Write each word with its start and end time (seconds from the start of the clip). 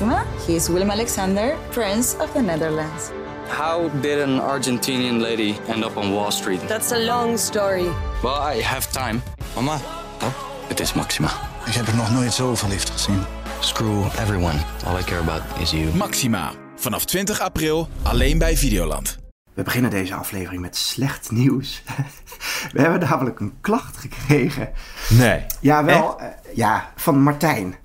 Maxima. 0.00 0.24
He 0.46 0.54
is 0.54 0.68
Willem 0.68 0.90
Alexander, 0.90 1.56
Prince 1.70 2.16
of 2.20 2.32
the 2.32 2.40
Netherlands. 2.40 3.10
How 3.48 3.88
did 4.00 4.20
an 4.20 4.38
Argentinian 4.40 5.20
lady 5.20 5.56
end 5.68 5.84
up 5.84 5.96
on 5.96 6.12
Wall 6.12 6.30
Street? 6.30 6.60
That's 6.68 6.92
a 6.92 6.98
long 6.98 7.36
story. 7.38 7.88
Well, 8.22 8.54
I 8.56 8.62
have 8.62 8.86
time. 8.92 9.22
Mama, 9.54 9.80
Oh, 10.20 10.32
it 10.70 10.80
is 10.80 10.92
Maxima. 10.94 11.28
ik 11.66 11.72
heb 11.74 11.86
er 11.86 11.94
nog 11.96 12.10
nooit 12.12 12.32
zo 12.32 12.54
verliefd 12.54 12.90
gezien. 12.90 13.22
Screw 13.60 14.04
everyone. 14.20 14.58
All 14.86 14.98
I 14.98 15.02
care 15.04 15.20
about 15.20 15.42
is 15.60 15.70
you. 15.70 15.94
Maxima. 15.96 16.52
Vanaf 16.76 17.04
20 17.04 17.40
april 17.40 17.88
alleen 18.02 18.38
bij 18.38 18.56
Videoland. 18.56 19.18
We 19.54 19.62
beginnen 19.62 19.90
deze 19.90 20.14
aflevering 20.14 20.60
met 20.62 20.76
slecht 20.76 21.30
nieuws. 21.30 21.82
We 22.72 22.80
hebben 22.80 23.00
namelijk 23.00 23.40
een 23.40 23.54
klacht 23.60 23.96
gekregen. 23.96 24.72
Nee. 25.08 25.46
Ja, 25.60 25.84
wel. 25.84 26.20
eh, 26.20 26.26
ja, 26.54 26.92
van 26.96 27.20
Martijn. 27.22 27.76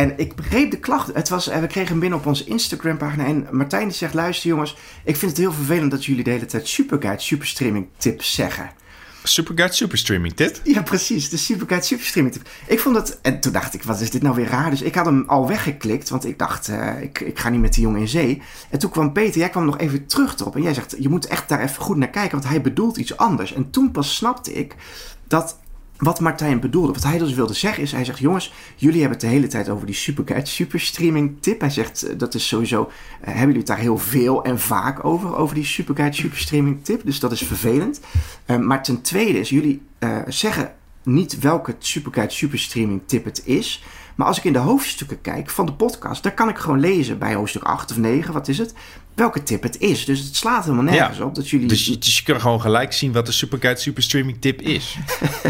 En 0.00 0.12
ik 0.16 0.34
begreep 0.34 0.70
de 0.70 0.78
klacht. 0.78 1.14
Het 1.14 1.28
was, 1.28 1.48
eh, 1.48 1.60
we 1.60 1.66
kregen 1.66 1.90
hem 1.90 2.00
binnen 2.00 2.18
op 2.18 2.26
onze 2.26 2.44
Instagram-pagina. 2.44 3.24
En 3.24 3.46
Martijn 3.50 3.88
die 3.88 3.96
zegt: 3.96 4.14
Luister 4.14 4.48
jongens, 4.48 4.76
ik 5.04 5.16
vind 5.16 5.30
het 5.30 5.40
heel 5.40 5.52
vervelend 5.52 5.90
dat 5.90 6.04
jullie 6.04 6.24
de 6.24 6.30
hele 6.30 6.46
tijd 6.46 6.68
Superguide 6.68 7.22
Superstreaming 7.22 7.88
tips 7.96 8.34
zeggen. 8.34 8.70
Superguide 9.22 9.74
Superstreaming 9.74 10.36
tip. 10.36 10.60
Ja, 10.64 10.82
precies. 10.82 11.30
De 11.30 11.36
Superguide 11.36 11.86
Superstreaming 11.86 12.36
tip. 12.36 12.48
Ik 12.66 12.80
vond 12.80 12.96
het. 12.96 13.18
En 13.22 13.40
toen 13.40 13.52
dacht 13.52 13.74
ik: 13.74 13.82
wat 13.82 14.00
is 14.00 14.10
dit 14.10 14.22
nou 14.22 14.34
weer 14.34 14.48
raar? 14.48 14.70
Dus 14.70 14.82
ik 14.82 14.94
had 14.94 15.04
hem 15.04 15.24
al 15.26 15.48
weggeklikt. 15.48 16.08
Want 16.08 16.24
ik 16.24 16.38
dacht: 16.38 16.68
eh, 16.68 17.02
ik, 17.02 17.20
ik 17.20 17.38
ga 17.38 17.48
niet 17.48 17.60
met 17.60 17.74
die 17.74 17.82
jongen 17.82 18.00
in 18.00 18.08
zee. 18.08 18.42
En 18.70 18.78
toen 18.78 18.90
kwam 18.90 19.12
Peter, 19.12 19.40
jij 19.40 19.50
kwam 19.50 19.64
nog 19.64 19.78
even 19.78 20.06
terug 20.06 20.38
erop. 20.38 20.56
En 20.56 20.62
jij 20.62 20.74
zegt: 20.74 20.96
je 20.98 21.08
moet 21.08 21.26
echt 21.26 21.48
daar 21.48 21.60
even 21.60 21.82
goed 21.82 21.96
naar 21.96 22.10
kijken. 22.10 22.38
Want 22.38 22.48
hij 22.48 22.60
bedoelt 22.60 22.96
iets 22.96 23.16
anders. 23.16 23.52
En 23.52 23.70
toen 23.70 23.90
pas 23.90 24.16
snapte 24.16 24.52
ik 24.52 24.74
dat. 25.28 25.58
Wat 26.00 26.20
Martijn 26.20 26.60
bedoelde, 26.60 26.92
wat 26.92 27.02
hij 27.02 27.18
dus 27.18 27.34
wilde 27.34 27.54
zeggen 27.54 27.82
is, 27.82 27.92
hij 27.92 28.04
zegt, 28.04 28.18
jongens, 28.18 28.52
jullie 28.76 29.00
hebben 29.00 29.18
het 29.18 29.26
de 29.26 29.32
hele 29.32 29.46
tijd 29.46 29.68
over 29.68 29.86
die 29.86 29.94
Superguide 29.94 30.46
Superstreaming 30.46 31.36
tip. 31.40 31.60
Hij 31.60 31.70
zegt, 31.70 32.02
eh, 32.02 32.18
dat 32.18 32.34
is 32.34 32.48
sowieso, 32.48 32.82
eh, 32.82 33.26
hebben 33.26 33.40
jullie 33.40 33.56
het 33.56 33.66
daar 33.66 33.78
heel 33.78 33.98
veel 33.98 34.44
en 34.44 34.60
vaak 34.60 35.04
over, 35.04 35.36
over 35.36 35.54
die 35.54 35.64
Superguide 35.64 36.16
Superstreaming 36.16 36.84
tip. 36.84 37.04
Dus 37.04 37.20
dat 37.20 37.32
is 37.32 37.42
vervelend. 37.42 38.00
Eh, 38.44 38.56
maar 38.56 38.82
ten 38.82 39.02
tweede 39.02 39.38
is, 39.38 39.48
jullie 39.48 39.82
zeggen 40.26 40.74
niet 41.02 41.38
welke 41.38 41.74
Superguide 41.78 42.32
Superstreaming 42.32 43.00
tip 43.06 43.24
het 43.24 43.42
is. 43.44 43.82
Maar 44.14 44.26
als 44.26 44.38
ik 44.38 44.44
in 44.44 44.52
de 44.52 44.58
hoofdstukken 44.58 45.20
kijk 45.20 45.50
van 45.50 45.66
de 45.66 45.72
podcast, 45.72 46.22
dan 46.22 46.34
kan 46.34 46.48
ik 46.48 46.58
gewoon 46.58 46.80
lezen 46.80 47.18
bij 47.18 47.34
hoofdstuk 47.34 47.62
8 47.62 47.90
of 47.90 47.96
9, 47.96 48.32
wat 48.32 48.48
is 48.48 48.58
het, 48.58 48.74
welke 49.14 49.42
tip 49.42 49.62
het 49.62 49.78
is. 49.78 50.04
Dus 50.04 50.18
het 50.24 50.36
slaat 50.36 50.64
helemaal 50.64 50.84
nergens 50.84 51.18
Ja. 51.18 51.24
op 51.24 51.34
dat 51.34 51.48
jullie... 51.48 51.66
Dus 51.68 51.86
je, 51.86 51.98
dus 51.98 52.16
je 52.18 52.22
kan 52.24 52.40
gewoon 52.40 52.60
gelijk 52.60 52.92
zien 52.92 53.12
wat 53.12 53.26
de 53.26 53.32
Superguide 53.32 53.80
Superstreaming 53.80 54.40
tip 54.40 54.60
is. 54.62 54.96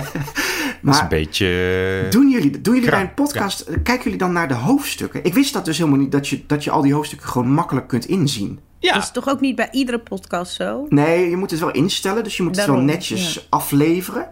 dat 0.82 0.94
is 0.94 1.00
een 1.00 1.08
beetje... 1.08 2.06
Doen 2.10 2.30
jullie, 2.30 2.60
doen 2.60 2.74
jullie 2.74 2.90
bij 2.90 3.00
een 3.00 3.14
podcast, 3.14 3.60
eh, 3.60 3.74
kijken 3.82 4.04
jullie 4.04 4.18
dan 4.18 4.32
naar 4.32 4.48
de 4.48 4.54
hoofdstukken? 4.54 5.24
Ik 5.24 5.34
wist 5.34 5.52
dat 5.52 5.64
dus 5.64 5.78
helemaal 5.78 5.98
niet, 5.98 6.12
dat 6.12 6.28
je, 6.28 6.42
dat 6.46 6.64
je 6.64 6.70
al 6.70 6.82
die 6.82 6.94
hoofdstukken 6.94 7.28
gewoon 7.28 7.50
makkelijk 7.50 7.88
kunt 7.88 8.06
inzien. 8.06 8.60
Ja, 8.78 8.94
Dat 8.94 9.02
is 9.02 9.10
toch 9.10 9.28
ook 9.28 9.40
niet 9.40 9.56
bij 9.56 9.68
iedere 9.70 9.98
podcast 9.98 10.52
zo? 10.52 10.86
Nee, 10.88 11.30
je 11.30 11.36
moet 11.36 11.50
het 11.50 11.60
wel 11.60 11.70
instellen, 11.70 12.24
dus 12.24 12.36
je 12.36 12.42
moet 12.42 12.56
het 12.56 12.66
wel 12.66 12.80
netjes 12.80 13.34
ja. 13.34 13.40
afleveren. 13.48 14.28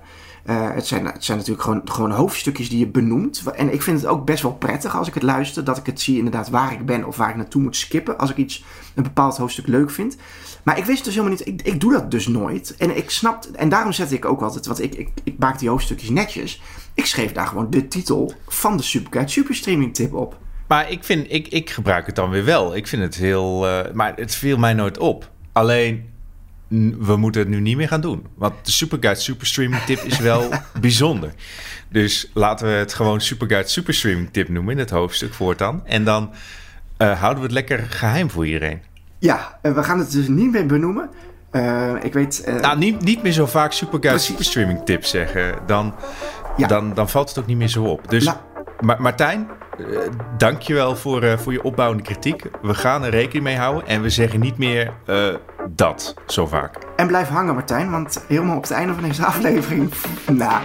Eh, 0.49 0.71
het, 0.75 0.87
zijn, 0.87 1.15
zijn 1.19 1.39
natuurlijk 1.39 1.65
gewoon, 1.65 1.81
gewoon 1.85 2.11
hoofdstukjes 2.11 2.69
die 2.69 2.79
je 2.79 2.87
benoemt. 2.87 3.43
En 3.55 3.73
ik 3.73 3.83
vind 3.83 4.01
het 4.01 4.11
ook 4.11 4.25
best 4.25 4.43
wel 4.43 4.55
prettig 4.55 4.97
als 4.97 5.09
ik 5.09 5.15
het 5.15 5.23
luister, 5.23 5.65
dat 5.65 5.77
ik 5.77 5.87
het 5.87 6.01
zie 6.01 6.17
inderdaad 6.17 6.49
waar 6.49 6.73
ik 6.73 6.87
ben 6.87 7.05
of 7.05 7.17
waar 7.17 7.31
ik 7.31 7.37
naartoe 7.37 7.63
moet 7.63 7.77
skippen. 7.77 8.19
Als 8.19 8.31
ik 8.31 8.37
iets, 8.37 8.65
een 8.95 9.03
bepaald 9.03 9.37
hoofdstuk 9.37 9.67
leuk 9.67 9.91
vind. 9.91 10.17
Maar 10.63 10.79
ik 10.79 10.85
wist 10.85 11.05
dus 11.05 11.15
helemaal 11.15 11.37
niet, 11.37 11.47
ik, 11.47 11.63
ik 11.63 11.81
doe 11.81 11.93
dat 11.93 12.11
dus 12.11 12.27
nooit. 12.27 12.77
En 12.77 12.97
ik 12.97 13.11
snap, 13.11 13.45
en 13.45 13.69
daarom 13.69 13.93
zet 13.93 14.13
ik 14.13 14.25
ook 14.25 14.41
altijd, 14.41 14.67
want 14.67 14.83
ik, 14.83 14.95
ik, 14.95 15.09
ik 15.25 15.39
maak 15.39 15.59
die 15.59 15.69
hoofdstukjes 15.69 16.11
netjes. 16.11 16.63
Ik 16.95 17.07
schreef 17.07 17.33
daar 17.33 17.47
gewoon 17.47 17.71
de 17.71 17.89
titel 17.89 18.33
van 18.47 18.77
de 18.77 18.83
Superguide 18.83 19.31
Superstreaming 19.31 19.95
tip 19.95 20.15
op. 20.15 20.39
maar 20.69 20.91
ik, 20.91 21.05
vind, 21.05 21.27
ik, 21.33 21.49
ik 21.49 21.71
gebruik 21.71 22.07
het 22.07 22.17
dan 22.17 22.31
weer 22.31 22.45
wel. 22.45 22.77
Ik 22.77 22.87
vind 22.87 23.03
het 23.03 23.15
heel... 23.15 23.67
eh, 23.67 23.93
maar 23.93 24.13
het 24.17 24.35
viel 24.35 24.59
mij 24.59 24.75
nooit 24.75 24.99
op. 24.99 25.31
Alleen, 25.53 26.05
we 26.99 27.17
moeten 27.17 27.41
het 27.41 27.51
nu 27.51 27.61
niet 27.61 27.77
meer 27.77 27.89
gaan 27.89 28.01
doen. 28.01 28.27
Want 28.35 28.55
de 28.63 28.71
Superguide 28.73 29.21
Superstreaming 29.21 29.83
tip 29.83 29.99
is 30.03 30.19
wel 30.19 30.49
bijzonder. 30.81 31.33
Dus 31.89 32.31
laten 32.35 32.67
we 32.67 32.73
het 32.73 32.95
gewoon 32.95 33.21
Superguide 33.21 33.69
Superstreaming 33.69 34.29
tip 34.33 34.49
noemen 34.49 34.73
in 34.73 34.79
het 34.79 34.91
hoofdstuk 34.91 35.35
voortaan. 35.35 35.83
En 35.87 36.05
dan 36.05 36.31
eh, 36.97 37.19
houden 37.21 37.39
we 37.39 37.45
het 37.45 37.53
lekker 37.55 37.79
geheim 37.89 38.31
voor 38.31 38.47
iedereen. 38.47 38.81
Ja, 39.19 39.59
en 39.63 39.75
we 39.75 39.83
gaan 39.83 39.99
het 39.99 40.11
dus 40.13 40.29
niet 40.29 40.51
meer 40.53 40.67
benoemen. 40.67 41.11
Eh, 41.51 41.93
ik 42.03 42.13
weet... 42.13 42.41
eh, 42.45 42.55
Nou, 42.61 42.79
niet, 42.79 43.01
niet 43.01 43.23
meer 43.23 43.33
zo 43.33 43.47
vaak 43.47 43.73
Superguide. 43.73 44.21
Superstreaming 44.21 44.85
tips 44.85 45.11
zeggen. 45.11 45.55
Dan, 45.67 45.95
Ja. 46.57 46.67
dan, 46.67 46.95
dan 46.95 47.09
valt 47.09 47.29
het 47.29 47.39
ook 47.39 47.47
niet 47.47 47.57
meer 47.57 47.69
zo 47.69 47.85
op. 47.85 48.11
Dus 48.11 48.25
La- 48.25 48.41
Ma- 48.81 48.97
Martijn, 48.99 49.49
eh, 49.79 49.85
dank 50.37 50.61
je 50.61 50.75
wel 50.75 50.97
voor, 50.97 51.23
eh, 51.23 51.39
voor 51.39 51.53
je 51.53 51.63
opbouwende 51.63 52.03
kritiek. 52.03 52.43
We 52.63 52.75
gaan 52.75 53.05
er 53.05 53.11
rekening 53.11 53.45
mee 53.45 53.57
houden. 53.57 53.87
En 53.87 54.03
we 54.03 54.11
zeggen 54.11 54.41
niet 54.41 54.59
meer 54.59 54.93
eh, 55.07 55.35
dat 55.69 56.15
zo 56.27 56.47
vaak. 56.47 56.79
En 56.97 57.07
blijf 57.07 57.29
hangen, 57.29 57.55
Martijn, 57.55 57.91
want 57.91 58.25
helemaal 58.29 58.57
op 58.57 58.63
het 58.63 58.71
einde 58.71 58.95
van 58.95 59.03
deze 59.03 59.25
aflevering. 59.25 59.93
Nou. 60.27 60.61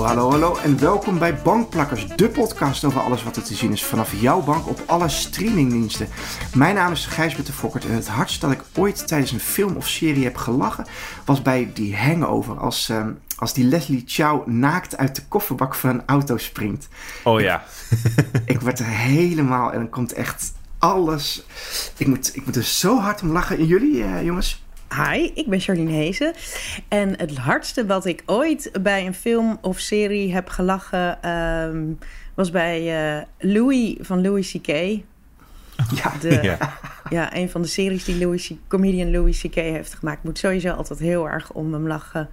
Hallo, 0.00 0.30
hallo, 0.30 0.30
hallo 0.30 0.56
en 0.56 0.78
welkom 0.78 1.18
bij 1.18 1.34
Bankplakkers, 1.34 2.06
de 2.06 2.28
podcast 2.28 2.84
over 2.84 3.00
alles 3.00 3.22
wat 3.22 3.36
er 3.36 3.42
te 3.42 3.54
zien 3.54 3.72
is 3.72 3.84
vanaf 3.84 4.20
jouw 4.20 4.42
bank 4.42 4.68
op 4.68 4.82
alle 4.86 5.08
streamingdiensten. 5.08 6.08
Mijn 6.54 6.74
naam 6.74 6.92
is 6.92 7.06
Gijsbert 7.06 7.46
de 7.46 7.52
Fokkert 7.52 7.84
en 7.84 7.94
het 7.94 8.08
hardst 8.08 8.40
dat 8.40 8.50
ik 8.50 8.62
ooit 8.76 9.08
tijdens 9.08 9.32
een 9.32 9.40
film 9.40 9.76
of 9.76 9.88
serie 9.88 10.24
heb 10.24 10.36
gelachen 10.36 10.86
was 11.24 11.42
bij 11.42 11.70
die 11.74 11.96
hangover 11.96 12.58
als, 12.58 12.88
ehm, 12.88 13.12
als 13.36 13.54
die 13.54 13.64
Leslie 13.64 14.02
Chow 14.06 14.46
naakt 14.46 14.96
uit 14.96 15.14
de 15.16 15.22
kofferbak 15.28 15.74
van 15.74 15.90
een 15.90 16.02
auto 16.06 16.36
springt. 16.36 16.88
Oh 17.24 17.40
ja. 17.40 17.64
Ik 18.44 18.60
word 18.60 18.78
er 18.78 18.86
helemaal 18.86 19.72
en 19.72 19.78
dan 19.78 19.90
komt 19.90 20.12
echt 20.12 20.52
alles. 20.78 21.44
Ik 21.96 22.06
moet, 22.06 22.36
ik 22.36 22.44
moet 22.44 22.56
er 22.56 22.64
zo 22.64 22.98
hard 22.98 23.22
om 23.22 23.32
lachen. 23.32 23.58
En 23.58 23.66
jullie, 23.66 24.02
eh, 24.02 24.24
jongens? 24.24 24.62
Hi, 24.96 25.30
ik 25.34 25.46
ben 25.46 25.60
Charlene 25.60 25.92
Hezen. 25.92 26.32
En 26.88 27.18
het 27.18 27.36
hardste 27.36 27.86
wat 27.86 28.06
ik 28.06 28.22
ooit 28.26 28.70
bij 28.82 29.06
een 29.06 29.14
film 29.14 29.58
of 29.60 29.78
serie 29.78 30.32
heb 30.32 30.48
gelachen... 30.48 31.22
ehm, 31.22 31.82
was 32.34 32.50
bij 32.50 32.78
eh, 33.18 33.22
Louis 33.38 33.96
van 34.00 34.22
Louis 34.22 34.50
C.K. 34.52 34.66
Ja, 35.94 36.12
De, 36.20 36.38
Ja. 36.42 36.58
ja. 37.10 37.36
een 37.36 37.50
van 37.50 37.62
de 37.62 37.68
series 37.68 38.04
die 38.04 38.18
Louis, 38.18 38.52
comedian 38.68 39.10
Louis 39.10 39.40
C.K. 39.40 39.54
heeft 39.54 39.94
gemaakt. 39.94 40.24
Moet 40.24 40.38
sowieso 40.38 40.72
altijd 40.72 40.98
heel 40.98 41.28
erg 41.28 41.52
om 41.52 41.72
hem 41.72 41.86
lachen. 41.86 42.28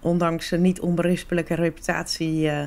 Ondanks 0.00 0.46
zijn 0.48 0.60
niet 0.62 0.80
onberispelijke 0.80 1.54
reputatie... 1.54 2.48
eh, 2.50 2.66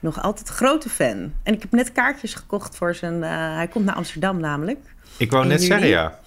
nog 0.00 0.22
altijd 0.22 0.48
grote 0.48 0.88
fan. 0.88 1.32
En 1.42 1.54
ik 1.54 1.62
heb 1.62 1.70
net 1.70 1.92
kaartjes 1.92 2.34
gekocht 2.34 2.76
voor 2.76 2.94
zijn... 2.94 3.22
eh, 3.22 3.54
hij 3.54 3.68
komt 3.68 3.84
naar 3.84 3.94
Amsterdam 3.94 4.40
namelijk. 4.40 4.78
Ik 5.16 5.30
wou 5.30 5.46
net 5.46 5.62
zeggen, 5.62 5.88
ja. 5.88 6.18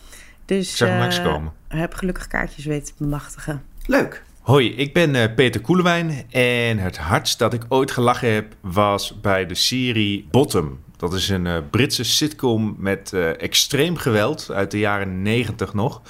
Dus 0.48 0.70
Ik 0.70 0.76
zag 0.76 0.90
hem 0.90 1.00
langskomen. 1.00 1.54
heb 1.68 1.94
gelukkig 1.94 2.28
kaartjes 2.28 2.66
weten 2.66 2.96
te 2.96 3.04
bemachtigen. 3.04 3.64
leuk. 3.86 4.24
Hoi, 4.42 4.76
ik 4.76 4.94
ben 4.94 5.16
eh, 5.16 5.36
Peter 5.36 5.62
Koelewijn. 5.62 6.24
En 6.30 6.78
het 6.78 6.98
hardst 6.98 7.40
dat 7.40 7.54
ik 7.54 7.66
ooit 7.70 7.92
gelachen 7.92 8.34
heb 8.34 8.56
was 8.62 9.22
bij 9.22 9.46
de 9.46 9.56
serie 9.56 10.28
Bottom. 10.32 10.80
Dat 10.98 11.14
is 11.14 11.30
een 11.30 11.48
eh, 11.48 11.58
Britse 11.70 12.04
sitcom 12.04 12.76
met 12.78 13.14
eh, 13.14 13.42
extreem 13.42 13.98
geweld 13.98 14.52
uit 14.52 14.72
de 14.72 14.80
jaren 14.80 15.22
negentig 15.22 15.74
nog. 15.74 16.02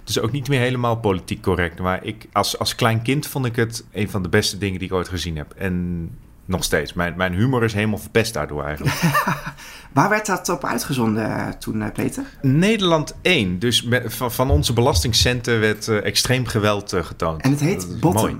Het 0.00 0.08
is 0.08 0.18
ook 0.20 0.32
niet 0.32 0.48
meer 0.48 0.60
helemaal 0.60 0.96
politiek 0.96 1.42
correct. 1.42 1.78
Maar 1.78 2.04
ik, 2.04 2.26
als, 2.32 2.58
als 2.58 2.74
klein 2.74 3.02
kind 3.02 3.26
vond 3.26 3.46
ik 3.46 3.56
het 3.56 3.84
een 3.92 4.10
van 4.10 4.22
de 4.22 4.28
beste 4.28 4.58
dingen 4.58 4.78
die 4.78 4.88
ik 4.88 4.94
ooit 4.94 5.08
gezien 5.08 5.36
heb. 5.36 5.54
En 5.56 6.10
nog 6.46 6.64
steeds. 6.64 6.92
Mijn, 6.92 7.14
mijn 7.16 7.32
humor 7.34 7.64
is 7.64 7.72
helemaal 7.72 7.98
verpest 7.98 8.34
daardoor 8.34 8.64
eigenlijk. 8.64 8.96
Waar 9.92 10.08
werd 10.08 10.26
dat 10.26 10.48
op 10.48 10.64
uitgezonden 10.64 11.36
eh, 11.36 11.48
toen, 11.48 11.82
eh, 11.82 11.92
Peter? 11.92 12.24
Nederland 12.42 13.14
1. 13.22 13.58
Dus 13.58 13.82
met- 13.82 14.14
van, 14.14 14.32
van 14.32 14.50
onze 14.50 14.72
belastingcenten 14.72 15.60
werd 15.60 15.88
eh, 15.88 16.04
extreem 16.04 16.46
geweld 16.46 16.92
getoond. 17.00 17.42
En 17.42 17.50
het 17.50 17.60
heet 17.60 18.00
Bottom. 18.00 18.22
mooi. 18.22 18.36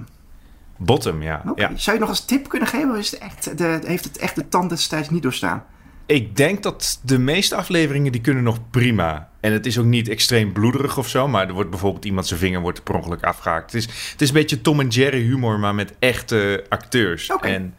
Bottom, 0.78 1.22
ja. 1.22 1.42
Zou 1.74 1.96
je 1.96 2.00
nog 2.00 2.08
als 2.08 2.24
tip 2.24 2.48
kunnen 2.48 2.68
geven? 2.68 2.90
Of 2.90 2.96
is 2.96 3.10
het 3.10 3.20
echt, 3.20 3.58
de, 3.58 3.80
heeft 3.84 4.04
het 4.04 4.18
echt 4.18 4.34
de 4.34 4.48
tand 4.48 4.70
destijds 4.70 5.10
niet 5.10 5.22
doorstaan? 5.22 5.64
Ik 6.06 6.36
denk 6.36 6.62
dat 6.62 7.00
de 7.02 7.18
meeste 7.18 7.54
afleveringen 7.56 8.12
die 8.12 8.20
kunnen 8.20 8.42
nog 8.42 8.70
prima. 8.70 9.28
En 9.40 9.52
het 9.52 9.66
is 9.66 9.78
ook 9.78 9.84
niet 9.84 10.08
extreem 10.08 10.52
bloederig 10.52 10.98
of 10.98 11.08
zo. 11.08 11.28
Maar 11.28 11.46
er 11.48 11.52
wordt 11.54 11.70
bijvoorbeeld 11.70 12.04
iemand 12.04 12.26
zijn 12.26 12.40
vinger 12.40 12.60
wordt 12.60 12.82
per 12.82 12.94
ongeluk 12.94 13.22
afgehaakt. 13.24 13.72
Het 13.72 13.80
is, 13.82 14.10
het 14.10 14.20
is 14.20 14.28
een 14.28 14.34
beetje 14.34 14.60
Tom 14.60 14.80
en 14.80 14.88
Jerry 14.88 15.22
humor, 15.22 15.58
maar 15.58 15.74
met 15.74 15.92
echte 15.98 16.64
acteurs. 16.68 17.30
En 17.40 17.74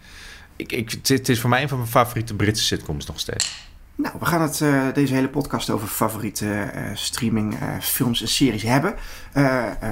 ik, 0.57 0.71
ik, 0.71 0.92
het 1.07 1.30
is- 1.30 1.39
voor 1.39 1.50
mij 1.50 1.62
een 1.62 1.69
van 1.69 1.77
mijn 1.77 1.89
favoriete 1.89 2.33
Britse 2.36 2.63
sitcoms 2.63 3.06
nog 3.06 3.19
steeds. 3.19 3.65
Nou, 3.95 4.15
we 4.19 4.25
gaan 4.25 4.42
het 4.42 4.59
uh, 4.59 4.83
deze 4.94 5.13
hele 5.13 5.30
podcast 5.30 5.69
over 5.69 5.88
favoriete 5.88 6.45
uh, 6.45 6.81
streaming 6.94 7.54
uh, 7.54 7.59
films 7.81 8.21
en 8.21 8.27
series 8.27 8.63
hebben. 8.63 8.95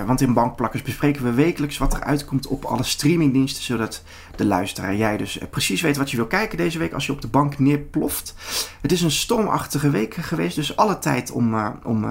want 0.05 0.21
in 0.21 0.33
Bankplakkers 0.33 0.81
bespreken 0.81 1.23
we 1.23 1.31
wekelijks 1.33 1.77
wat 1.77 1.93
er 1.93 2.03
uitkomt 2.03 2.47
op 2.47 2.65
alle 2.65 2.83
streamingdiensten. 2.83 3.63
Zodat 3.63 4.03
de 4.35 4.45
luisteraar, 4.45 4.95
jij 4.95 5.17
dus 5.17 5.37
precies 5.49 5.81
weet 5.81 5.97
wat 5.97 6.11
je 6.11 6.17
wil 6.17 6.27
kijken 6.27 6.57
deze 6.57 6.77
week 6.77 6.93
als 6.93 7.05
je 7.05 7.11
op 7.11 7.21
de 7.21 7.27
bank 7.27 7.59
neerploft. 7.59 8.35
Het 8.81 8.91
is 8.91 9.01
een 9.01 9.11
stormachtige 9.11 9.89
week 9.89 10.13
geweest, 10.13 10.55
dus 10.55 10.75
alle 10.75 10.99
tijd 10.99 11.31
om, 11.31 11.55
om 11.83 12.05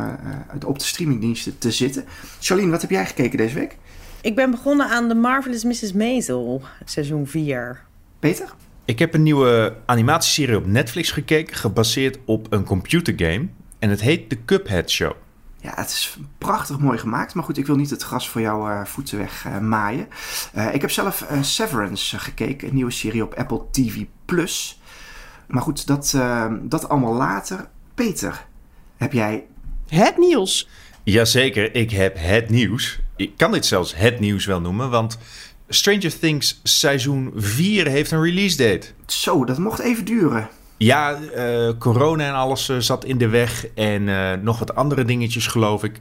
op 0.67 0.79
de 0.79 0.85
streamingdiensten 0.85 1.59
te 1.59 1.71
zitten. 1.73 2.05
Charlene, 2.41 2.71
wat 2.71 2.81
heb 2.81 2.91
jij 2.91 3.07
gekeken 3.07 3.39
deze 3.39 3.55
week? 3.55 3.77
Ik 4.21 4.35
ben 4.35 4.51
begonnen 4.51 4.89
aan 4.91 5.09
The 5.09 5.15
Marvelous 5.15 5.65
Mrs. 5.65 5.93
Maisel, 5.93 6.63
seizoen 6.85 7.27
4. 7.27 7.83
Peter? 8.25 8.55
Ik 8.85 8.99
heb 8.99 9.15
een 9.15 9.23
nieuwe 9.23 9.77
animatieserie 9.87 10.57
op 10.57 10.67
Netflix 10.67 11.11
gekeken, 11.11 11.57
gebaseerd 11.57 12.19
op 12.25 12.53
een 12.53 12.65
computergame. 12.65 13.49
En 13.79 13.91
het 13.91 14.01
heet 14.01 14.29
The 14.29 14.45
Cuphead 14.45 14.91
Show. 14.91 15.13
Ja, 15.61 15.73
het 15.75 15.89
is 15.89 16.19
prachtig 16.39 16.79
mooi 16.79 16.99
gemaakt. 16.99 17.35
Maar 17.35 17.45
goed, 17.45 17.59
ik 17.59 17.67
wil 17.67 17.77
niet 17.77 17.91
het 17.91 18.03
gras 18.03 18.29
voor 18.29 18.41
jouw 18.41 18.69
uh, 18.69 18.85
voeten 18.85 19.19
weg 19.19 19.45
uh, 19.47 19.59
maaien. 19.59 20.09
Uh, 20.57 20.75
ik 20.75 20.81
heb 20.81 20.91
zelf 20.91 21.27
Severance 21.41 22.19
gekeken, 22.19 22.69
een 22.69 22.75
nieuwe 22.75 22.91
serie 22.91 23.25
op 23.25 23.35
Apple 23.35 23.63
TV+. 23.71 24.05
Maar 25.47 25.63
goed, 25.63 25.87
dat, 25.87 26.17
dat 26.63 26.89
allemaal 26.89 27.15
later. 27.15 27.69
Peter, 27.95 28.47
heb 28.97 29.13
jij... 29.13 29.45
Het 29.89 30.19
nieuws? 30.19 30.69
Jazeker, 31.03 31.75
ik 31.75 31.91
heb 31.91 32.17
het 32.19 32.51
nieuws. 32.51 33.01
Ik 33.17 33.33
kan 33.37 33.53
dit 33.53 33.67
zelfs 33.67 33.97
het 33.97 34.21
nieuws 34.21 34.47
wel 34.47 34.61
noemen, 34.61 34.91
want 34.91 35.19
Stranger 35.69 36.19
Things 36.19 36.61
seizoen 36.63 37.33
4 37.37 37.87
heeft 37.87 38.11
een 38.11 38.23
release 38.23 38.57
date. 38.57 38.87
Zo, 39.07 39.45
dat 39.45 39.59
mocht 39.59 39.79
even 39.79 40.05
duren. 40.05 40.49
Ja, 40.77 41.19
uh, 41.37 41.71
corona 41.79 42.27
en 42.27 42.35
alles 42.35 42.69
uh, 42.69 42.79
zat 42.79 43.05
in 43.05 43.19
de 43.19 43.29
weg 43.29 43.67
en 43.75 44.03
uh, 44.03 44.33
nog 44.33 44.59
wat 44.59 44.75
andere 44.75 45.05
dingetjes, 45.05 45.47
geloof 45.47 45.85
ik. 45.85 45.99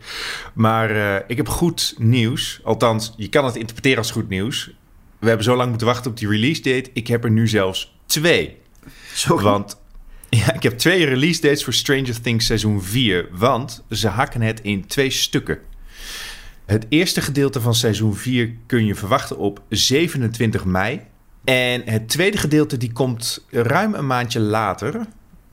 Maar 0.53 0.89
ik 1.27 1.37
heb 1.37 1.47
goed 1.49 1.95
nieuws. 1.97 2.59
Althans, 2.63 3.13
je 3.17 3.29
kan 3.29 3.45
het 3.45 3.55
interpreteren 3.55 3.97
als 3.97 4.11
goed 4.11 4.29
nieuws. 4.29 4.71
We 5.19 5.27
hebben 5.27 5.45
zo 5.45 5.55
lang 5.55 5.69
moeten 5.69 5.87
wachten 5.87 6.11
op 6.11 6.17
die 6.17 6.27
release 6.27 6.61
date. 6.61 6.89
Ik 6.93 7.07
heb 7.07 7.23
er 7.23 7.31
nu 7.31 7.47
zelfs 7.47 7.95
twee. 8.05 8.57
Sorry. 9.13 9.43
Want 9.43 9.81
ja, 10.29 10.53
ik 10.53 10.63
heb 10.63 10.77
twee 10.77 11.05
release 11.05 11.41
dates 11.41 11.63
voor 11.63 11.73
Stranger 11.73 12.21
Things 12.21 12.45
seizoen 12.45 12.83
4. 12.83 13.29
Want 13.31 13.83
ze 13.89 14.07
hakken 14.07 14.41
het 14.41 14.61
in 14.61 14.87
twee 14.87 15.09
stukken. 15.09 15.59
Het 16.73 16.85
eerste 16.89 17.21
gedeelte 17.21 17.61
van 17.61 17.75
seizoen 17.75 18.15
4 18.15 18.53
kun 18.65 18.85
je 18.85 18.95
verwachten 18.95 19.37
op 19.37 19.61
27 19.69 20.65
mei. 20.65 21.01
En 21.43 21.81
het 21.85 22.09
tweede 22.09 22.37
gedeelte 22.37 22.77
die 22.77 22.91
komt 22.91 23.45
ruim 23.49 23.93
een 23.93 24.07
maandje 24.07 24.39
later. 24.39 25.05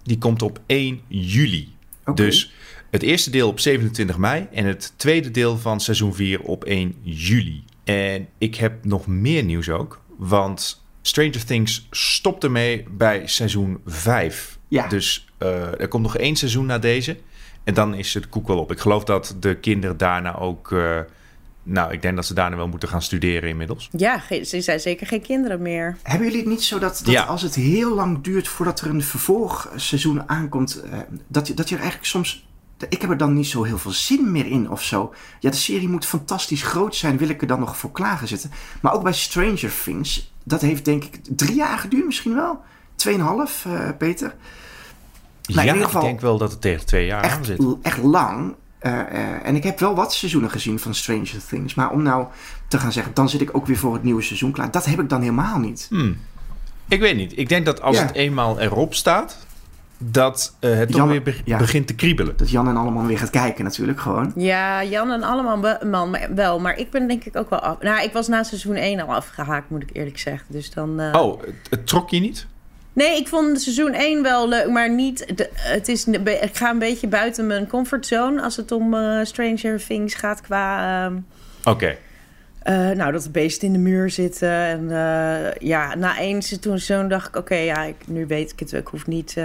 Die 0.03 0.19
komt 0.19 0.43
op 0.43 0.61
1 0.67 1.01
juli. 1.09 1.75
Okay. 2.01 2.15
Dus 2.15 2.53
het 2.91 3.03
eerste 3.03 3.31
deel 3.31 3.49
op 3.49 3.61
27 3.61 4.17
mei 4.17 4.47
en 4.53 4.65
het 4.65 4.93
tweede 4.97 5.31
deel 5.31 5.59
van 5.59 5.81
seizoen 5.81 6.15
4 6.15 6.41
op 6.41 6.65
1 6.65 6.95
juli. 7.03 7.65
En 7.85 8.29
ik 8.39 8.55
heb 8.55 8.85
nog 8.85 9.07
meer 9.07 9.45
nieuws 9.45 9.69
ook. 9.69 10.01
Want 10.17 10.85
Stranger 11.03 11.45
Things 11.45 11.87
stopt 11.91 12.45
ermee 12.45 12.85
bij 12.91 13.27
seizoen 13.27 13.81
5. 13.87 14.59
Ja. 14.69 14.89
Dus 14.89 15.29
uh, 15.43 15.81
er 15.81 15.89
komt 15.89 16.03
nog 16.03 16.17
één 16.17 16.37
seizoen 16.37 16.67
na 16.67 16.79
deze. 16.79 17.17
En 17.65 17.75
dan 17.75 17.95
is 17.95 18.15
het 18.15 18.29
koek 18.29 18.47
wel 18.47 18.59
op. 18.59 18.73
Ik 18.73 18.81
geloof 18.81 19.05
dat 19.05 19.37
de 19.41 19.57
kinderen 19.57 19.97
daarna 19.97 20.37
ook. 20.39 20.71
Uh, 20.71 20.99
nou, 21.63 21.93
ik 21.93 22.03
denk 22.03 22.17
dat 22.17 22.27
ze 22.27 22.35
daarna 22.35 22.57
wel 22.57 22.69
moeten 22.69 22.89
gaan 22.89 23.03
studeren 23.03 23.49
inmiddels. 23.49 23.89
Ja, 23.93 24.23
ze 24.45 24.61
zijn 24.61 24.81
zeker 24.81 25.07
geen 25.07 25.23
kinderen 25.23 25.63
meer. 25.63 25.97
Hebben 26.03 26.27
jullie 26.27 26.41
het 26.43 26.51
niet 26.51 26.63
zo 26.63 26.79
dat, 26.79 27.01
dat 27.05 27.15
Ja. 27.15 27.23
als 27.23 27.43
het 27.43 27.55
heel 27.55 27.95
lang 27.95 28.21
duurt 28.23 28.49
voordat 28.49 28.81
er 28.81 28.91
een 28.91 29.03
vervolgseizoen 29.03 30.29
aankomt, 30.29 30.83
eh, 30.83 30.99
dat, 31.27 31.47
je, 31.47 31.55
dat 31.55 31.69
je 31.69 31.75
er 31.75 31.81
eigenlijk 31.81 32.11
soms. 32.11 32.49
Ik 32.89 33.01
heb 33.01 33.11
er 33.11 33.17
dan 33.17 33.35
niet 33.35 33.47
zo 33.47 33.63
heel 33.63 33.79
veel 33.79 33.91
zin 33.91 34.33
meer 34.33 34.47
in 34.47 34.71
of 34.71 34.83
zo. 34.83 35.15
Ja, 35.41 35.51
de 35.51 35.57
serie 35.57 35.89
moet 35.89 36.07
fantastisch 36.07 36.63
groot 36.63 36.97
zijn, 36.97 37.19
wil 37.19 37.29
ik 37.29 37.41
er 37.41 37.47
dan 37.47 37.61
nog 37.61 37.77
voor 37.77 37.93
klaar 37.93 38.21
zitten. 38.29 38.51
Maar 38.83 38.93
ook 38.93 39.03
bij 39.03 39.13
Stranger 39.13 39.73
Things, 39.85 40.33
dat 40.45 40.61
heeft 40.61 40.85
denk 40.85 41.05
ik 41.05 41.21
drie 41.23 41.55
jaar 41.55 41.79
geduurd 41.79 42.07
misschien 42.07 42.35
wel. 42.35 42.61
Tweeënhalf, 42.95 43.65
eh 43.67 43.89
Peter. 43.99 44.35
Nou, 45.55 45.61
in 45.61 45.67
ja, 45.67 45.73
ieder 45.73 45.87
geval- 45.87 46.03
ik 46.03 46.09
denk 46.09 46.21
wel 46.21 46.39
dat 46.39 46.51
het 46.51 46.61
tegen 46.61 46.87
twee 46.87 47.07
jaar 47.07 47.19
aan 47.23 47.25
echt, 47.31 47.47
zit. 47.47 47.63
echt 47.83 47.99
lang. 48.03 48.55
Eh, 48.79 49.01
eh, 49.01 49.07
en 49.45 49.57
ik 49.57 49.63
heb 49.63 49.79
wel 49.79 49.95
wat 49.95 50.15
seizoenen 50.15 50.51
gezien 50.51 50.79
van 50.79 50.95
Stranger 50.95 51.47
Things. 51.49 51.75
Maar 51.75 51.91
om 51.91 52.03
nou 52.03 52.27
te 52.69 52.79
gaan 52.79 52.93
zeggen, 52.93 53.15
dan 53.15 53.29
zit 53.29 53.41
ik 53.41 53.57
ook 53.57 53.67
weer 53.67 53.77
voor 53.77 53.93
het 53.95 54.03
nieuwe 54.03 54.23
seizoen 54.23 54.51
klaar. 54.53 54.71
Dat 54.71 54.85
heb 54.85 55.01
ik 55.01 55.09
dan 55.09 55.21
helemaal 55.21 55.59
niet. 55.59 55.87
Hmm. 55.91 56.17
Ik 56.89 57.01
weet 57.01 57.17
niet. 57.17 57.39
Ik 57.39 57.49
denk 57.49 57.67
dat 57.67 57.83
als 57.83 57.97
Ja. 57.97 58.03
het 58.03 58.15
eenmaal 58.15 58.61
erop 58.61 58.95
staat, 58.95 59.39
dat 59.99 60.55
eh, 60.61 60.71
het 60.75 60.89
toch 60.89 60.97
Jan- 60.97 61.09
weer 61.09 61.23
be- 61.23 61.41
ja. 61.45 61.59
begint 61.59 61.87
te 61.87 61.95
kriebelen. 61.95 62.37
Dat 62.37 62.51
Jan 62.51 62.69
en 62.69 62.77
allemaal 62.77 63.07
weer 63.07 63.19
gaat 63.19 63.31
kijken 63.31 63.65
natuurlijk 63.65 64.01
gewoon. 64.01 64.33
Ja, 64.37 64.85
Jan 64.85 65.11
en 65.11 65.23
allemaal 65.23 65.61
be- 65.61 65.87
man, 65.91 66.11
maar 66.11 66.29
wel. 66.35 66.61
Maar 66.61 66.79
ik 66.79 66.91
ben 66.91 67.09
denk 67.09 67.25
ik 67.25 67.37
ook 67.37 67.51
wel 67.51 67.59
af. 67.61 67.81
Nou, 67.81 68.03
ik 68.03 68.13
was 68.13 68.29
na 68.29 68.43
seizoen 68.43 68.75
1 68.77 69.01
al 69.01 69.15
afgehaakt, 69.15 69.71
moet 69.71 69.83
ik 69.83 69.91
eerlijk 69.93 70.19
zeggen. 70.19 70.47
Dus 70.49 70.71
dan. 70.71 71.01
eh, 71.01 71.21
Oh, 71.21 71.41
het, 71.41 71.55
het 71.71 71.87
trok 71.87 72.11
je 72.11 72.21
niet? 72.21 72.47
Nee, 72.93 73.17
ik 73.17 73.29
vond 73.29 73.61
seizoen 73.61 73.93
1 73.93 74.23
wel 74.23 74.49
leuk, 74.49 74.71
maar 74.71 74.91
niet. 74.91 75.37
De, 75.37 75.51
het 75.55 75.89
is, 75.89 76.07
ik 76.07 76.57
ga 76.57 76.71
een 76.71 76.79
beetje 76.79 77.09
buiten 77.09 77.47
mijn 77.47 77.67
comfortzone 77.67 78.43
als 78.43 78.57
het 78.57 78.73
om 78.73 78.95
eh, 78.95 79.19
Stranger 79.25 79.87
Things 79.87 80.15
gaat 80.15 80.41
qua. 80.41 81.05
ehm, 81.07 81.19
Oké. 81.65 81.97
eh, 82.63 82.91
nou, 82.91 83.13
dat 83.13 83.23
de 83.23 83.31
beesten 83.31 83.67
in 83.67 83.73
de 83.73 83.79
muur 83.79 84.11
zitten. 84.11 84.51
En 84.51 84.91
eh, 84.91 85.53
ja, 85.59 85.95
na 85.95 86.19
één 86.19 86.43
seizoen 86.43 87.09
dacht 87.09 87.29
ik: 87.29 87.37
oké, 87.37 87.55
ja, 87.55 87.83
ik, 87.83 87.97
nu 88.07 88.27
weet 88.27 88.53
ik 88.53 88.59
het. 88.61 88.73
Ik 88.73 88.87
hoef 88.87 89.07
niet. 89.07 89.37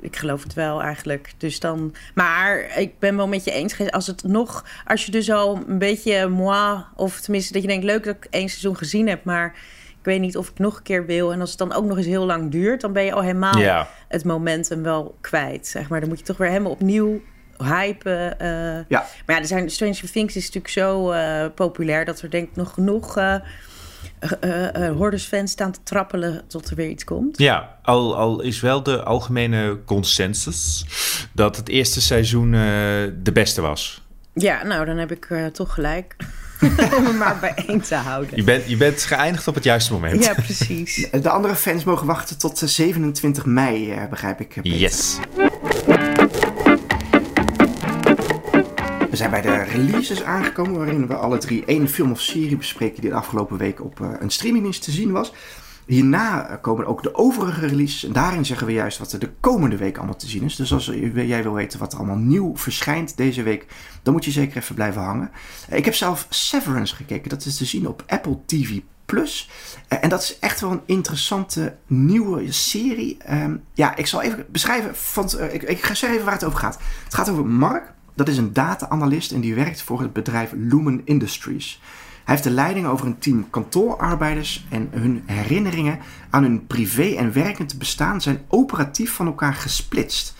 ik 0.00 0.16
geloof 0.16 0.42
het 0.42 0.54
wel 0.54 0.82
eigenlijk. 0.82 1.32
Dus 1.38 1.60
dan. 1.60 1.94
Maar 2.14 2.78
ik 2.78 2.98
ben 2.98 3.16
wel 3.16 3.28
met 3.28 3.44
je 3.44 3.50
eens. 3.52 3.90
Als 3.90 4.06
het 4.06 4.22
nog. 4.22 4.64
Als 4.84 5.04
je 5.06 5.10
dus 5.10 5.30
al 5.30 5.60
een 5.66 5.78
beetje 5.78 6.28
moi. 6.28 6.84
Of 6.96 7.20
tenminste 7.20 7.52
dat 7.52 7.62
je 7.62 7.68
denkt: 7.68 7.84
leuk 7.84 8.04
dat 8.04 8.16
ik 8.16 8.26
één 8.30 8.48
seizoen 8.48 8.76
gezien 8.76 9.08
heb. 9.08 9.24
Maar 9.24 9.54
ik 10.02 10.08
weet 10.08 10.20
niet 10.20 10.36
of 10.36 10.48
ik 10.48 10.58
nog 10.58 10.76
een 10.76 10.82
keer 10.82 11.06
wil. 11.06 11.32
En 11.32 11.40
als 11.40 11.50
het 11.50 11.58
dan 11.58 11.72
ook 11.72 11.84
nog 11.84 11.96
eens 11.96 12.06
heel 12.06 12.26
lang 12.26 12.50
duurt. 12.50 12.80
Dan 12.80 12.92
ben 12.92 13.04
je 13.04 13.12
al 13.12 13.22
helemaal 13.22 13.58
Ja. 13.58 13.88
het 14.08 14.24
momentum 14.24 14.82
wel 14.82 15.16
kwijt. 15.20 15.66
Zeg 15.66 15.88
maar. 15.88 16.00
Dan 16.00 16.08
moet 16.08 16.18
je 16.18 16.24
toch 16.24 16.36
weer 16.36 16.48
helemaal 16.48 16.72
opnieuw 16.72 17.20
hypen. 17.58 18.38
eh. 18.38 18.48
Ja. 18.88 19.06
Maar 19.26 19.36
ja, 19.36 19.38
er 19.38 19.46
zijn, 19.46 19.70
Stranger 19.70 20.10
Things 20.10 20.36
is 20.36 20.44
natuurlijk 20.44 20.72
zo 20.72 21.10
eh, 21.10 21.44
populair... 21.54 22.04
dat 22.04 22.20
er 22.20 22.30
denk 22.30 22.48
ik 22.48 22.56
nog 22.56 22.74
genoeg 22.74 23.16
eh 23.16 23.34
eh, 24.40 24.90
Hordes-fans 24.96 25.50
staan 25.50 25.72
te 25.72 25.78
trappelen... 25.82 26.42
tot 26.48 26.70
er 26.70 26.76
weer 26.76 26.88
iets 26.88 27.04
komt. 27.04 27.38
Ja, 27.38 27.76
al, 27.82 28.16
al 28.16 28.40
is 28.40 28.60
wel 28.60 28.82
de 28.82 29.02
algemene 29.02 29.78
consensus 29.84 30.84
dat 31.32 31.56
het 31.56 31.68
eerste 31.68 32.00
seizoen 32.00 32.54
eh, 32.54 32.60
de 33.22 33.32
beste 33.32 33.60
was. 33.60 34.02
Ja, 34.34 34.62
nou, 34.64 34.84
dan 34.84 34.96
heb 34.96 35.12
ik 35.12 35.24
eh, 35.30 35.46
toch 35.46 35.74
gelijk. 35.74 36.16
Om 36.96 37.02
me 37.02 37.12
maar 37.18 37.36
bij 37.40 37.54
één 37.66 37.80
te 37.80 37.94
houden. 37.94 38.36
Je 38.36 38.44
bent, 38.44 38.68
je 38.68 38.76
bent 38.76 39.02
geëindigd 39.02 39.48
op 39.48 39.54
het 39.54 39.64
juiste 39.64 39.92
moment. 39.92 40.24
Ja, 40.24 40.34
precies. 40.34 41.06
De 41.22 41.28
andere 41.30 41.54
fans 41.54 41.84
mogen 41.84 42.06
wachten 42.06 42.38
tot 42.38 42.62
eh, 42.62 42.68
27 42.68 43.44
mei, 43.46 43.90
eh, 43.92 44.08
begrijp 44.10 44.40
ik. 44.40 44.56
eh, 44.56 44.62
Peter. 44.62 44.78
Yes. 44.78 45.18
We 49.10 49.18
zijn 49.18 49.30
bij 49.30 49.40
de 49.40 49.62
releases 49.62 50.22
aangekomen, 50.22 50.76
waarin 50.76 51.06
we 51.06 51.14
alle 51.14 51.38
drie 51.38 51.64
één 51.66 51.88
film 51.88 52.10
of 52.10 52.20
serie 52.20 52.56
bespreken 52.56 53.00
die 53.00 53.10
de 53.10 53.16
afgelopen 53.16 53.56
week 53.56 53.84
op 53.84 54.00
eh, 54.00 54.08
een 54.20 54.30
streamingdienst 54.30 54.82
te 54.82 54.90
zien 54.90 55.10
was. 55.12 55.32
Hierna 55.92 56.58
komen 56.60 56.86
ook 56.86 57.02
de 57.02 57.14
overige 57.14 57.66
releases 57.66 58.04
en 58.04 58.12
daarin 58.12 58.44
zeggen 58.44 58.66
we 58.66 58.72
juist 58.72 58.98
wat 58.98 59.12
er 59.12 59.18
de 59.18 59.30
komende 59.40 59.76
week 59.76 59.96
allemaal 59.96 60.16
te 60.16 60.28
zien 60.28 60.42
is. 60.42 60.56
Dus 60.56 60.72
als 60.72 60.86
jij 61.14 61.42
wil 61.42 61.52
weten 61.52 61.78
wat 61.78 61.92
er 61.92 61.98
allemaal 61.98 62.16
nieuw 62.16 62.56
verschijnt 62.56 63.16
deze 63.16 63.42
week, 63.42 63.66
dan 64.02 64.12
moet 64.12 64.24
je 64.24 64.30
zeker 64.30 64.56
even 64.56 64.74
blijven 64.74 65.02
hangen. 65.02 65.30
Eh, 65.68 65.78
Ik 65.78 65.84
heb 65.84 65.94
zelf 65.94 66.26
Severance 66.28 66.94
gekeken, 66.94 67.28
dat 67.28 67.44
is 67.44 67.56
te 67.56 67.64
zien 67.64 67.88
op 67.88 68.04
Apple 68.06 68.38
TV+. 68.46 68.78
Plus. 69.06 69.50
Eh, 69.88 69.98
En 70.02 70.08
dat 70.08 70.22
is 70.22 70.38
echt 70.38 70.60
wel 70.60 70.70
een 70.70 70.80
interessante 70.86 71.76
nieuwe 71.86 72.52
serie. 72.52 73.16
Ehm, 73.18 73.56
ja, 73.74 73.96
ik 73.96 74.06
zal 74.06 74.22
even 74.22 74.44
beschrijven. 74.48 74.96
Van, 74.96 75.30
eh, 75.38 75.54
ik, 75.54 75.62
ik 75.62 75.82
ga 75.82 75.94
zeggen 75.94 76.10
even 76.10 76.24
waar 76.24 76.34
het 76.34 76.44
over 76.44 76.58
gaat. 76.58 76.78
Het 77.04 77.14
gaat 77.14 77.28
over 77.28 77.46
Mark. 77.46 77.92
Dat 78.14 78.28
is 78.28 78.36
een 78.38 78.52
data-analyst 78.52 79.32
en 79.32 79.40
die 79.40 79.54
werkt 79.54 79.82
voor 79.82 80.00
het 80.00 80.12
bedrijf 80.12 80.52
Lumen 80.54 81.00
Industries. 81.04 81.80
Heeft 82.32 82.44
de 82.44 82.50
leiding 82.50 82.86
over 82.86 83.06
een 83.06 83.18
team 83.18 83.50
kantoorarbeiders 83.50 84.66
en 84.70 84.88
hun 84.90 85.22
herinneringen 85.26 85.98
aan 86.30 86.42
hun 86.42 86.66
privé 86.66 87.14
en 87.14 87.32
werkend 87.32 87.78
bestaan 87.78 88.20
zijn 88.20 88.42
operatief 88.48 89.12
van 89.12 89.26
elkaar 89.26 89.54
gesplitst. 89.54 90.34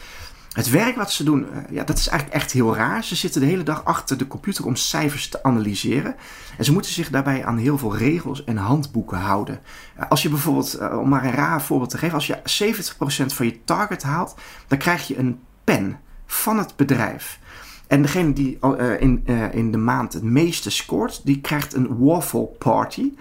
Het 0.52 0.70
werk 0.70 0.96
wat 0.96 1.12
ze 1.12 1.24
doen, 1.24 1.52
eh, 1.52 1.58
ja, 1.70 1.84
dat 1.84 1.98
is 1.98 2.08
eigenlijk 2.08 2.40
echt 2.40 2.52
heel 2.52 2.76
raar. 2.76 3.04
Ze 3.04 3.14
zitten 3.14 3.40
de 3.40 3.46
hele 3.46 3.62
dag 3.62 3.84
achter 3.84 4.18
de 4.18 4.26
computer 4.26 4.66
om 4.66 4.76
cijfers 4.76 5.28
te 5.28 5.42
analyseren. 5.42 6.14
En 6.58 6.64
ze 6.64 6.72
moeten 6.72 6.92
zich 6.92 7.10
daarbij 7.10 7.44
aan 7.44 7.56
heel 7.56 7.78
veel 7.78 7.96
regels 7.96 8.44
en 8.44 8.56
handboeken 8.56 9.18
houden. 9.18 9.60
Eh, 9.96 10.08
Als 10.08 10.22
je 10.22 10.28
bijvoorbeeld, 10.28 10.74
eh, 10.74 10.98
om 10.98 11.08
maar 11.08 11.24
een 11.24 11.32
raar 11.32 11.62
voorbeeld 11.62 11.90
te 11.90 11.98
geven, 11.98 12.14
als 12.14 12.26
je 12.26 12.40
70% 12.44 13.34
van 13.34 13.46
je 13.46 13.64
target 13.64 14.02
haalt, 14.02 14.34
dan 14.66 14.78
krijg 14.78 15.06
je 15.06 15.18
een 15.18 15.40
pen 15.64 15.98
van 16.26 16.58
het 16.58 16.76
bedrijf. 16.76 17.38
En 17.92 18.02
degene 18.02 18.32
die 18.32 18.58
eh, 18.60 19.00
in, 19.00 19.22
eh, 19.26 19.54
in 19.54 19.70
de 19.70 19.78
maand 19.78 20.12
het 20.12 20.22
meeste 20.22 20.70
scoort, 20.70 21.20
die 21.24 21.40
krijgt 21.40 21.74
een 21.74 21.98
waffle 21.98 22.48
party. 22.58 23.12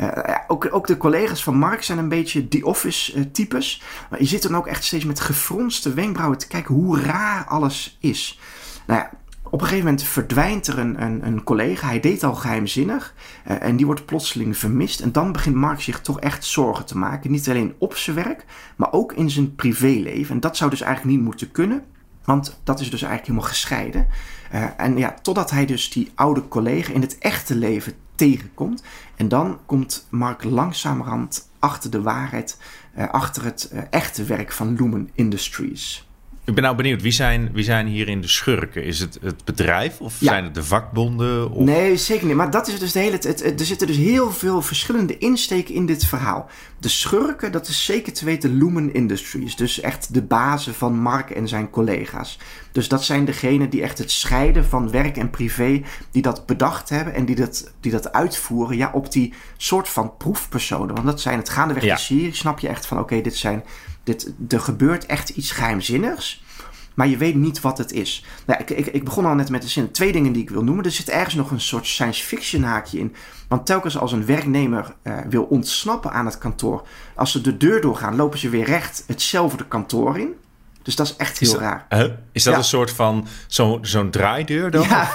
Uh, 0.00 0.08
ook, 0.48 0.68
ook 0.70 0.86
de 0.86 0.96
collega's 0.96 1.42
van 1.42 1.56
Mark 1.56 1.82
zijn 1.82 1.98
een 1.98 2.08
beetje 2.08 2.48
die 2.48 2.66
office 2.66 3.30
types. 3.30 3.82
Maar 4.10 4.20
je 4.20 4.26
zit 4.26 4.42
dan 4.42 4.56
ook 4.56 4.66
echt 4.66 4.84
steeds 4.84 5.04
met 5.04 5.20
gefronste 5.20 5.94
wenkbrauwen 5.94 6.38
te 6.38 6.46
kijken 6.46 6.74
hoe 6.74 7.00
raar 7.00 7.44
alles 7.44 7.98
is. 8.00 8.40
Nou 8.86 9.00
ja, 9.00 9.10
op 9.42 9.60
een 9.60 9.66
gegeven 9.66 9.84
moment 9.84 10.02
verdwijnt 10.02 10.66
er 10.66 10.78
een, 10.78 11.26
een, 11.26 11.42
collega. 11.42 11.86
Hij 11.86 12.00
deed 12.00 12.24
al 12.24 12.34
geheimzinnig. 12.34 13.14
En 13.44 13.76
die 13.76 13.86
wordt 13.86 14.06
plotseling 14.06 14.56
vermist. 14.56 15.00
En 15.00 15.12
dan 15.12 15.32
begint 15.32 15.54
Mark 15.54 15.80
zich 15.80 16.00
toch 16.00 16.20
echt 16.20 16.44
zorgen 16.44 16.84
te 16.84 16.98
maken. 16.98 17.30
Niet 17.30 17.48
alleen 17.48 17.74
op 17.78 17.96
zijn 17.96 18.16
werk, 18.16 18.44
maar 18.76 18.92
ook 18.92 19.12
in 19.12 19.30
zijn 19.30 19.54
privéleven. 19.54 20.34
En 20.34 20.40
dat 20.40 20.56
zou 20.56 20.70
dus 20.70 20.80
eigenlijk 20.80 21.16
niet 21.16 21.24
moeten 21.24 21.50
kunnen. 21.50 21.84
Want 22.28 22.58
dat 22.64 22.80
is 22.80 22.90
dus 22.90 23.02
eigenlijk 23.02 23.30
helemaal 23.30 23.50
gescheiden. 23.50 24.06
Uh, 24.54 24.64
en 24.76 24.96
ja, 24.96 25.14
totdat 25.22 25.50
hij 25.50 25.66
dus 25.66 25.90
die 25.90 26.12
oude 26.14 26.48
collega 26.48 26.92
in 26.92 27.00
het 27.00 27.18
echte 27.18 27.54
leven 27.54 27.94
tegenkomt. 28.14 28.82
En 29.16 29.28
dan 29.28 29.58
komt 29.66 30.06
Mark 30.08 30.44
langzamerhand 30.44 31.48
achter 31.58 31.90
de 31.90 32.02
waarheid. 32.02 32.58
Uh, 32.98 33.08
achter 33.08 33.44
het 33.44 33.72
echte 33.90 34.24
werk 34.24 34.52
van 34.52 34.74
Lumen 34.74 35.10
Industries. 35.14 36.07
Ik 36.48 36.54
ben 36.54 36.62
nou 36.62 36.76
benieuwd, 36.76 37.02
wie 37.02 37.12
zijn, 37.12 37.50
wie 37.52 37.64
zijn 37.64 37.86
hierin 37.86 38.20
de 38.20 38.28
schurken? 38.28 38.84
Is 38.84 39.00
het 39.00 39.18
het 39.22 39.44
bedrijf 39.44 40.00
of 40.00 40.16
zijn 40.20 40.44
het 40.44 40.54
de 40.54 40.64
vakbonden? 40.64 41.50
Of? 41.50 41.64
Nee, 41.64 41.96
zeker 41.96 42.26
niet. 42.26 42.36
Maar 42.36 42.50
dat 42.50 42.68
is 42.68 42.78
dus 42.78 42.92
de 42.92 42.98
hele. 42.98 43.16
Het, 43.20 43.60
er 43.60 43.66
zitten 43.66 43.86
dus 43.86 43.96
heel 43.96 44.32
veel 44.32 44.62
verschillende 44.62 45.18
insteken 45.18 45.74
in 45.74 45.86
dit 45.86 46.04
verhaal. 46.04 46.48
De 46.78 46.88
schurken, 46.88 47.52
dat 47.52 47.68
is 47.68 47.84
zeker 47.84 48.12
te 48.12 48.24
weten 48.24 48.58
Lumen 48.58 48.94
Industries. 48.94 49.56
Dus 49.56 49.80
echt 49.80 50.14
de 50.14 50.22
bazen 50.22 50.74
van 50.74 50.98
Mark 50.98 51.30
en 51.30 51.48
zijn 51.48 51.70
collega's. 51.70 52.38
Dus 52.72 52.88
dat 52.88 53.04
zijn 53.04 53.24
degenen 53.24 53.70
die 53.70 53.82
echt 53.82 53.98
het 53.98 54.10
scheiden 54.10 54.64
van 54.64 54.90
werk 54.90 55.16
en 55.16 55.30
privé, 55.30 55.82
die 56.10 56.22
dat 56.22 56.46
bedacht 56.46 56.88
hebben 56.88 57.14
en 57.14 57.24
die 57.24 57.36
dat, 57.36 57.72
die 57.80 57.92
dat 57.92 58.12
uitvoeren 58.12 58.76
ja, 58.76 58.90
op 58.92 59.12
die 59.12 59.34
soort 59.56 59.88
van 59.88 60.16
proefpersonen. 60.16 60.94
Want 60.94 61.06
dat 61.06 61.20
zijn 61.20 61.38
het 61.38 61.48
gaandeweg 61.48 61.84
ja. 61.84 61.94
de 61.94 62.00
serie, 62.00 62.34
snap 62.34 62.58
je 62.58 62.68
echt 62.68 62.86
van 62.86 62.98
oké, 62.98 63.20
dit 63.20 63.36
zijn 63.36 63.64
dit, 64.08 64.32
er 64.48 64.60
gebeurt 64.60 65.06
echt 65.06 65.28
iets 65.28 65.50
geheimzinnigs. 65.50 66.42
Maar 66.94 67.08
je 67.08 67.16
weet 67.16 67.34
niet 67.34 67.60
wat 67.60 67.78
het 67.78 67.92
is. 67.92 68.24
Nou, 68.46 68.60
ik, 68.60 68.70
ik, 68.70 68.86
ik, 68.86 69.04
begon 69.04 69.26
al 69.26 69.34
net 69.34 69.50
met 69.50 69.62
de 69.62 69.68
zin. 69.68 69.90
Twee 69.90 70.12
dingen 70.12 70.32
die 70.32 70.42
ik 70.42 70.50
wil 70.50 70.64
noemen. 70.64 70.84
Er 70.84 70.90
zit 70.90 71.08
ergens 71.08 71.34
nog 71.34 71.50
een 71.50 71.60
soort 71.60 71.86
science 71.86 72.24
fiction 72.24 72.62
haakje 72.62 72.98
in. 72.98 73.14
Want 73.48 73.66
telkens 73.66 73.98
als 73.98 74.12
een 74.12 74.26
werknemer 74.26 74.94
uh, 75.02 75.18
wil 75.28 75.42
ontsnappen 75.42 76.12
aan 76.12 76.26
het 76.26 76.38
kantoor. 76.38 76.86
Als 77.14 77.32
ze 77.32 77.40
de 77.40 77.56
deur 77.56 77.80
doorgaan, 77.80 78.16
lopen 78.16 78.38
ze 78.38 78.48
weer 78.48 78.64
recht 78.64 79.04
hetzelfde 79.06 79.66
kantoor 79.68 80.18
in. 80.18 80.34
Dus 80.82 80.96
dat 80.96 81.06
is 81.06 81.16
echt 81.16 81.38
heel 81.38 81.48
is 81.48 81.54
dat, 81.54 81.62
raar. 81.62 81.86
Uh, 81.90 82.12
is 82.32 82.42
dat 82.42 82.52
ja. 82.52 82.58
een 82.58 82.64
soort 82.64 82.90
van 82.90 83.26
zo'n 83.46 83.78
zo 83.84 84.10
draaideur 84.10 84.70
dan? 84.70 84.82
Ja, 84.82 85.14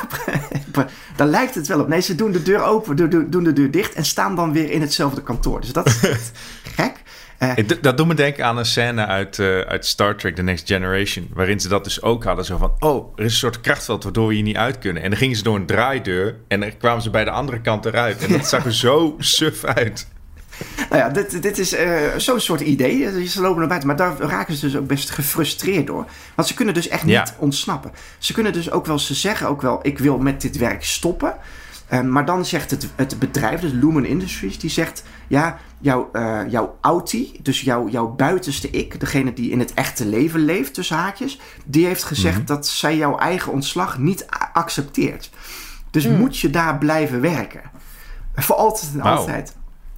daar 1.15 1.27
lijkt 1.27 1.55
het 1.55 1.67
wel 1.67 1.79
op. 1.79 1.87
Nee, 1.87 2.01
ze 2.01 2.15
doen 2.15 2.31
de 2.31 2.43
deur 2.43 2.63
open, 2.63 2.95
doen, 2.95 3.29
doen 3.29 3.43
de 3.43 3.53
deur 3.53 3.71
dicht 3.71 3.93
en 3.93 4.05
staan 4.05 4.35
dan 4.35 4.51
weer 4.51 4.71
in 4.71 4.81
hetzelfde 4.81 5.23
kantoor. 5.23 5.61
Dus 5.61 5.73
dat 5.73 5.85
is 5.87 6.01
gek. 6.75 7.01
Uh, 7.43 7.67
dat 7.81 7.97
doet 7.97 8.07
me 8.07 8.13
denken 8.13 8.45
aan 8.45 8.57
een 8.57 8.65
scène 8.65 9.05
uit, 9.05 9.37
uh, 9.37 9.59
uit 9.59 9.85
Star 9.85 10.15
Trek 10.15 10.35
The 10.35 10.41
Next 10.41 10.67
Generation. 10.67 11.29
Waarin 11.33 11.59
ze 11.59 11.67
dat 11.67 11.83
dus 11.83 12.01
ook 12.01 12.23
hadden. 12.23 12.45
Zo 12.45 12.57
van, 12.57 12.71
oh, 12.79 13.13
er 13.15 13.23
is 13.23 13.31
een 13.31 13.37
soort 13.37 13.61
krachtveld 13.61 14.03
waardoor 14.03 14.27
we 14.27 14.33
hier 14.33 14.43
niet 14.43 14.55
uit 14.55 14.77
kunnen. 14.77 15.03
En 15.03 15.09
dan 15.09 15.19
gingen 15.19 15.35
ze 15.35 15.43
door 15.43 15.55
een 15.55 15.65
draaideur. 15.65 16.35
En 16.47 16.59
dan 16.59 16.77
kwamen 16.77 17.01
ze 17.01 17.09
bij 17.09 17.23
de 17.23 17.31
andere 17.31 17.61
kant 17.61 17.85
eruit. 17.85 18.25
En 18.25 18.31
dat 18.31 18.47
zag 18.47 18.65
er 18.65 18.73
zo 18.73 19.15
suf 19.17 19.63
uit. 19.63 20.07
Nou 20.89 21.01
ja, 21.01 21.09
dit, 21.09 21.41
dit 21.41 21.57
is 21.57 21.73
uh, 21.73 21.99
zo'n 22.17 22.39
soort 22.39 22.61
idee. 22.61 23.27
Ze 23.27 23.41
lopen 23.41 23.59
naar 23.59 23.67
buiten. 23.67 23.87
Maar 23.87 23.97
daar 23.97 24.17
raken 24.17 24.55
ze 24.55 24.65
dus 24.65 24.75
ook 24.75 24.87
best 24.87 25.09
gefrustreerd 25.09 25.87
door. 25.87 26.05
Want 26.35 26.47
ze 26.47 26.53
kunnen 26.53 26.73
dus 26.73 26.87
echt 26.87 27.03
niet 27.03 27.13
ja. 27.13 27.27
ontsnappen. 27.37 27.91
Ze 28.17 28.33
kunnen 28.33 28.53
dus 28.53 28.71
ook 28.71 28.85
wel, 28.85 28.99
ze 28.99 29.13
zeggen 29.13 29.47
ook 29.47 29.61
wel... 29.61 29.79
ik 29.81 29.99
wil 29.99 30.17
met 30.17 30.41
dit 30.41 30.57
werk 30.57 30.83
stoppen. 30.83 31.35
Um, 31.91 32.11
maar 32.11 32.25
dan 32.25 32.45
zegt 32.45 32.71
het, 32.71 32.89
het 32.95 33.19
bedrijf, 33.19 33.59
dus 33.59 33.71
Lumen 33.71 34.05
Industries, 34.05 34.59
die 34.59 34.69
zegt: 34.69 35.03
ja, 35.27 35.57
jouw, 35.79 36.09
uh, 36.13 36.39
jouw 36.47 36.77
outie, 36.81 37.39
dus 37.41 37.61
jouw, 37.61 37.87
jouw 37.87 38.07
buitenste 38.07 38.69
ik, 38.69 38.99
degene 38.99 39.33
die 39.33 39.51
in 39.51 39.59
het 39.59 39.73
echte 39.73 40.05
leven 40.05 40.39
leeft, 40.39 40.73
tussen 40.73 40.97
haakjes, 40.97 41.39
die 41.65 41.85
heeft 41.85 42.03
gezegd 42.03 42.39
mm-hmm. 42.39 42.55
dat 42.55 42.67
zij 42.67 42.97
jouw 42.97 43.17
eigen 43.17 43.51
ontslag 43.51 43.97
niet 43.97 44.25
accepteert. 44.53 45.29
Dus 45.91 46.07
mm. 46.07 46.17
moet 46.17 46.37
je 46.37 46.49
daar 46.49 46.77
blijven 46.77 47.21
werken. 47.21 47.61
Voor 48.35 48.55
altijd 48.55 48.91
en 48.93 49.01
wow. 49.01 49.17
altijd. 49.17 49.55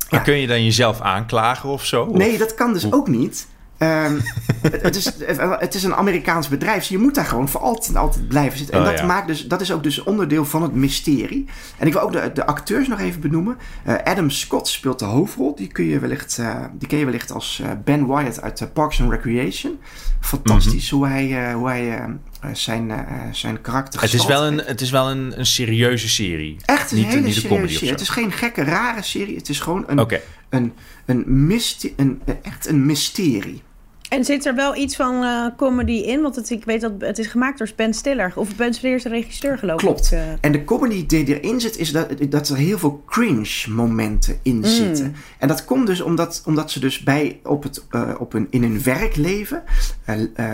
Maar 0.10 0.22
kun 0.22 0.38
je 0.38 0.48
dan 0.48 0.64
jezelf 0.64 1.02
aanklagen 1.02 1.70
of 1.70 1.86
zo? 1.86 2.06
Nee, 2.06 2.32
of? 2.32 2.38
dat 2.38 2.54
kan 2.54 2.74
dus 2.74 2.92
ook 2.92 3.08
niet. 3.08 3.48
Um, 3.80 4.22
het, 4.62 4.96
is, 4.96 5.12
het 5.60 5.76
is 5.76 5.84
een 5.84 5.96
Amerikaans 5.96 6.48
bedrijf, 6.48 6.78
dus 6.78 6.88
je 6.88 6.98
moet 6.98 7.16
daar 7.16 7.26
gewoon 7.26 7.50
voor 7.50 7.62
altijd 7.62 7.98
altijd 7.98 8.28
blijven 8.28 8.58
zitten. 8.58 8.76
En 8.76 8.82
oh, 8.82 8.88
dat, 8.88 9.00
ja. 9.00 9.06
maakt 9.06 9.28
dus, 9.28 9.48
dat 9.48 9.62
is 9.62 9.72
ook 9.72 9.84
dus 9.84 10.04
onderdeel 10.04 10.46
van 10.46 10.62
het 10.62 10.74
mysterie. 10.74 11.46
En 11.78 11.88
ik 11.88 11.94
wil 11.94 12.02
ook 12.02 12.12
de, 12.12 12.32
de 12.34 12.46
acteurs 12.46 12.88
nog 12.88 13.00
even 13.00 13.22
benoemen. 13.22 13.58
Uh, 13.88 13.96
Adam 14.04 14.30
Scott 14.30 14.68
speelt 14.68 15.00
de 15.00 15.06
hoofdrol. 15.06 15.56
Die, 15.56 15.68
kun 15.68 15.86
je 15.86 16.00
wellicht, 16.00 16.38
uh, 16.40 16.64
die 16.74 16.88
ken 16.88 16.98
je 16.98 17.06
wellicht 17.06 17.32
als 17.32 17.62
uh, 17.64 17.72
Ben 17.84 18.08
Wyatt 18.08 18.42
uit 18.42 18.74
Parks 18.74 19.02
and 19.02 19.12
Recreation. 19.12 19.80
Fantastisch 20.20 20.92
mm 20.92 21.00
-hmm. 21.02 21.14
hoe 21.14 21.32
hij, 21.32 21.54
hoe 21.54 21.70
hij 21.70 22.18
zijn, 22.54 23.08
zijn 23.32 23.62
karakter 23.62 24.02
het 24.02 24.14
is 24.14 24.26
wel 24.26 24.46
een 24.46 24.58
Het 24.58 24.82
is 24.82 24.90
wel 24.90 25.12
een, 25.12 25.40
een 25.40 25.46
serieuze 25.46 26.10
serie. 26.10 26.58
Echt 26.66 26.92
een 26.92 26.98
niet, 26.98 27.08
hele 27.08 27.22
niet 27.22 27.36
serieuze 27.36 27.74
serie. 27.74 27.92
Het 27.92 28.02
is 28.02 28.10
geen 28.10 28.32
gekke, 28.32 28.64
rare 28.64 29.02
serie. 29.02 29.36
Het 29.36 29.50
is 29.50 29.60
gewoon 29.60 29.84
een, 29.88 30.00
okay. 30.00 30.22
een, 30.50 30.74
een, 31.06 31.62
een, 31.96 32.22
echt 32.42 32.68
een 32.68 32.86
mysterie. 32.86 33.64
En 34.10 34.26
zit 34.26 34.46
er 34.46 34.56
wel 34.56 34.76
iets 34.76 34.96
van 34.96 35.24
uh, 35.24 35.46
comedy 35.58 35.92
in? 35.92 36.22
Want 36.22 36.36
het, 36.36 36.50
ik 36.50 36.66
weet 36.66 36.82
dat 36.82 36.92
het 37.00 37.20
is 37.20 37.28
gemaakt 37.28 37.58
door 37.58 37.70
Ben 37.76 37.94
Stiller. 37.94 38.32
Of 38.36 38.56
Ben 38.56 38.74
Stiller 38.74 38.96
is 38.96 39.04
de 39.04 39.10
regisseur, 39.10 39.58
geloof 39.58 39.80
Klopt. 39.80 40.06
ik. 40.06 40.12
Uh. 40.12 40.24
En 40.42 40.52
de 40.52 40.64
comedy 40.64 41.06
die 41.06 41.40
erin 41.40 41.60
zit, 41.60 41.78
is 41.78 41.92
dat, 41.92 42.08
dat 42.30 42.50
er 42.50 42.58
heel 42.58 42.78
veel 42.78 43.04
cringe 43.06 43.66
momenten 43.70 44.40
in 44.42 44.56
mm. 44.56 44.64
zitten. 44.64 45.16
En 45.40 45.48
dat 45.48 45.66
komt 45.66 45.88
dus 45.88 46.02
omdat, 46.02 46.44
omdat 46.46 46.72
ze 46.72 46.80
dus 46.80 47.04
bij 47.04 47.40
op 47.44 47.64
het, 47.64 47.86
uh, 47.92 48.10
op 48.20 48.32
hun, 48.32 48.48
in 48.50 48.62
hun 48.62 48.84
werkleven 48.84 49.64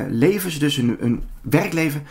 leven 0.09 0.51
ze 0.51 0.59
dus 0.59 0.75
hun, 0.75 0.97
hun 0.99 1.23
werkleven 1.41 2.03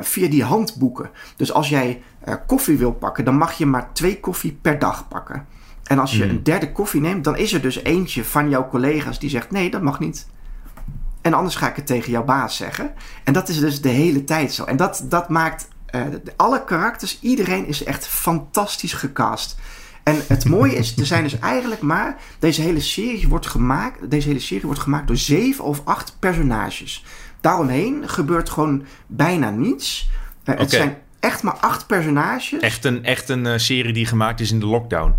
via 0.00 0.28
die 0.28 0.42
handboeken. 0.42 1.10
Dus 1.36 1.52
als 1.52 1.68
jij 1.68 2.02
koffie 2.46 2.76
wil 2.76 2.92
pakken, 2.92 3.24
dan 3.24 3.36
mag 3.36 3.52
je 3.52 3.66
maar 3.66 3.92
twee 3.92 4.20
koffie 4.20 4.58
per 4.62 4.78
dag 4.78 5.08
pakken. 5.08 5.46
En 5.84 5.98
als 5.98 6.16
je 6.16 6.24
mm. 6.24 6.30
een 6.30 6.42
derde 6.42 6.72
koffie 6.72 7.00
neemt, 7.00 7.24
dan 7.24 7.36
is 7.36 7.52
er 7.52 7.60
dus 7.60 7.82
eentje 7.82 8.24
van 8.24 8.48
jouw 8.48 8.68
collega's 8.68 9.18
die 9.18 9.30
zegt: 9.30 9.50
nee, 9.50 9.70
dat 9.70 9.82
mag 9.82 10.00
niet. 10.00 10.26
En 11.20 11.34
anders 11.34 11.54
ga 11.54 11.68
ik 11.68 11.76
het 11.76 11.86
tegen 11.86 12.10
jouw 12.10 12.24
baas 12.24 12.56
zeggen. 12.56 12.92
En 13.24 13.32
dat 13.32 13.48
is 13.48 13.58
dus 13.58 13.80
de 13.80 13.88
hele 13.88 14.24
tijd 14.24 14.52
zo. 14.52 14.64
En 14.64 14.76
dat, 14.76 15.04
dat 15.04 15.28
maakt 15.28 15.68
uh, 15.94 16.02
alle 16.36 16.64
karakters, 16.64 17.18
iedereen 17.20 17.66
is 17.66 17.84
echt 17.84 18.06
fantastisch 18.06 18.92
gecast. 18.92 19.56
En 20.02 20.22
het 20.26 20.48
mooie 20.54 20.74
is, 20.74 20.96
er 20.96 21.06
zijn 21.06 21.22
dus 21.22 21.38
eigenlijk 21.38 21.80
maar. 21.80 22.16
Deze 22.38 22.62
hele 22.62 22.80
serie 22.80 23.28
wordt 23.28 23.46
gemaakt. 23.46 24.10
Deze 24.10 24.28
hele 24.28 24.40
serie 24.40 24.66
wordt 24.66 24.80
gemaakt 24.80 25.06
door 25.06 25.16
zeven 25.16 25.64
of 25.64 25.80
acht 25.84 26.16
personages. 26.18 27.04
Daaromheen 27.40 28.08
gebeurt 28.08 28.50
gewoon 28.50 28.84
bijna 29.06 29.50
niets. 29.50 30.10
Uh, 30.44 30.54
okay. 30.54 30.56
Het 30.56 30.70
zijn 30.70 30.96
echt 31.20 31.42
maar 31.42 31.56
acht 31.56 31.86
personages. 31.86 32.60
Echt 32.60 32.84
een, 32.84 33.04
echt 33.04 33.28
een 33.28 33.44
uh, 33.44 33.52
serie 33.56 33.92
die 33.92 34.06
gemaakt 34.06 34.40
is 34.40 34.50
in 34.50 34.60
de 34.60 34.66
lockdown. 34.66 35.14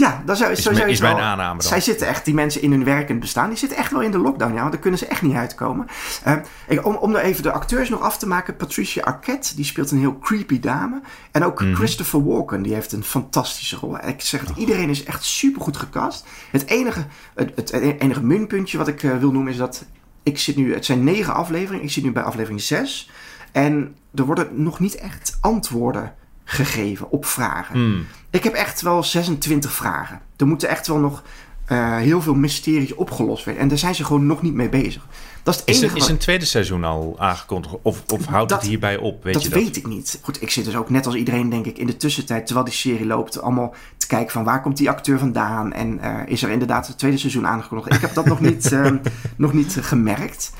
Ja, 0.00 0.22
dat 0.26 0.36
zou, 0.38 0.50
is, 0.50 0.62
zo 0.62 0.70
is 0.70 1.00
mijn 1.00 1.16
aanname 1.16 1.60
dan. 1.60 1.68
Zij 1.68 1.80
zitten 1.80 2.06
echt, 2.06 2.24
die 2.24 2.34
mensen 2.34 2.62
in 2.62 2.70
hun 2.70 2.84
werkend 2.84 3.20
bestaan, 3.20 3.48
die 3.48 3.58
zitten 3.58 3.78
echt 3.78 3.90
wel 3.92 4.00
in 4.00 4.10
de 4.10 4.18
lockdown. 4.18 4.52
Ja, 4.52 4.58
want 4.60 4.72
daar 4.72 4.80
kunnen 4.80 4.98
ze 4.98 5.06
echt 5.06 5.22
niet 5.22 5.34
uitkomen. 5.34 5.86
Uh, 6.26 6.36
ik, 6.68 6.86
om, 6.86 6.94
om 6.94 7.14
er 7.14 7.22
even 7.22 7.42
de 7.42 7.52
acteurs 7.52 7.88
nog 7.88 8.00
af 8.00 8.18
te 8.18 8.28
maken. 8.28 8.56
Patricia 8.56 9.02
Arquette, 9.02 9.56
die 9.56 9.64
speelt 9.64 9.90
een 9.90 9.98
heel 9.98 10.18
creepy 10.18 10.60
dame. 10.60 11.00
En 11.30 11.44
ook 11.44 11.60
mm-hmm. 11.60 11.76
Christopher 11.76 12.24
Walken, 12.24 12.62
die 12.62 12.74
heeft 12.74 12.92
een 12.92 13.04
fantastische 13.04 13.76
rol. 13.76 14.06
Ik 14.06 14.20
zeg 14.20 14.40
het, 14.40 14.56
iedereen 14.56 14.88
is 14.88 15.04
echt 15.04 15.24
supergoed 15.24 15.76
gecast. 15.76 16.26
Het 16.50 16.66
enige, 16.66 17.06
het, 17.34 17.52
het 17.54 17.70
enige 17.72 18.22
minpuntje 18.22 18.78
wat 18.78 18.88
ik 18.88 19.02
uh, 19.02 19.16
wil 19.16 19.32
noemen 19.32 19.52
is 19.52 19.58
dat... 19.58 19.84
Ik 20.22 20.38
zit 20.38 20.56
nu, 20.56 20.74
het 20.74 20.84
zijn 20.84 21.04
negen 21.04 21.34
afleveringen. 21.34 21.84
Ik 21.84 21.90
zit 21.90 22.04
nu 22.04 22.12
bij 22.12 22.22
aflevering 22.22 22.60
zes. 22.60 23.10
En 23.52 23.96
er 24.14 24.24
worden 24.24 24.62
nog 24.62 24.78
niet 24.78 24.94
echt 24.94 25.38
antwoorden 25.40 26.14
gegeven 26.50 27.10
op 27.10 27.24
vragen. 27.24 27.78
Mm. 27.78 28.06
Ik 28.30 28.44
heb 28.44 28.54
echt 28.54 28.82
wel 28.82 29.02
26 29.02 29.72
vragen. 29.72 30.20
Er 30.36 30.46
moeten 30.46 30.68
echt 30.68 30.86
wel 30.86 30.98
nog 30.98 31.22
uh, 31.68 31.96
heel 31.96 32.22
veel 32.22 32.34
mysteries 32.34 32.94
opgelost 32.94 33.44
worden. 33.44 33.62
En 33.62 33.68
daar 33.68 33.78
zijn 33.78 33.94
ze 33.94 34.04
gewoon 34.04 34.26
nog 34.26 34.42
niet 34.42 34.54
mee 34.54 34.68
bezig. 34.68 35.06
Dat 35.42 35.54
is, 35.54 35.60
het 35.60 35.68
is, 35.68 35.76
enige 35.76 35.94
er, 35.94 36.02
is 36.02 36.08
een 36.08 36.18
tweede 36.18 36.44
seizoen 36.44 36.84
al 36.84 37.14
aangekondigd? 37.18 37.74
Of, 37.82 38.02
of 38.06 38.24
houdt 38.24 38.48
dat, 38.48 38.60
het 38.60 38.68
hierbij 38.68 38.96
op? 38.96 39.24
Weet 39.24 39.34
dat 39.34 39.42
je 39.42 39.48
dat 39.48 39.58
weet 39.58 39.76
ik 39.76 39.86
niet. 39.86 40.18
Goed, 40.22 40.42
ik 40.42 40.50
zit 40.50 40.64
dus 40.64 40.76
ook 40.76 40.90
net 40.90 41.06
als 41.06 41.14
iedereen, 41.14 41.48
denk 41.48 41.66
ik, 41.66 41.78
in 41.78 41.86
de 41.86 41.96
tussentijd, 41.96 42.46
terwijl 42.46 42.66
die 42.66 42.74
serie 42.74 43.06
loopt, 43.06 43.40
allemaal 43.40 43.74
te 43.96 44.06
kijken 44.06 44.32
van 44.32 44.44
waar 44.44 44.62
komt 44.62 44.76
die 44.76 44.90
acteur 44.90 45.18
vandaan? 45.18 45.72
En 45.72 45.98
uh, 46.02 46.20
is 46.26 46.42
er 46.42 46.50
inderdaad 46.50 46.86
het 46.86 46.98
tweede 46.98 47.18
seizoen 47.18 47.46
aangekondigd? 47.46 47.94
Ik 47.94 48.00
heb 48.00 48.14
dat 48.14 48.26
nog 48.26 48.40
niet, 48.40 48.72
uh, 48.72 48.90
nog 49.36 49.52
niet 49.52 49.76
gemerkt. 49.80 50.52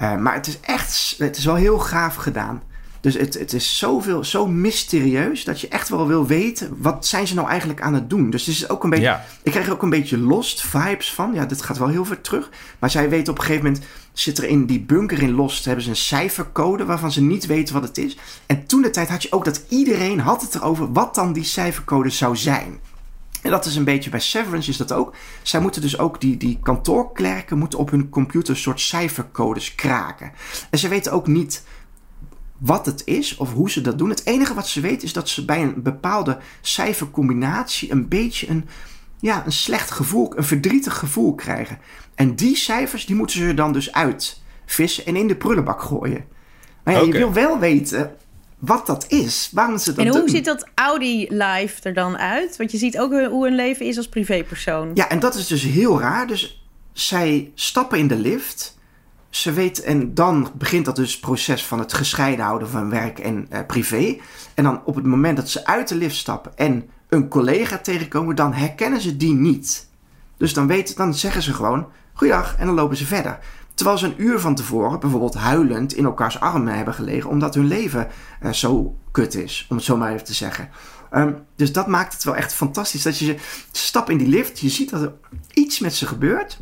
Uh, 0.00 0.16
maar 0.16 0.34
het 0.34 0.46
is 0.46 0.60
echt, 0.60 1.14
het 1.18 1.36
is 1.36 1.44
wel 1.44 1.54
heel 1.54 1.78
gaaf 1.78 2.14
gedaan. 2.14 2.62
Dus 3.00 3.14
het, 3.14 3.38
het 3.38 3.52
is 3.52 3.78
zoveel, 3.78 4.24
zo 4.24 4.46
mysterieus 4.46 5.44
dat 5.44 5.60
je 5.60 5.68
echt 5.68 5.88
wel 5.88 6.06
wil 6.06 6.26
weten 6.26 6.76
wat 6.78 7.06
zijn 7.06 7.26
ze 7.26 7.34
nou 7.34 7.48
eigenlijk 7.48 7.80
aan 7.80 7.94
het 7.94 8.10
doen. 8.10 8.30
Dus 8.30 8.46
het 8.46 8.54
is 8.54 8.68
ook 8.68 8.84
een 8.84 8.90
beetje, 8.90 9.04
ja. 9.04 9.24
ik 9.42 9.50
krijg 9.50 9.66
er 9.66 9.72
ook 9.72 9.82
een 9.82 9.90
beetje 9.90 10.18
lost 10.18 10.60
vibes 10.60 11.12
van. 11.12 11.34
Ja, 11.34 11.44
dit 11.44 11.62
gaat 11.62 11.78
wel 11.78 11.88
heel 11.88 12.04
ver 12.04 12.20
terug. 12.20 12.50
Maar 12.78 12.90
zij 12.90 13.08
weten 13.08 13.32
op 13.32 13.38
een 13.38 13.44
gegeven 13.44 13.64
moment, 13.64 13.84
zit 14.12 14.38
er 14.38 14.44
in 14.44 14.66
die 14.66 14.80
bunker 14.80 15.22
in 15.22 15.34
Lost, 15.34 15.64
hebben 15.64 15.84
ze 15.84 15.90
een 15.90 15.96
cijfercode 15.96 16.84
waarvan 16.84 17.12
ze 17.12 17.22
niet 17.22 17.46
weten 17.46 17.74
wat 17.74 17.82
het 17.82 17.98
is. 17.98 18.16
En 18.46 18.66
toen 18.66 18.82
de 18.82 18.90
tijd 18.90 19.08
had 19.08 19.22
je 19.22 19.32
ook 19.32 19.44
dat 19.44 19.64
iedereen 19.68 20.20
had 20.20 20.42
het 20.42 20.54
erover 20.54 20.92
wat 20.92 21.14
dan 21.14 21.32
die 21.32 21.44
cijfercode 21.44 22.10
zou 22.10 22.36
zijn. 22.36 22.80
En 23.42 23.50
dat 23.50 23.64
is 23.64 23.76
een 23.76 23.84
beetje 23.84 24.10
bij 24.10 24.20
Severance 24.20 24.70
is 24.70 24.76
dat 24.76 24.92
ook. 24.92 25.14
Zij 25.42 25.60
moeten 25.60 25.82
dus 25.82 25.98
ook, 25.98 26.20
die, 26.20 26.36
die 26.36 26.58
kantoorklerken 26.62 27.58
moeten 27.58 27.78
op 27.78 27.90
hun 27.90 28.08
computer 28.08 28.54
een 28.54 28.60
soort 28.60 28.80
cijfercodes 28.80 29.74
kraken. 29.74 30.32
En 30.70 30.78
ze 30.78 30.88
weten 30.88 31.12
ook 31.12 31.26
niet 31.26 31.64
wat 32.58 32.86
het 32.86 33.02
is 33.04 33.36
of 33.36 33.52
hoe 33.52 33.70
ze 33.70 33.80
dat 33.80 33.98
doen. 33.98 34.10
Het 34.10 34.26
enige 34.26 34.54
wat 34.54 34.68
ze 34.68 34.80
weten 34.80 35.02
is 35.02 35.12
dat 35.12 35.28
ze 35.28 35.44
bij 35.44 35.62
een 35.62 35.82
bepaalde 35.82 36.38
cijfercombinatie 36.60 37.90
een 37.90 38.08
beetje 38.08 38.48
een, 38.48 38.68
ja, 39.20 39.42
een 39.46 39.52
slecht 39.52 39.90
gevoel, 39.90 40.36
een 40.36 40.44
verdrietig 40.44 40.98
gevoel 40.98 41.34
krijgen. 41.34 41.78
En 42.14 42.34
die 42.34 42.56
cijfers 42.56 43.06
die 43.06 43.16
moeten 43.16 43.38
ze 43.38 43.54
dan 43.54 43.72
dus 43.72 43.92
uitvissen 43.92 45.06
en 45.06 45.16
in 45.16 45.26
de 45.26 45.36
prullenbak 45.36 45.82
gooien. 45.82 46.24
Maar 46.84 46.94
ja, 46.94 47.00
je 47.00 47.12
wil 47.12 47.32
wel 47.32 47.58
weten 47.58 48.16
wat 48.58 48.86
dat 48.86 49.04
is, 49.08 49.50
waarom 49.52 49.78
ze 49.78 49.92
dat 49.92 50.04
En 50.04 50.10
hoe 50.10 50.20
doen. 50.20 50.28
ziet 50.28 50.44
dat 50.44 50.68
Audi-life 50.74 51.82
er 51.82 51.94
dan 51.94 52.16
uit? 52.16 52.56
Want 52.56 52.72
je 52.72 52.78
ziet 52.78 52.98
ook 52.98 53.12
hoe 53.12 53.46
een 53.46 53.54
leven 53.54 53.86
is 53.86 53.96
als 53.96 54.08
privépersoon. 54.08 54.90
Ja, 54.94 55.08
en 55.08 55.18
dat 55.18 55.34
is 55.34 55.46
dus 55.46 55.62
heel 55.62 56.00
raar. 56.00 56.26
Dus 56.26 56.66
zij 56.92 57.50
stappen 57.54 57.98
in 57.98 58.08
de 58.08 58.16
lift. 58.16 58.77
Ze 59.30 59.52
weet, 59.52 59.82
en 59.82 60.14
dan 60.14 60.50
begint 60.54 60.84
dat 60.84 60.96
dus 60.96 61.12
het 61.12 61.20
proces 61.20 61.64
van 61.64 61.78
het 61.78 61.92
gescheiden 61.92 62.44
houden 62.44 62.68
van 62.68 62.90
werk 62.90 63.18
en 63.18 63.46
eh, 63.50 63.66
privé. 63.66 64.18
En 64.54 64.64
dan 64.64 64.84
op 64.84 64.94
het 64.94 65.06
moment 65.06 65.36
dat 65.36 65.48
ze 65.48 65.66
uit 65.66 65.88
de 65.88 65.94
lift 65.94 66.16
stappen 66.16 66.56
en 66.56 66.90
een 67.08 67.28
collega 67.28 67.78
tegenkomen, 67.78 68.36
dan 68.36 68.52
herkennen 68.52 69.00
ze 69.00 69.16
die 69.16 69.34
niet. 69.34 69.88
Dus 70.36 70.52
dan, 70.52 70.66
weten, 70.66 70.96
dan 70.96 71.14
zeggen 71.14 71.42
ze 71.42 71.54
gewoon, 71.54 71.86
goeiedag, 72.12 72.56
en 72.58 72.66
dan 72.66 72.74
lopen 72.74 72.96
ze 72.96 73.06
verder. 73.06 73.38
Terwijl 73.74 73.98
ze 73.98 74.06
een 74.06 74.22
uur 74.22 74.40
van 74.40 74.54
tevoren 74.54 75.00
bijvoorbeeld 75.00 75.34
huilend 75.34 75.94
in 75.94 76.04
elkaars 76.04 76.40
armen 76.40 76.74
hebben 76.74 76.94
gelegen, 76.94 77.30
omdat 77.30 77.54
hun 77.54 77.66
leven 77.66 78.08
eh, 78.40 78.52
zo 78.52 78.98
kut 79.10 79.34
is, 79.34 79.66
om 79.68 79.76
het 79.76 79.84
zo 79.84 79.96
maar 79.96 80.12
even 80.12 80.24
te 80.24 80.34
zeggen. 80.34 80.68
Ehm, 81.10 81.32
dus 81.56 81.72
dat 81.72 81.86
maakt 81.86 82.12
het 82.12 82.24
wel 82.24 82.36
echt 82.36 82.54
fantastisch. 82.54 83.02
Dat 83.02 83.18
je 83.18 83.24
ze 83.24 83.36
stap 83.72 84.10
in 84.10 84.18
die 84.18 84.28
lift, 84.28 84.60
je 84.60 84.68
ziet 84.68 84.90
dat 84.90 85.02
er 85.02 85.12
iets 85.52 85.78
met 85.78 85.94
ze 85.94 86.06
gebeurt. 86.06 86.60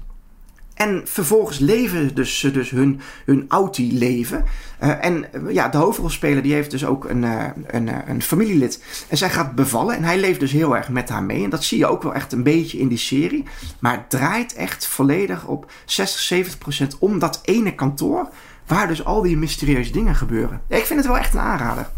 En 0.77 1.03
vervolgens 1.05 1.59
leven 1.59 2.15
dus, 2.15 2.39
ze 2.39 2.51
dus 2.51 2.71
hun, 2.71 3.01
hun 3.25 3.45
Audi-leven. 3.49 4.45
Eh, 4.79 5.05
en 5.05 5.33
eh, 5.33 5.55
ja, 5.55 5.69
de 5.69 5.77
hoofdrolspeler 5.79 6.43
die 6.43 6.53
heeft 6.53 6.71
dus 6.71 6.85
ook 6.85 7.05
een, 7.05 7.25
eh, 7.25 7.45
een, 7.67 8.11
een 8.11 8.23
familielid. 8.23 8.85
En 9.09 9.17
zij 9.17 9.31
gaat 9.31 9.55
bevallen 9.55 9.97
en 9.97 10.05
hij 10.05 10.19
leeft 10.19 10.41
dus 10.41 10.53
heel 10.53 10.77
erg 10.77 10.89
met 10.89 11.09
haar 11.09 11.23
mee. 11.23 11.45
En 11.45 11.51
dat 11.51 11.65
zie 11.65 11.79
je 11.79 11.87
ook 11.87 12.03
wel 12.03 12.15
echt 12.15 12.33
een 12.33 12.43
beetje 12.43 12.79
in 12.79 12.89
die 12.89 12.99
serie. 12.99 13.45
Maar 13.79 13.93
het 13.93 14.11
draait 14.11 14.55
echt 14.55 14.87
volledig 14.87 15.47
op 15.47 15.71
60, 15.85 16.21
70 16.21 16.59
procent 16.59 16.99
om 16.99 17.19
dat 17.19 17.41
ene 17.45 17.75
kantoor... 17.75 18.29
waar 18.67 18.89
dus 18.89 19.05
al 19.05 19.23
die 19.23 19.37
mysterieuze 19.37 19.93
dingen 19.93 20.15
gebeuren. 20.15 20.63
Ik 20.69 20.85
vind 20.85 20.99
het 20.99 21.09
wel 21.09 21.19
echt 21.19 21.35
een 21.35 21.41
aanrader. 21.41 21.89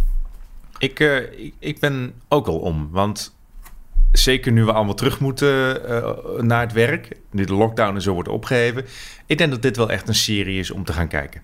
Ik, 0.79 1.01
ik, 1.37 1.55
ik 1.59 1.79
ben 1.79 2.15
ook 2.29 2.47
al 2.47 2.59
om, 2.59 2.89
want 2.91 3.38
zeker 4.13 4.53
nu 4.53 4.65
we 4.65 4.73
allemaal 4.73 4.95
terug 4.95 5.21
moeten 5.21 5.85
eh, 5.89 6.43
naar 6.43 6.61
het 6.61 6.73
werk, 6.73 7.09
nu 7.31 7.45
de 7.45 7.55
lockdown 7.55 7.95
en 7.95 8.03
zo 8.03 8.13
wordt 8.13 8.29
opgeheven, 8.29 8.85
ik 9.27 9.39
denk 9.39 9.51
dat 9.51 9.63
dit 9.63 9.77
wel 9.77 9.91
echt 9.91 10.09
een 10.09 10.15
serie 10.15 10.59
is 10.59 10.71
om 10.71 10.85
te 10.85 10.93
gaan 10.93 11.09
kijken. 11.09 11.41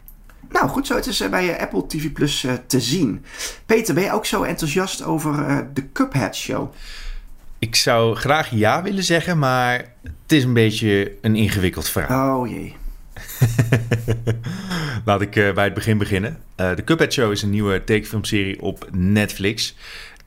Nou, 0.49 0.68
goed 0.68 0.87
zo. 0.87 0.94
Het 0.94 1.06
is 1.06 1.21
eh, 1.21 1.30
bij 1.30 1.54
eh, 1.54 1.62
Apple 1.62 1.87
TV 1.87 2.12
Plus 2.12 2.47
te 2.66 2.80
zien. 2.80 3.25
Peter, 3.66 3.94
ben 3.94 4.04
je 4.04 4.12
ook 4.12 4.26
zo 4.26 4.42
enthousiast 4.42 5.02
over 5.02 5.66
de 5.75 5.92
Cuphead 5.92 6.37
Show? 6.37 6.73
Ik 7.59 7.76
zou 7.76 8.14
graag 8.14 8.50
ja 8.50 8.83
willen 8.83 9.04
zeggen, 9.04 9.38
maar 9.38 9.92
het 10.02 10.33
is 10.33 10.44
een 10.44 10.52
beetje 10.52 11.12
een 11.21 11.37
ingewikkeld 11.37 11.88
verhaal. 11.88 12.40
Oh 12.40 12.49
jee. 12.49 12.76
Laat 15.04 15.21
ik 15.21 15.30
bij 15.30 15.64
het 15.64 15.75
begin 15.75 15.99
beginnen. 15.99 16.38
De 16.54 16.83
Cuphead 16.85 17.12
Show 17.12 17.33
is 17.33 17.42
een 17.42 17.50
nieuwe 17.50 17.85
tekenfilmserie 17.85 18.62
op 18.62 18.88
Netflix. 18.92 19.75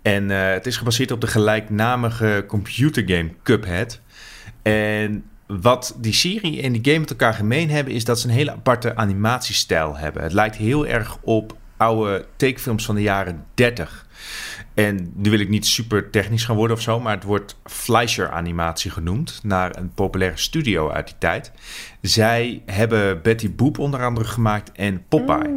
En 0.07 0.31
eh, 0.31 0.51
het 0.51 0.65
is 0.65 0.77
gebaseerd 0.77 1.11
op 1.11 1.21
de 1.21 1.27
gelijknamige 1.27 2.43
computergame 2.47 3.29
Cuphead. 3.43 4.01
En 4.61 5.23
wat 5.47 5.95
die 5.97 6.13
serie 6.13 6.61
en 6.61 6.71
die 6.71 6.83
game 6.83 6.99
met 6.99 7.09
elkaar 7.09 7.33
gemeen 7.33 7.69
hebben... 7.69 7.93
is 7.93 8.05
dat 8.05 8.19
ze 8.19 8.27
een 8.27 8.33
hele 8.33 8.51
aparte 8.51 8.95
animatiestijl 8.95 9.97
hebben. 9.97 10.23
Het 10.23 10.33
lijkt 10.33 10.55
heel 10.55 10.87
erg 10.87 11.17
op 11.21 11.57
oude 11.77 12.25
tekenfilms 12.35 12.85
van 12.85 12.95
de 12.95 13.01
jaren 13.01 13.45
30. 13.53 14.05
En 14.77 15.11
nu 15.15 15.29
wil 15.29 15.39
ik 15.39 15.49
niet 15.49 15.65
super 15.65 16.09
technisch 16.09 16.45
gaan 16.45 16.55
worden 16.55 16.75
of 16.75 16.81
zo, 16.81 16.99
maar 16.99 17.15
het 17.15 17.23
wordt 17.23 17.55
Fleischer 17.63 18.31
animatie 18.31 18.91
genoemd, 18.91 19.39
naar 19.43 19.77
een 19.77 19.91
populaire 19.93 20.37
studio 20.37 20.89
uit 20.89 21.07
die 21.07 21.15
tijd. 21.19 21.51
Zij 22.01 22.61
hebben 22.65 23.21
Betty 23.21 23.51
Boop 23.51 23.79
onder 23.79 24.03
andere 24.03 24.27
gemaakt 24.27 24.71
en 24.71 25.03
Popeye. 25.07 25.53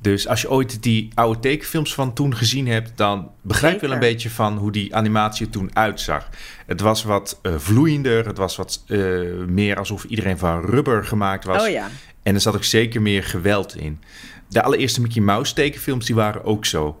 Dus 0.00 0.28
als 0.28 0.40
je 0.40 0.50
ooit 0.50 0.82
die 0.82 1.10
oude 1.14 1.40
tekenfilms 1.40 1.94
van 1.94 2.12
toen 2.12 2.36
gezien 2.36 2.66
hebt, 2.66 2.92
dan 2.94 3.30
begrijp 3.42 3.74
je 3.74 3.86
wel 3.86 3.92
een 3.92 3.98
beetje 3.98 4.30
van 4.30 4.56
hoe 4.56 4.72
die 4.72 4.94
animatie 4.94 5.46
er 5.46 5.52
toen 5.52 5.76
uitzag. 5.76 6.28
Het 6.66 6.80
was 6.80 7.02
wat 7.02 7.38
eh, 7.42 7.52
vloeiender, 7.56 8.26
het 8.26 8.38
was 8.38 8.56
wat 8.56 8.84
eh, 8.86 8.98
meer 9.46 9.76
alsof 9.76 10.04
iedereen 10.04 10.38
van 10.38 10.64
rubber 10.64 11.04
gemaakt 11.04 11.44
was. 11.44 11.62
Oh 11.62 11.68
ja. 11.68 11.88
En 12.22 12.34
er 12.34 12.40
zat 12.40 12.54
ook 12.54 12.64
zeker 12.64 13.02
meer 13.02 13.24
geweld 13.24 13.76
in. 13.76 14.00
De 14.48 14.62
allereerste 14.62 15.00
Mickey 15.00 15.22
Mouse 15.22 15.54
tekenfilms 15.54 16.06
die 16.06 16.14
waren 16.14 16.44
ook 16.44 16.64
zo. 16.64 17.00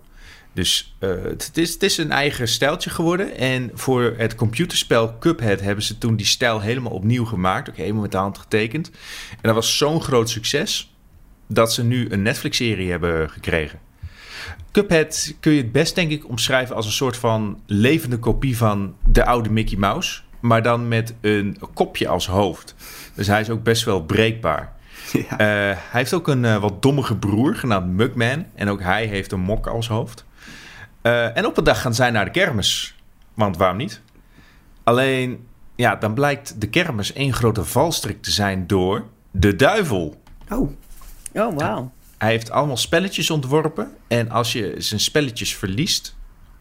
Dus 0.52 0.94
eh, 0.98 1.10
het, 1.22 1.50
is, 1.54 1.72
het 1.72 1.82
is 1.82 1.98
een 1.98 2.12
eigen 2.12 2.48
stijltje 2.48 2.90
geworden. 2.90 3.36
En 3.36 3.70
voor 3.74 4.14
het 4.16 4.34
computerspel 4.34 5.18
Cuphead 5.18 5.60
hebben 5.60 5.84
ze 5.84 5.98
toen 5.98 6.16
die 6.16 6.26
stijl 6.26 6.60
helemaal 6.60 6.92
opnieuw 6.92 7.24
gemaakt. 7.24 7.68
Ook 7.68 7.76
helemaal 7.76 8.02
met 8.02 8.12
de 8.12 8.16
hand 8.16 8.38
getekend. 8.38 8.90
En 9.30 9.38
dat 9.42 9.54
was 9.54 9.76
zo'n 9.76 10.02
groot 10.02 10.30
succes 10.30 10.94
dat 11.46 11.72
ze 11.72 11.84
nu 11.84 12.10
een 12.10 12.22
Netflix-serie 12.22 12.90
hebben 12.90 13.30
gekregen. 13.30 13.78
Cuphead 14.72 15.34
kun 15.40 15.52
je 15.52 15.62
het 15.62 15.72
best 15.72 15.94
denk 15.94 16.10
ik 16.10 16.28
omschrijven 16.28 16.76
als 16.76 16.86
een 16.86 16.92
soort 16.92 17.16
van 17.16 17.60
levende 17.66 18.18
kopie 18.18 18.56
van 18.56 18.94
de 19.06 19.24
oude 19.24 19.50
Mickey 19.50 19.78
Mouse. 19.78 20.20
Maar 20.40 20.62
dan 20.62 20.88
met 20.88 21.14
een 21.20 21.58
kopje 21.74 22.08
als 22.08 22.26
hoofd. 22.26 22.74
Dus 23.14 23.26
hij 23.26 23.40
is 23.40 23.50
ook 23.50 23.62
best 23.62 23.84
wel 23.84 24.02
breekbaar. 24.02 24.72
Ja. 25.12 25.30
Eh, 25.30 25.38
hij 25.76 26.00
heeft 26.00 26.14
ook 26.14 26.28
een 26.28 26.44
eh, 26.44 26.56
wat 26.56 26.82
dommige 26.82 27.16
broer 27.16 27.54
genaamd 27.54 27.92
Mugman. 27.92 28.46
En 28.54 28.68
ook 28.68 28.82
hij 28.82 29.06
heeft 29.06 29.32
een 29.32 29.40
mok 29.40 29.66
als 29.66 29.88
hoofd. 29.88 30.24
Eh, 31.02 31.36
en 31.36 31.46
op 31.46 31.56
een 31.58 31.64
dag 31.64 31.80
gaan 31.80 31.94
zij 31.94 32.10
naar 32.10 32.24
de 32.24 32.30
kermis. 32.30 32.96
Want 33.34 33.56
waarom 33.56 33.76
niet? 33.76 34.00
Alleen, 34.84 35.46
ja, 35.76 35.96
dan 35.96 36.14
blijkt 36.14 36.60
de 36.60 36.68
kermis 36.68 37.12
één 37.12 37.32
grote 37.32 37.64
valstrik 37.64 38.22
te 38.22 38.30
zijn 38.30 38.66
door 38.66 39.04
de 39.30 39.56
duivel. 39.56 40.22
Oh, 40.50 40.70
Oh, 41.34 41.58
wauw. 41.58 41.92
Hij 42.18 42.30
heeft 42.30 42.50
allemaal 42.50 42.76
spelletjes 42.76 43.30
ontworpen. 43.30 43.90
En 44.08 44.30
als 44.30 44.52
je 44.52 44.74
zijn 44.78 45.00
spelletjes 45.00 45.56
verliest, 45.56 46.16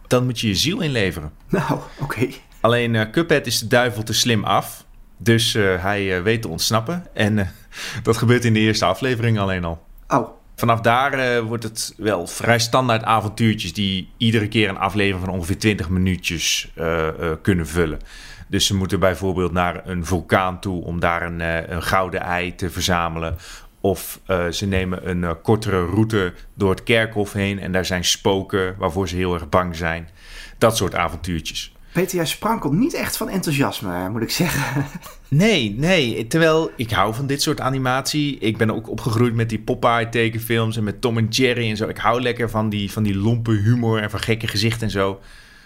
dan 0.08 0.26
moet 0.26 0.40
je 0.40 0.48
je 0.48 0.56
ziel 0.56 0.82
inleveren. 0.82 1.32
nou, 1.48 1.80
oké. 2.00 2.28
Alleen 2.60 2.96
eh 2.96 3.10
Cuphead 3.12 3.46
is 3.46 3.60
de 3.60 3.68
duivel 3.68 4.04
te 4.04 4.14
slim 4.14 4.44
af. 4.44 4.86
Dus 5.18 5.56
eh, 5.56 5.84
hij 5.84 6.24
weet 6.24 6.42
te 6.42 6.48
ontsnappen. 6.48 7.06
En 7.14 7.54
dat 8.04 8.18
gebeurt 8.18 8.46
in 8.46 8.54
de 8.54 8.60
eerste 8.60 8.86
aflevering 8.86 9.40
alleen 9.40 9.64
al. 9.64 9.86
Oh, 10.08 10.30
Vanaf 10.60 10.82
daar 10.82 11.14
eh, 11.14 11.40
wordt 11.40 11.64
het 11.64 11.94
wel 11.98 12.28
vrij 12.28 12.60
standaard 12.60 13.04
avontuurtjes... 13.04 13.74
die 13.74 14.10
iedere 14.18 14.48
keer 14.48 14.70
een 14.70 14.78
aflevering 14.78 15.26
van 15.26 15.34
ongeveer 15.34 15.58
20 15.58 15.90
minuutjes 15.90 16.72
eh, 16.76 17.08
eh, 17.08 17.38
kunnen 17.42 17.68
vullen. 17.68 18.00
Dus 18.48 18.66
ze 18.66 18.76
moeten 18.76 19.00
bijvoorbeeld 19.00 19.52
naar 19.52 19.88
een 19.88 20.06
vulkaan 20.06 20.60
toe... 20.60 20.84
om 20.84 21.00
daar 21.00 21.22
een, 21.22 21.40
een 21.74 21.84
gouden 21.84 22.22
ei 22.22 22.56
te 22.56 22.70
verzamelen. 22.70 23.38
Of 23.82 24.20
ze 24.52 24.66
nemen 24.66 25.10
een 25.10 25.42
kortere 25.42 25.86
route 25.86 26.34
door 26.54 26.70
het 26.70 26.84
kerkhof 26.84 27.34
heen... 27.34 27.60
en 27.60 27.72
daar 27.72 27.86
zijn 27.86 28.06
spoken 28.06 28.76
waarvoor 28.78 29.08
ze 29.08 29.16
heel 29.16 29.34
erg 29.34 29.50
bang 29.50 29.76
zijn. 29.76 30.10
Dat 30.58 30.78
soort 30.78 30.96
avontuurtjes. 30.96 31.74
Peter, 31.94 32.16
jij 32.16 32.26
sprankelt 32.26 32.74
niet 32.74 32.94
echt 32.94 33.18
van 33.18 33.30
enthousiasme, 33.30 34.10
moet 34.10 34.22
ik 34.22 34.32
zeggen. 34.32 34.86
Nee, 35.28 35.76
nee. 35.78 36.28
Terwijl 36.28 36.72
ik 36.76 36.92
hou 36.92 37.14
van 37.14 37.28
dit 37.28 37.42
soort 37.42 37.60
animatie. 37.62 38.38
Ik 38.38 38.58
ben 38.58 38.72
ook 38.72 38.90
opgegroeid 38.90 39.34
met 39.34 39.50
die 39.50 39.60
Popeye 39.60 40.10
tekenfilms 40.10 40.78
en 40.78 40.84
met 40.84 41.02
Tom 41.02 41.18
en 41.18 41.28
Jerry 41.28 41.70
en 41.70 41.78
zo. 41.78 41.88
Ik 41.88 41.98
hou 41.98 42.22
lekker 42.22 42.50
van 42.50 42.70
die, 42.70 42.92
van 42.92 43.04
die 43.04 43.16
lompe 43.16 43.52
humor 43.52 44.02
en 44.02 44.10
van 44.10 44.20
gekke 44.20 44.48
gezichten 44.48 44.82
en 44.82 44.92
zo. 44.92 45.20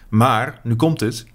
Maar, 0.09 0.59
nu 0.63 0.75
komt 0.75 0.99
het. 0.99 1.25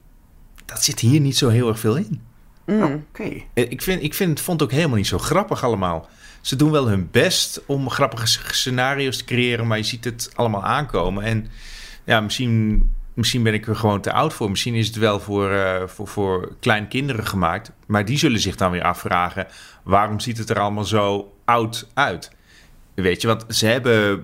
Dat 0.64 0.84
zit 0.84 1.00
hier 1.00 1.20
niet 1.20 1.36
zo 1.36 1.48
heel 1.48 1.68
erg 1.68 1.78
veel 1.78 1.96
in. 1.96 2.20
Mm. 2.66 2.82
Oké. 2.82 3.22
Eh, 3.54 3.70
Ik, 3.70 3.82
vind, 3.82 4.02
ik 4.02 4.14
vind, 4.14 4.40
vond 4.40 4.60
het 4.60 4.70
ook 4.70 4.76
helemaal 4.76 4.96
niet 4.96 5.06
zo 5.06 5.18
grappig 5.18 5.64
allemaal. 5.64 6.08
Ze 6.40 6.56
doen 6.56 6.70
wel 6.70 6.88
hun 6.88 7.08
best 7.10 7.62
om 7.66 7.90
grappige 7.90 8.26
scenario's 8.52 9.16
te 9.16 9.24
creëren, 9.24 9.66
maar 9.66 9.78
je 9.78 9.84
ziet 9.84 10.04
het 10.04 10.30
allemaal 10.34 10.64
aankomen. 10.64 11.24
En 11.24 11.46
ja, 12.04 12.20
misschien, 12.20 12.90
misschien 13.18 13.42
ben 13.42 13.54
ik 13.54 13.66
er 13.66 13.76
gewoon 13.76 14.00
te 14.00 14.12
oud 14.12 14.32
voor. 14.32 14.50
Misschien 14.50 14.74
is 14.74 14.86
het 14.86 14.96
wel 14.96 15.20
voor, 15.20 15.50
eh, 15.50 15.82
voor, 15.86 16.08
voor 16.08 16.52
kleine 16.60 16.86
kinderen 16.86 17.26
gemaakt. 17.26 17.72
Maar 17.86 18.04
die 18.04 18.18
zullen 18.18 18.40
zich 18.40 18.56
dan 18.56 18.70
weer 18.70 18.82
afvragen: 18.82 19.46
waarom 19.82 20.20
ziet 20.20 20.38
het 20.38 20.50
er 20.50 20.60
allemaal 20.60 20.84
zo 20.84 21.34
oud 21.44 21.88
uit? 21.94 22.30
Weet 22.94 23.20
je, 23.20 23.26
want 23.26 23.44
ze 23.48 23.66
hebben 23.66 24.22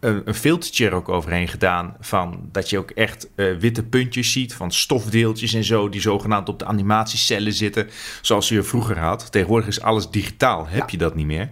een, 0.00 0.22
een 0.24 0.34
filtertje 0.34 0.86
er 0.86 0.94
ook 0.94 1.08
overheen 1.08 1.48
gedaan. 1.48 1.96
Van 2.00 2.48
dat 2.52 2.70
je 2.70 2.78
ook 2.78 2.90
echt 2.90 3.28
eh, 3.34 3.54
witte 3.56 3.82
puntjes 3.82 4.32
ziet 4.32 4.54
van 4.54 4.72
stofdeeltjes 4.72 5.54
en 5.54 5.64
zo. 5.64 5.88
Die 5.88 6.00
zogenaamd 6.00 6.48
op 6.48 6.58
de 6.58 6.64
animatiecellen 6.64 7.52
zitten. 7.52 7.88
Zoals 8.20 8.48
je 8.48 8.62
vroeger 8.62 8.98
had. 8.98 9.32
Tegenwoordig 9.32 9.68
is 9.68 9.80
alles 9.80 10.10
digitaal. 10.10 10.66
Heb 10.68 10.90
je 10.90 10.96
dat 10.96 11.14
niet 11.14 11.26
meer? 11.26 11.50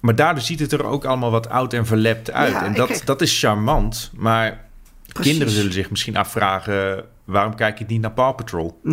Maar 0.00 0.16
daardoor 0.16 0.42
ziet 0.42 0.60
het 0.60 0.72
er 0.72 0.84
ook 0.84 1.04
allemaal 1.04 1.30
wat 1.30 1.48
oud 1.48 1.72
en 1.72 1.86
verlept 1.86 2.30
uit. 2.30 2.52
Ja, 2.52 2.64
en 2.64 2.74
dat, 2.74 3.02
dat 3.04 3.20
is 3.20 3.38
charmant. 3.38 4.10
Maar 4.14 4.70
Kinderen 5.12 5.52
zullen 5.52 5.72
zich 5.72 5.90
misschien 5.90 6.16
afvragen... 6.16 7.04
waarom 7.24 7.54
kijk 7.54 7.78
je 7.78 7.84
niet 7.88 8.00
naar 8.00 8.12
Paw 8.12 8.34
Patrol? 8.36 8.80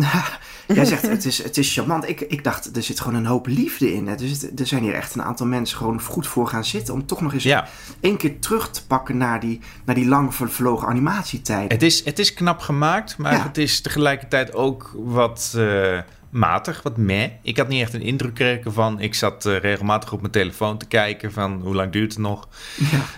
Jij 0.66 0.84
zegt 0.84 1.02
het 1.08 1.24
is, 1.24 1.42
het 1.42 1.58
is 1.58 1.72
charmant. 1.74 2.08
Ik, 2.08 2.20
ik 2.20 2.44
dacht, 2.44 2.76
er 2.76 2.82
zit 2.82 3.00
gewoon 3.00 3.18
een 3.18 3.26
hoop 3.26 3.46
liefde 3.46 3.92
in. 3.94 4.06
Hè. 4.08 4.14
Dus 4.14 4.42
er 4.56 4.66
zijn 4.66 4.82
hier 4.82 4.94
echt 4.94 5.14
een 5.14 5.22
aantal 5.22 5.46
mensen 5.46 5.76
gewoon 5.76 6.00
goed 6.02 6.26
voor 6.26 6.46
gaan 6.48 6.64
zitten. 6.64 6.94
Om 6.94 7.06
toch 7.06 7.20
nog 7.20 7.32
eens 7.32 7.42
Ja. 7.42 7.68
één 8.00 8.16
keer 8.16 8.38
terug 8.40 8.70
te 8.70 8.86
pakken 8.86 9.16
naar 9.16 9.40
die, 9.40 9.60
naar 9.84 9.94
die 9.94 10.06
lang 10.08 10.34
vervlogen 10.34 10.88
animatietijden. 10.88 11.70
Het 11.72 11.82
is, 11.82 12.04
het 12.04 12.18
is 12.18 12.34
knap 12.34 12.60
gemaakt, 12.60 13.16
maar 13.18 13.32
Ja. 13.32 13.42
het 13.42 13.58
is 13.58 13.80
tegelijkertijd 13.80 14.54
ook 14.54 14.90
wat 14.96 15.54
eh, 15.56 15.98
matig, 16.30 16.82
wat 16.82 16.96
meh. 16.96 17.28
Ik 17.42 17.56
had 17.56 17.68
niet 17.68 17.82
echt 17.82 17.94
een 17.94 18.02
indruk 18.02 18.36
gekregen 18.38 18.72
van... 18.72 19.00
Ik 19.00 19.14
zat 19.14 19.46
eh, 19.46 19.56
regelmatig 19.58 20.12
op 20.12 20.20
mijn 20.20 20.32
telefoon 20.32 20.78
te 20.78 20.86
kijken 20.86 21.32
van 21.32 21.60
hoe 21.62 21.74
lang 21.74 21.92
duurt 21.92 22.12
het 22.12 22.20
nog. 22.22 22.48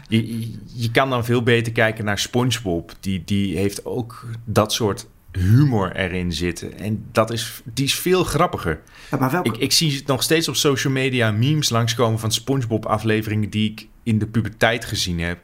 Je, 0.09 0.38
je- 0.40 0.59
je 0.75 0.90
kan 0.90 1.11
dan 1.11 1.25
veel 1.25 1.42
beter 1.42 1.72
kijken 1.72 2.05
naar 2.05 2.18
SpongeBob. 2.18 2.92
Die, 3.01 3.22
die 3.25 3.57
heeft 3.57 3.85
ook 3.85 4.27
dat 4.44 4.72
soort 4.72 5.07
humor 5.33 5.96
erin 5.96 6.33
zitten. 6.33 6.79
En 6.79 7.05
dat 7.12 7.31
is, 7.33 7.61
die 7.64 7.85
is 7.85 7.94
veel 7.94 8.25
grappiger. 8.25 8.81
Ja, 9.11 9.16
maar 9.18 9.31
welke, 9.31 9.48
Ik, 9.48 9.57
ik 9.57 9.72
zie 9.72 10.03
nog 10.07 10.22
steeds 10.22 10.48
op 10.48 10.57
social 10.57 10.92
media 10.92 11.31
memes 11.31 11.68
langskomen 11.70 12.18
van 12.18 12.33
SpongeBob-afleveringen 12.33 13.51
die 13.51 13.70
ik 13.70 13.87
in 14.03 14.18
de 14.18 14.27
puberteit 14.27 14.85
gezien 14.85 15.20
heb. 15.20 15.38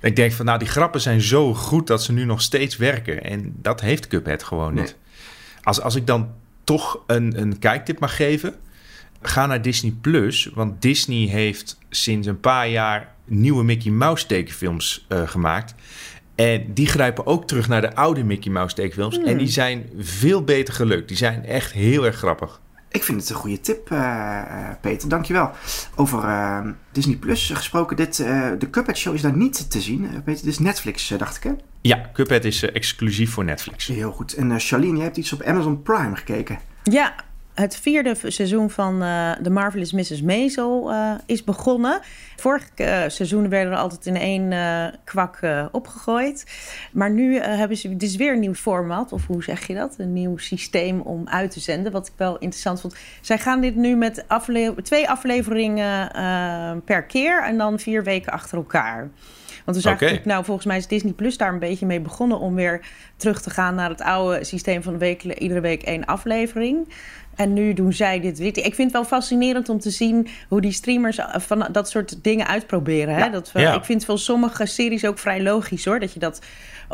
Ik 0.00 0.16
denk 0.16 0.32
van, 0.32 0.44
nou, 0.46 0.58
die 0.58 0.68
grappen 0.68 1.00
zijn 1.00 1.20
zo 1.20 1.54
goed 1.54 1.86
dat 1.86 2.02
ze 2.02 2.12
nu 2.12 2.24
nog 2.24 2.42
steeds 2.42 2.76
werken. 2.76 3.24
En 3.24 3.54
dat 3.56 3.80
heeft 3.80 4.06
Cuphead 4.06 4.42
gewoon 4.42 4.74
niet. 4.74 4.96
Als, 5.62 5.80
als 5.80 5.94
ik 5.94 6.06
dan 6.06 6.28
toch 6.64 7.00
een, 7.06 7.40
een 7.40 7.58
kijktip 7.58 7.98
mag 7.98 8.16
geven, 8.16 8.54
ga 9.22 9.46
naar 9.46 9.62
Disney 9.62 9.94
Plus. 10.00 10.50
Want 10.54 10.82
Disney 10.82 11.26
heeft 11.26 11.78
sinds 11.90 12.26
een 12.26 12.40
paar 12.40 12.68
jaar 12.68 13.14
nieuwe 13.24 13.64
Mickey 13.64 13.90
Mouse 13.90 14.26
tekenfilms 14.26 15.04
eh, 15.08 15.28
gemaakt. 15.28 15.74
En 16.34 16.74
die 16.74 16.86
grijpen 16.86 17.26
ook 17.26 17.46
terug 17.46 17.68
naar 17.68 17.80
de 17.80 17.94
oude 17.94 18.24
Mickey 18.24 18.52
Mouse 18.52 18.74
tekenfilms. 18.74 19.18
En 19.18 19.38
die 19.38 19.48
zijn 19.48 19.90
veel 19.98 20.44
beter 20.44 20.74
gelukt. 20.74 21.08
Die 21.08 21.16
zijn 21.16 21.44
echt 21.44 21.72
heel 21.72 22.04
erg 22.06 22.16
grappig. 22.16 22.60
Ik 22.92 23.02
vind 23.04 23.20
het 23.20 23.30
een 23.30 23.36
goede 23.36 23.60
tip, 23.60 23.90
eh, 23.90 23.98
eh, 24.38 24.76
Peter. 24.80 25.08
Dankjewel. 25.08 25.50
Over 25.94 26.24
eh, 26.24 26.58
Disney 26.92 27.16
Plus 27.16 27.50
gesproken. 27.54 27.96
Dit, 27.96 28.20
eh, 28.20 28.50
de 28.58 28.70
Cuphead 28.70 28.96
Show 28.98 29.14
is 29.14 29.22
daar 29.22 29.36
niet 29.36 29.70
te 29.70 29.80
zien. 29.80 30.00
Peter, 30.24 30.44
dit 30.44 30.52
is 30.52 30.58
Netflix, 30.58 31.08
dacht 31.18 31.36
ik, 31.36 31.42
hè? 31.42 31.52
Ja, 31.80 32.10
Cuphead 32.12 32.44
is 32.44 32.62
exclusief 32.62 33.32
voor 33.32 33.44
Netflix. 33.44 33.86
Heel 33.86 34.12
goed. 34.12 34.34
En 34.34 34.50
eh, 34.50 34.56
Charlene, 34.58 34.94
jij 34.94 35.04
hebt 35.04 35.16
iets 35.16 35.32
op 35.32 35.42
Amazon 35.42 35.82
Prime 35.82 36.16
gekeken. 36.16 36.58
Ja, 36.82 37.14
het 37.54 37.76
vierde 37.76 38.14
seizoen 38.26 38.70
van 38.70 39.02
eh 39.02 39.30
The 39.32 39.50
Marvelous 39.50 39.92
Mrs. 39.92 40.22
Maisel 40.22 40.90
eh, 40.90 41.14
is 41.26 41.44
begonnen. 41.44 42.00
Vorig 42.36 42.68
eh, 42.74 43.02
seizoen 43.06 43.48
werden 43.48 43.72
er 43.72 43.78
altijd 43.78 44.06
in 44.06 44.16
één 44.16 44.50
kwak 45.04 45.40
opgegooid. 45.72 46.46
Maar 46.92 47.10
nu 47.10 47.38
hebben 47.38 47.76
ze 47.76 47.96
dus 47.96 48.16
weer 48.16 48.32
een 48.32 48.40
nieuw 48.40 48.54
format, 48.54 49.12
of 49.12 49.26
hoe 49.26 49.42
zeg 49.42 49.66
je 49.66 49.74
dat? 49.74 49.94
Een 49.98 50.12
nieuw 50.12 50.36
systeem 50.36 51.00
om 51.00 51.28
uit 51.28 51.50
te 51.50 51.60
zenden, 51.60 51.92
wat 51.92 52.06
ik 52.06 52.12
wel 52.16 52.38
interessant 52.38 52.80
vond. 52.80 52.96
Zij 53.20 53.38
gaan 53.38 53.60
dit 53.60 53.76
nu 53.76 53.96
met 53.96 54.24
afle- 54.28 54.74
twee 54.82 55.08
afleveringen 55.08 56.10
per 56.84 57.02
keer 57.02 57.42
en 57.42 57.58
dan 57.58 57.78
vier 57.78 58.04
weken 58.04 58.32
achter 58.32 58.58
elkaar. 58.58 59.10
Want 59.64 59.76
we 59.76 59.82
zagen 59.82 60.00
natuurlijk, 60.00 60.28
nou, 60.28 60.44
volgens 60.44 60.66
mij 60.66 60.76
is 60.76 60.86
Disney 60.86 61.12
Plus 61.12 61.36
daar 61.36 61.52
een 61.52 61.58
beetje 61.58 61.86
mee 61.86 62.00
begonnen 62.00 62.38
om 62.38 62.54
weer 62.54 62.80
terug 63.16 63.42
te 63.42 63.50
gaan 63.50 63.74
naar 63.74 63.88
het 63.88 64.00
oude 64.00 64.44
systeem 64.44 64.82
van 64.82 64.98
week, 64.98 65.22
iedere 65.22 65.60
week 65.60 65.82
één 65.82 66.04
aflevering. 66.04 66.88
En 67.36 67.52
nu 67.52 67.72
doen 67.72 67.92
zij 67.92 68.20
dit. 68.20 68.40
Ik 68.40 68.74
vind 68.74 68.76
het 68.76 68.92
wel 68.92 69.04
fascinerend 69.04 69.68
om 69.68 69.78
te 69.78 69.90
zien 69.90 70.28
hoe 70.48 70.60
die 70.60 70.72
streamers 70.72 71.18
eh, 71.18 71.26
van 71.38 71.68
dat 71.72 71.90
soort 71.90 72.24
dingen 72.24 72.46
uitproberen. 72.46 73.14
Hè? 73.14 73.24
Ja. 73.24 73.28
Dat 73.28 73.52
we, 73.52 73.60
Ja. 73.60 73.74
Ik 73.74 73.84
vind 73.84 74.04
voor 74.04 74.18
sommige 74.18 74.66
series 74.66 75.06
ook 75.06 75.18
vrij 75.18 75.42
logisch 75.42 75.84
hoor. 75.84 76.00
Dat 76.00 76.12
je 76.12 76.18
dat 76.18 76.40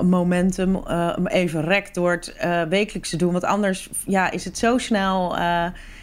momentum 0.02 0.76
eh, 0.86 1.16
even 1.24 1.64
rekt 1.64 1.94
door 1.94 2.10
het 2.10 2.32
eh, 2.32 2.62
wekelijks 2.62 3.10
te 3.10 3.16
doen. 3.16 3.32
Want 3.32 3.44
anders 3.44 3.88
ja, 4.06 4.30
is 4.30 4.44
het 4.44 4.58
zo 4.58 4.78
snel. 4.78 5.36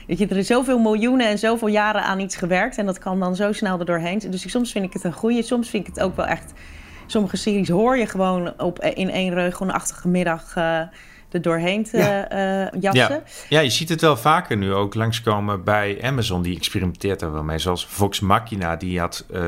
Weet 0.08 0.18
je, 0.18 0.28
er 0.28 0.38
is 0.38 0.48
zoveel 0.48 0.80
miljoenen 0.80 1.28
en 1.28 1.38
zoveel 1.38 1.68
jaren 1.68 2.04
aan 2.04 2.20
iets 2.20 2.36
gewerkt. 2.36 2.78
En 2.78 2.86
dat 2.86 3.00
kan 3.00 3.20
dan 3.20 3.36
zo 3.36 3.52
snel 3.52 3.80
er 3.80 3.86
doorheen. 3.86 4.20
Dus 4.30 4.50
soms 4.52 4.72
vind 4.72 4.86
ik 4.86 4.94
het 4.94 5.04
een 5.04 5.14
goede. 5.14 5.42
Soms 5.42 5.70
vind 5.70 5.88
ik 5.88 5.94
het 5.96 6.04
ook 6.04 6.16
wel 6.16 6.26
echt. 6.26 6.54
Sommige 7.06 7.38
series 7.38 7.70
hoor 7.70 7.98
je 7.98 8.06
gewoon 8.06 8.62
op, 8.62 8.80
in 8.80 9.10
één 9.10 9.34
regelachtige 9.34 10.08
middag 10.08 10.56
eh 10.56 10.82
er 11.36 11.42
doorheen 11.42 11.84
te 11.84 11.98
Ja. 11.98 12.30
eh, 12.30 12.82
jassen. 12.82 13.16
Ja. 13.16 13.24
ja, 13.50 13.60
je 13.60 13.70
ziet 13.70 13.90
het 13.90 14.02
wel 14.02 14.18
vaker 14.18 14.58
nu 14.58 14.74
ook 14.74 14.96
langskomen 14.96 15.64
bij 15.64 16.00
Amazon. 16.04 16.42
Die 16.42 16.56
experimenteert 16.58 17.22
er 17.22 17.32
wel 17.32 17.44
mee. 17.44 17.58
Zoals 17.58 17.86
Vox 17.86 18.20
Machina, 18.20 18.76
die 18.76 19.00
had 19.00 19.26
eh, 19.34 19.42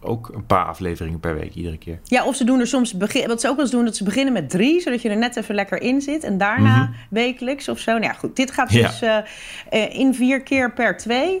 ook 0.00 0.30
een 0.34 0.46
paar 0.46 0.64
afleveringen 0.64 1.20
per 1.20 1.34
week 1.34 1.54
iedere 1.54 1.78
keer. 1.78 1.98
Ja, 2.04 2.24
of 2.24 2.36
ze 2.36 2.44
doen 2.44 2.60
er 2.60 2.66
soms, 2.66 2.96
begin, 2.96 3.28
wat 3.28 3.40
ze 3.40 3.48
ook 3.48 3.54
wel 3.56 3.64
eens 3.64 3.74
doen, 3.74 3.84
dat 3.84 3.96
ze 3.96 4.04
beginnen 4.04 4.32
met 4.32 4.50
drie, 4.50 4.80
zodat 4.80 5.02
je 5.02 5.08
er 5.08 5.16
net 5.16 5.36
even 5.36 5.54
lekker 5.54 5.82
in 5.82 6.00
zit. 6.00 6.24
En 6.24 6.38
daarna 6.38 6.90
wekelijks 7.10 7.68
of 7.68 7.78
zo. 7.78 7.90
Nou 7.90 8.04
ja, 8.04 8.12
goed, 8.12 8.36
dit 8.36 8.50
gaat 8.50 8.70
dus 8.70 9.02
eh, 9.02 9.98
in 9.98 10.14
vier 10.14 10.42
keer 10.42 10.72
per 10.72 10.96
twee. 10.96 11.40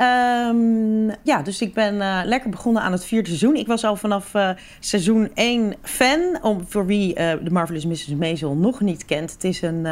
Ehm, 0.00 1.08
ja, 1.22 1.42
dus 1.42 1.60
ik 1.60 1.74
ben 1.74 2.00
eh, 2.00 2.20
lekker 2.24 2.50
begonnen 2.50 2.82
aan 2.82 2.92
het 2.92 3.04
vierde 3.04 3.28
seizoen. 3.28 3.56
Ik 3.56 3.66
was 3.66 3.84
al 3.84 3.96
vanaf 3.96 4.34
eh, 4.34 4.50
seizoen 4.78 5.30
1 5.34 5.74
fan. 5.82 6.38
Om, 6.42 6.64
voor 6.68 6.86
wie 6.86 7.14
eh 7.14 7.38
de 7.42 7.50
Marvelous 7.50 7.84
Mrs. 7.84 8.06
Maisel 8.06 8.54
nog 8.54 8.80
niet 8.80 9.04
kent. 9.04 9.32
Het 9.32 9.44
is 9.44 9.62
een 9.62 9.86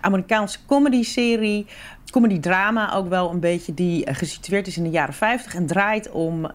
Amerikaanse 0.00 0.58
comedy-serie. 0.66 1.66
Comedy-drama 2.10 2.94
ook 2.94 3.08
wel 3.08 3.30
een 3.30 3.40
beetje. 3.40 3.74
Die 3.74 4.14
gesitueerd 4.14 4.66
is 4.66 4.76
in 4.76 4.82
de 4.82 4.90
jaren 4.90 5.14
50 5.14 5.54
en 5.54 5.66
draait 5.66 6.10
om... 6.10 6.50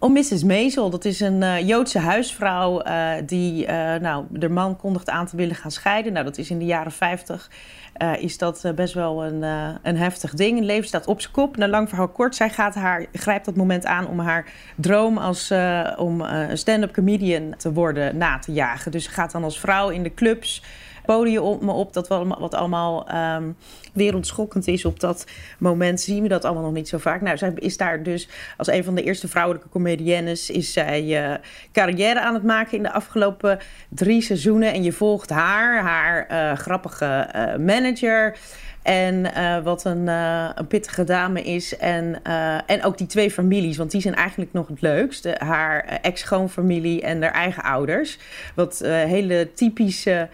om 0.00 0.12
Mrs. 0.12 0.44
Maisel. 0.44 0.90
Dat 0.90 1.04
is 1.04 1.20
een 1.20 1.42
eh, 1.42 1.68
Joodse 1.68 1.98
huisvrouw 1.98 2.80
eh, 2.80 3.12
die, 3.26 3.66
eh, 3.66 4.00
nou, 4.00 4.24
de 4.30 4.48
man 4.48 4.76
kondigt 4.76 5.10
aan 5.10 5.26
te 5.26 5.36
willen 5.36 5.54
gaan 5.54 5.70
scheiden. 5.70 6.12
Nou, 6.12 6.24
dat 6.24 6.38
is 6.38 6.50
in 6.50 6.58
de 6.58 6.64
jaren 6.64 6.92
50. 6.92 7.50
eh, 7.92 8.22
is 8.22 8.38
dat 8.38 8.72
best 8.74 8.94
wel 8.94 9.24
een, 9.24 9.42
een 9.82 9.96
heftig 9.96 10.34
ding. 10.34 10.60
Leven 10.60 10.88
staat 10.88 11.06
op 11.06 11.20
zijn 11.20 11.32
kop. 11.32 11.56
Na 11.56 11.68
lang 11.68 11.88
verhaal 11.88 12.08
kort, 12.08 12.34
zij 12.34 12.50
gaat 12.50 12.74
haar, 12.74 13.06
grijpt 13.12 13.44
dat 13.44 13.56
moment 13.56 13.86
aan 13.86 14.06
om 14.06 14.18
haar 14.18 14.52
droom 14.76 15.18
als 15.18 15.52
om 15.96 16.20
een 16.20 16.58
stand-up 16.58 16.92
comedian 16.92 17.54
te 17.56 17.72
worden 17.72 18.16
na 18.16 18.38
te 18.38 18.52
jagen. 18.52 18.90
Dus 18.90 19.04
ze 19.04 19.10
gaat 19.10 19.32
dan 19.32 19.44
als 19.44 19.60
vrouw 19.60 19.88
in 19.88 20.02
de 20.02 20.14
clubs 20.14 20.62
podium 21.04 21.42
op 21.42 21.62
me 21.62 21.72
op. 21.72 21.92
Dat 21.92 22.08
wat 22.08 22.54
allemaal, 22.54 23.08
ehm, 23.08 23.50
wereldschokkend 23.92 24.66
is 24.66 24.84
op 24.84 25.00
dat 25.00 25.26
moment. 25.58 26.00
Zien 26.00 26.22
we 26.22 26.28
dat 26.28 26.44
allemaal 26.44 26.62
nog 26.62 26.72
niet 26.72 26.88
zo 26.88 26.98
vaak. 26.98 27.20
Nou, 27.20 27.36
zij 27.36 27.52
is 27.54 27.76
daar 27.76 28.02
dus 28.02 28.28
als 28.56 28.68
een 28.68 28.84
van 28.84 28.94
de 28.94 29.02
eerste 29.02 29.28
vrouwelijke 29.28 29.68
comediennes... 29.68 30.50
is 30.50 30.72
zij 30.72 31.24
eh, 31.24 31.34
carrière 31.72 32.20
aan 32.20 32.34
het 32.34 32.42
maken 32.42 32.76
in 32.76 32.82
de 32.82 32.92
afgelopen 32.92 33.58
drie 33.88 34.22
seizoenen. 34.22 34.72
En 34.72 34.82
je 34.82 34.92
volgt 34.92 35.30
haar, 35.30 35.82
haar 35.82 36.26
eh, 36.26 36.58
grappige 36.58 37.06
eh, 37.06 37.56
manager... 37.56 38.36
En 38.82 39.32
wat 39.64 39.84
een, 39.84 40.06
een 40.06 40.66
pittige 40.68 41.04
dame 41.04 41.42
is. 41.42 41.76
En, 41.76 42.22
en 42.66 42.84
ook 42.84 42.98
die 42.98 43.06
twee 43.06 43.30
families, 43.30 43.76
want 43.76 43.90
die 43.90 44.00
zijn 44.00 44.14
eigenlijk 44.14 44.52
nog 44.52 44.68
het 44.68 44.80
leukste. 44.80 45.36
Haar 45.38 45.84
ex-schoonfamilie 46.02 47.02
en 47.02 47.22
haar 47.22 47.32
eigen 47.32 47.62
ouders. 47.62 48.18
Wat 48.54 48.78
hele 48.84 49.52
typische 49.54 50.28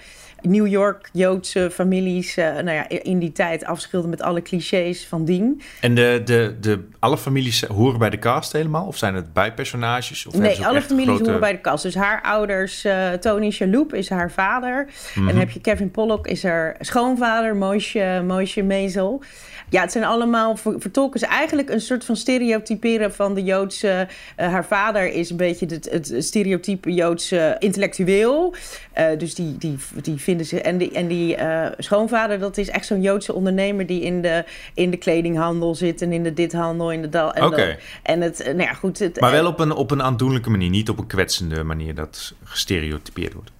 New 0.48 0.66
York 0.66 1.08
Joodse 1.12 1.70
families 1.72 2.36
eh, 2.36 2.44
nou 2.54 2.70
ja, 2.70 2.88
in 2.88 3.18
die 3.18 3.32
tijd 3.32 3.64
afschilden 3.64 4.10
met 4.10 4.22
alle 4.22 4.42
clichés 4.42 5.06
van 5.06 5.24
dien. 5.24 5.62
En 5.80 5.94
de, 5.94 6.20
de, 6.24 6.56
de, 6.60 6.88
alle 6.98 7.18
families 7.18 7.62
horen 7.62 7.98
bij 7.98 8.10
de 8.10 8.18
cast 8.18 8.52
helemaal? 8.52 8.86
Of 8.86 8.96
zijn 8.96 9.14
het 9.14 9.32
bijpersonages? 9.32 10.26
Of 10.26 10.34
Nee, 10.34 10.66
alle 10.66 10.82
families 10.82 11.06
grote- 11.06 11.24
horen 11.24 11.40
bij 11.40 11.52
de 11.52 11.60
kast. 11.60 11.82
Dus 11.82 11.94
haar 11.94 12.22
ouders, 12.22 12.84
eh, 12.84 13.12
Tony 13.12 13.50
Shalhoub 13.50 13.94
is 13.94 14.08
haar 14.10 14.30
vader. 14.30 14.88
En 15.14 15.26
dan 15.26 15.36
heb 15.36 15.50
je 15.50 15.60
Kevin 15.60 15.90
Pollock 15.90 16.26
is 16.26 16.42
haar 16.42 16.76
schoonvader, 16.80 17.56
Moshe, 17.56 18.22
Moshe 18.26 18.62
Maisel. 18.62 19.22
Ja, 19.70 19.80
het 19.80 19.92
zijn 19.92 20.04
allemaal, 20.04 20.56
ver- 20.56 20.74
vertolken 20.80 21.20
ze 21.20 21.26
eigenlijk 21.26 21.70
een 21.70 21.80
soort 21.80 22.04
van 22.04 22.16
stereotyperen 22.16 23.12
van 23.14 23.34
de 23.34 23.42
Joodse... 23.42 24.08
eh, 24.36 24.48
haar 24.48 24.64
vader 24.66 25.12
is 25.12 25.30
een 25.30 25.36
beetje 25.36 25.66
het, 25.66 25.88
het 25.90 26.14
stereotype 26.18 26.94
Joodse 26.94 27.56
intellectueel. 27.58 28.54
Eh, 28.92 29.06
dus 29.18 29.34
die, 29.34 29.56
die, 29.58 29.76
die 30.02 30.16
vinden 30.16 30.46
ze... 30.46 30.60
En 30.60 30.78
die, 30.78 30.90
en 30.92 31.06
die 31.06 31.36
eh, 31.36 31.72
schoonvader, 31.78 32.38
dat 32.38 32.56
is 32.56 32.68
echt 32.68 32.86
zo'n 32.86 33.00
Joodse 33.00 33.34
ondernemer... 33.34 33.86
die 33.86 34.00
in 34.02 34.22
de, 34.22 34.44
in 34.74 34.90
de 34.90 34.96
kledinghandel 34.96 35.74
zit 35.74 36.02
en 36.02 36.12
in 36.12 36.22
de 36.22 36.32
dithandel, 36.34 36.92
in 36.92 37.02
de 37.02 37.08
dal. 37.08 37.32
En, 37.34 37.42
dat- 37.50 37.58
en 38.02 38.20
het, 38.20 38.42
nou 38.44 38.58
ja, 38.62 38.72
goed... 38.72 38.98
Het, 38.98 39.20
Maar 39.20 39.30
wel 39.30 39.46
op 39.46 39.60
een, 39.60 39.72
op 39.72 39.90
een 39.90 40.02
aandoenlijke 40.02 40.50
manier, 40.50 40.70
niet 40.70 40.88
op 40.88 40.98
een 40.98 41.06
kwetsende 41.06 41.62
manier 41.64 41.94
dat 41.94 42.34
gestereotypeerd 42.44 43.32
wordt. 43.32 43.50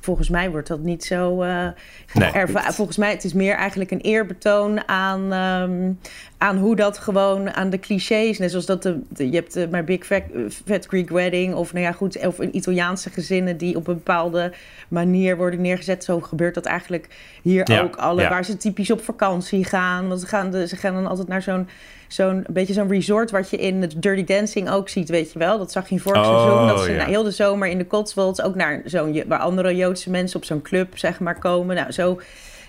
Volgens 0.00 0.28
mij 0.28 0.50
wordt 0.50 0.68
dat 0.68 0.80
niet 0.80 1.04
zo. 1.04 1.42
eh 1.42 1.66
Nee. 2.14 2.30
erva- 2.32 2.72
Volgens 2.72 2.96
mij 2.96 3.10
het 3.10 3.24
is 3.24 3.32
meer 3.32 3.54
eigenlijk 3.54 3.90
een 3.90 4.00
eerbetoon 4.00 4.88
aan, 4.88 5.32
ehm, 5.32 5.92
aan 6.38 6.56
hoe 6.58 6.76
dat 6.76 6.98
gewoon 6.98 7.54
aan 7.54 7.70
de 7.70 7.78
clichés, 7.78 8.38
net 8.38 8.50
zoals 8.50 8.66
dat 8.66 8.82
de, 8.82 9.00
je 9.16 9.30
hebt 9.30 9.52
de, 9.52 9.68
My 9.70 9.84
Big 9.84 10.04
Fat, 10.06 10.22
Fat 10.66 10.86
Greek 10.86 11.10
Wedding 11.10 11.54
of 11.54 11.72
nou 11.72 11.84
ja 11.84 11.92
goed, 11.92 12.26
of 12.26 12.38
een 12.38 12.56
Italiaanse 12.56 13.10
gezinnen 13.10 13.56
die 13.56 13.76
op 13.76 13.86
een 13.86 13.94
bepaalde 13.94 14.52
manier 14.88 15.36
worden 15.36 15.60
neergezet. 15.60 16.04
Zo 16.04 16.20
gebeurt 16.20 16.54
dat 16.54 16.66
eigenlijk 16.66 17.08
hier 17.42 17.70
Ja, 17.72 17.80
ook 17.82 17.96
alle, 17.96 18.22
ja. 18.22 18.28
waar 18.28 18.44
ze 18.44 18.56
typisch 18.56 18.90
op 18.90 19.04
vakantie 19.04 19.64
gaan. 19.64 20.08
Want 20.08 20.20
ze 20.20 20.26
gaan, 20.26 20.50
de, 20.50 20.66
ze 20.68 20.76
gaan 20.76 20.94
dan 20.94 21.06
altijd 21.06 21.28
naar 21.28 21.42
zo'n 21.42 21.68
zo'n 22.12 22.44
beetje 22.50 22.72
zo'n 22.72 22.88
resort 22.88 23.30
wat 23.30 23.50
je 23.50 23.56
in 23.56 23.80
het 23.82 23.94
Dirty 24.02 24.24
Dancing 24.24 24.70
ook 24.70 24.88
ziet, 24.88 25.08
weet 25.08 25.32
je 25.32 25.38
wel. 25.38 25.58
Dat 25.58 25.72
zag 25.72 25.88
je 25.88 25.94
in 25.94 26.00
vorig 26.00 26.20
Oh, 26.22 26.26
seizoen, 26.42 26.66
dat 26.66 26.80
ze 26.80 26.90
ja. 26.90 26.96
nou, 26.96 27.08
heel 27.08 27.22
de 27.22 27.30
zomer 27.30 27.68
in 27.68 27.78
de 27.78 27.86
Cotswolds 27.86 28.42
ook 28.42 28.54
naar 28.54 28.82
zo'n 28.84 29.22
waar 29.28 29.38
andere 29.38 29.76
Joodse 29.76 30.10
mensen 30.10 30.36
op 30.38 30.44
zo'n 30.44 30.62
club 30.62 30.98
zeg 30.98 31.20
maar 31.20 31.38
komen. 31.38 31.76
Nou 31.76 31.92
zo 31.92 32.20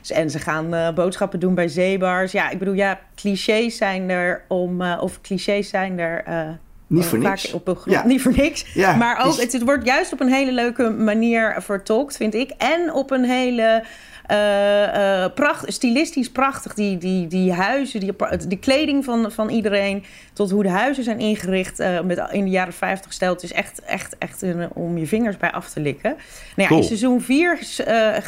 en 0.10 0.30
ze 0.30 0.40
gaan 0.40 0.74
eh, 0.74 0.94
boodschappen 0.94 1.40
doen 1.40 1.56
bij 1.56 1.68
zeebars. 1.68 2.32
Ja, 2.32 2.50
ik 2.50 2.60
bedoel, 2.60 2.74
ja, 2.74 3.00
clichés 3.16 3.78
zijn 3.78 4.10
er 4.10 4.44
om... 4.48 4.82
eh, 4.82 4.98
of 5.02 5.22
clichés 5.22 5.70
zijn 5.70 6.00
er... 6.00 6.24
eh, 6.26 6.50
Niet 6.88 7.06
voor 7.06 7.22
vaak 7.22 7.30
niks. 7.32 7.54
Op 7.54 7.68
een 7.68 7.76
grond, 7.76 7.96
Ja. 7.98 8.06
Niet 8.12 8.22
voor 8.22 8.34
niks. 8.36 8.66
Ja, 8.74 8.96
maar 8.96 9.20
ook, 9.20 9.26
dus- 9.36 9.42
het, 9.44 9.52
het 9.54 9.64
wordt 9.64 9.86
juist 9.86 10.14
op 10.14 10.20
een 10.20 10.32
hele 10.34 10.52
leuke 10.52 10.90
manier 10.90 11.56
vertolkt, 11.60 12.18
vind 12.18 12.34
ik. 12.34 12.52
En 12.58 12.94
op 12.94 13.12
een 13.12 13.24
hele... 13.24 13.84
eh, 14.32 15.24
eh, 15.24 15.34
pracht, 15.34 15.74
stilistisch 15.74 16.32
prachtig. 16.32 16.74
Die, 16.74 16.98
die, 16.98 17.28
die 17.28 17.54
huizen, 17.54 18.00
die, 18.00 18.14
de 18.48 18.60
kleding 18.60 19.06
van, 19.06 19.32
van 19.32 19.50
iedereen... 19.50 20.04
tot 20.34 20.52
hoe 20.52 20.64
de 20.64 20.70
huizen 20.70 21.04
zijn 21.04 21.20
ingericht 21.20 21.80
eh, 21.80 22.02
met, 22.02 22.22
in 22.32 22.44
de 22.44 22.50
jaren 22.50 22.74
50 22.74 23.14
stijl. 23.14 23.34
Het 23.34 23.44
is 23.44 23.52
echt, 23.52 23.82
echt, 23.82 24.18
echt 24.18 24.42
een, 24.42 24.70
om 24.74 24.98
je 24.98 25.08
vingers 25.08 25.38
bij 25.38 25.52
af 25.52 25.70
te 25.70 25.80
likken. 25.80 26.10
Nou 26.10 26.22
ja, 26.56 26.68
Cool. 26.68 26.80
In 26.80 26.86
seizoen 26.86 27.22
4 27.22 27.60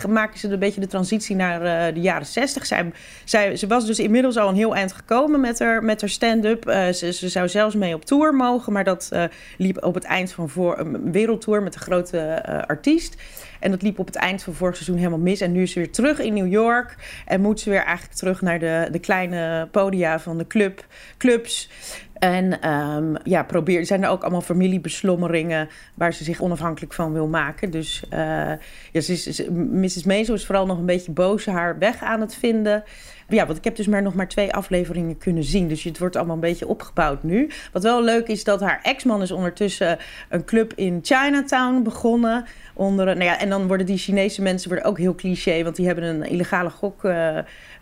maken 0.10 0.40
ze 0.40 0.48
een 0.48 0.60
beetje 0.60 0.82
de 0.82 0.88
transitie 0.88 1.36
naar 1.36 1.94
de 1.94 2.02
jaren 2.02 2.26
60. 2.26 2.66
Zij, 2.66 2.92
zij, 3.24 3.56
ze 3.56 3.68
was 3.68 3.86
dus 3.86 4.00
inmiddels 4.00 4.38
al 4.38 4.50
een 4.50 4.56
heel 4.56 4.76
eind 4.76 4.94
gekomen 4.94 5.42
met 5.42 5.60
haar, 5.60 5.84
met 5.84 6.02
haar 6.02 6.10
stand-up. 6.10 6.64
Ze, 6.94 7.14
ze 7.14 7.30
zou 7.30 7.50
zelfs 7.50 7.76
mee 7.76 7.94
op 7.94 8.06
tour 8.06 8.36
mogen, 8.36 8.74
maar 8.74 8.84
dat 8.84 9.10
liep 9.58 9.84
op 9.84 9.94
het 9.94 10.04
eind 10.04 10.32
van 10.32 10.50
voor, 10.50 10.80
een 10.80 11.12
wereldtour 11.12 11.64
met 11.64 11.76
een 11.76 11.82
grote 11.82 12.44
artiest. 12.68 13.16
En 13.64 13.72
dat 13.72 13.82
liep 13.82 14.00
op 14.00 14.06
het 14.06 14.16
eind 14.16 14.44
van 14.44 14.54
vorig 14.54 14.76
seizoen 14.76 14.98
helemaal 14.98 15.20
mis. 15.20 15.42
En 15.42 15.52
nu 15.52 15.62
is 15.62 15.72
ze 15.72 15.80
weer 15.80 15.92
terug 15.92 16.20
in 16.20 16.34
New 16.34 16.52
York. 16.52 16.96
En 17.26 17.42
moet 17.42 17.60
ze 17.60 17.70
weer 17.70 17.84
eigenlijk 17.84 18.18
terug 18.18 18.42
naar 18.42 18.60
de, 18.60 18.88
de 18.92 19.00
kleine 19.00 19.68
podia 19.72 20.20
van 20.20 20.38
de 20.38 20.48
club, 20.48 20.86
clubs. 21.18 21.70
En 22.14 22.62
ehm, 22.62 23.16
ja, 23.24 23.44
probeer, 23.44 23.86
zijn 23.86 24.04
er 24.04 24.10
ook 24.10 24.22
allemaal 24.22 24.42
familiebeslommeringen 24.42 25.70
waar 25.94 26.14
ze 26.14 26.24
zich 26.24 26.42
onafhankelijk 26.42 26.94
van 26.94 27.14
wil 27.14 27.28
maken. 27.28 27.72
Dus 27.72 28.04
eh, 28.10 28.20
ja, 28.20 28.60
is, 28.92 29.44
Mrs. 29.52 30.04
Maisel 30.04 30.34
is 30.34 30.46
vooral 30.46 30.66
nog 30.66 30.78
een 30.78 30.86
beetje 30.86 31.12
boos 31.12 31.46
haar 31.46 31.78
weg 31.78 32.02
aan 32.02 32.22
het 32.22 32.36
vinden. 32.36 32.84
Ja, 33.28 33.46
want 33.46 33.58
ik 33.58 33.64
heb 33.64 33.76
dus 33.76 33.88
maar 33.88 34.02
nog 34.02 34.14
maar 34.14 34.28
twee 34.28 34.54
afleveringen 34.54 35.18
kunnen 35.18 35.44
zien. 35.44 35.68
Dus 35.68 35.84
het 35.84 36.00
wordt 36.00 36.16
allemaal 36.16 36.36
een 36.36 36.42
beetje 36.42 36.68
opgebouwd 36.68 37.24
nu. 37.24 37.50
Wat 37.72 37.84
wel 37.84 38.04
leuk 38.04 38.28
is 38.28 38.44
dat 38.44 38.62
haar 38.62 38.80
ex-man 38.84 39.22
is 39.22 39.32
ondertussen 39.32 39.98
een 40.30 40.46
club 40.46 40.74
in 40.76 41.00
Chinatown 41.02 41.84
begonnen. 41.84 42.46
Onder, 42.74 43.06
nou 43.06 43.24
ja, 43.24 43.40
en 43.40 43.50
dan 43.50 43.68
worden 43.68 43.86
die 43.86 43.98
Chinese 43.98 44.42
mensen 44.42 44.70
worden 44.70 44.88
ook 44.88 44.98
heel 44.98 45.16
cliché. 45.16 45.64
Want 45.64 45.76
die 45.76 45.86
hebben 45.86 46.04
een 46.04 46.24
illegale 46.24 46.70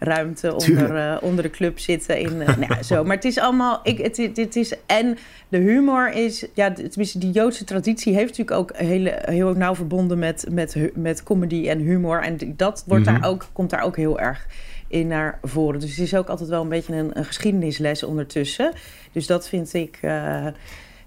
gokruimte 0.05 0.55
onder, 0.55 0.95
eh, 0.95 1.17
onder 1.21 1.43
de 1.43 1.49
club 1.49 1.79
zitten. 1.79 2.19
In, 2.19 2.41
eh, 2.41 2.57
nou 2.57 2.65
ja, 2.73 2.83
zo. 2.83 3.03
Maar 3.03 3.15
het 3.15 3.25
is 3.25 3.37
allemaal... 3.39 3.79
Ik, 3.83 3.97
het, 3.97 4.17
het, 4.17 4.37
het 4.37 4.55
is, 4.55 4.73
en 4.85 5.17
de 5.49 5.57
humor 5.57 6.11
is... 6.13 6.45
Ja, 6.53 6.71
tenminste, 6.73 7.17
die 7.17 7.31
Joodse 7.31 7.63
traditie 7.63 8.13
heeft 8.13 8.37
natuurlijk 8.37 8.57
ook 8.57 8.77
hele, 8.77 9.21
heel 9.25 9.53
nauw 9.53 9.75
verbonden 9.75 10.19
met, 10.19 10.45
met, 10.51 10.75
met 10.95 11.23
comedy 11.23 11.67
en 11.69 11.79
humor. 11.79 12.21
En 12.23 12.37
dat 12.55 12.83
wordt 12.87 13.05
Mhm. 13.05 13.19
daar 13.19 13.29
ook, 13.29 13.45
komt 13.53 13.69
daar 13.69 13.83
ook 13.83 13.95
heel 13.95 14.19
erg 14.19 14.47
in 14.87 15.07
naar 15.07 15.39
voren. 15.41 15.79
Dus 15.79 15.89
het 15.89 15.99
is 15.99 16.15
ook 16.15 16.27
altijd 16.27 16.49
wel 16.49 16.61
een 16.61 16.69
beetje 16.69 16.93
een, 16.95 17.09
een 17.17 17.25
geschiedenisles 17.25 18.03
ondertussen. 18.03 18.71
Dus 19.11 19.27
dat 19.27 19.47
vind 19.49 19.73
ik... 19.73 19.97
eh, 20.01 20.47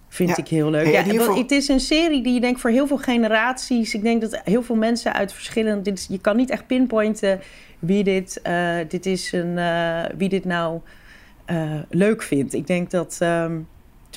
Vind 0.09 0.29
Ja. 0.29 0.37
ik 0.37 0.49
heel 0.49 0.71
leuk. 0.71 0.87
Ja, 0.87 1.03
Het 1.37 1.51
is 1.51 1.69
een 1.69 1.81
serie 1.81 2.23
die 2.23 2.35
je 2.35 2.41
denkt 2.41 2.61
voor 2.61 2.71
heel 2.71 2.87
veel 2.87 2.97
generaties. 2.99 3.95
Ik 3.95 4.03
denk 4.03 4.21
dat 4.21 4.41
heel 4.45 4.63
veel 4.63 4.75
mensen 4.77 5.13
uit 5.15 5.33
verschillende. 5.33 5.83
Dit 5.83 5.99
is, 5.99 6.07
je 6.09 6.19
kan 6.21 6.37
niet 6.37 6.51
echt 6.51 6.67
pinpointen 6.67 7.41
wie 7.87 8.05
dit, 8.05 8.41
eh, 8.43 8.77
dit 8.89 9.07
is 9.07 9.33
een, 9.33 9.59
eh, 9.59 10.05
wie 10.17 10.29
dit 10.29 10.45
nou 10.45 10.81
eh, 11.45 11.73
leuk 11.91 12.23
vindt. 12.23 12.55
Ik 12.55 12.67
denk 12.67 12.91
dat. 12.91 13.17
ehm, 13.21 13.59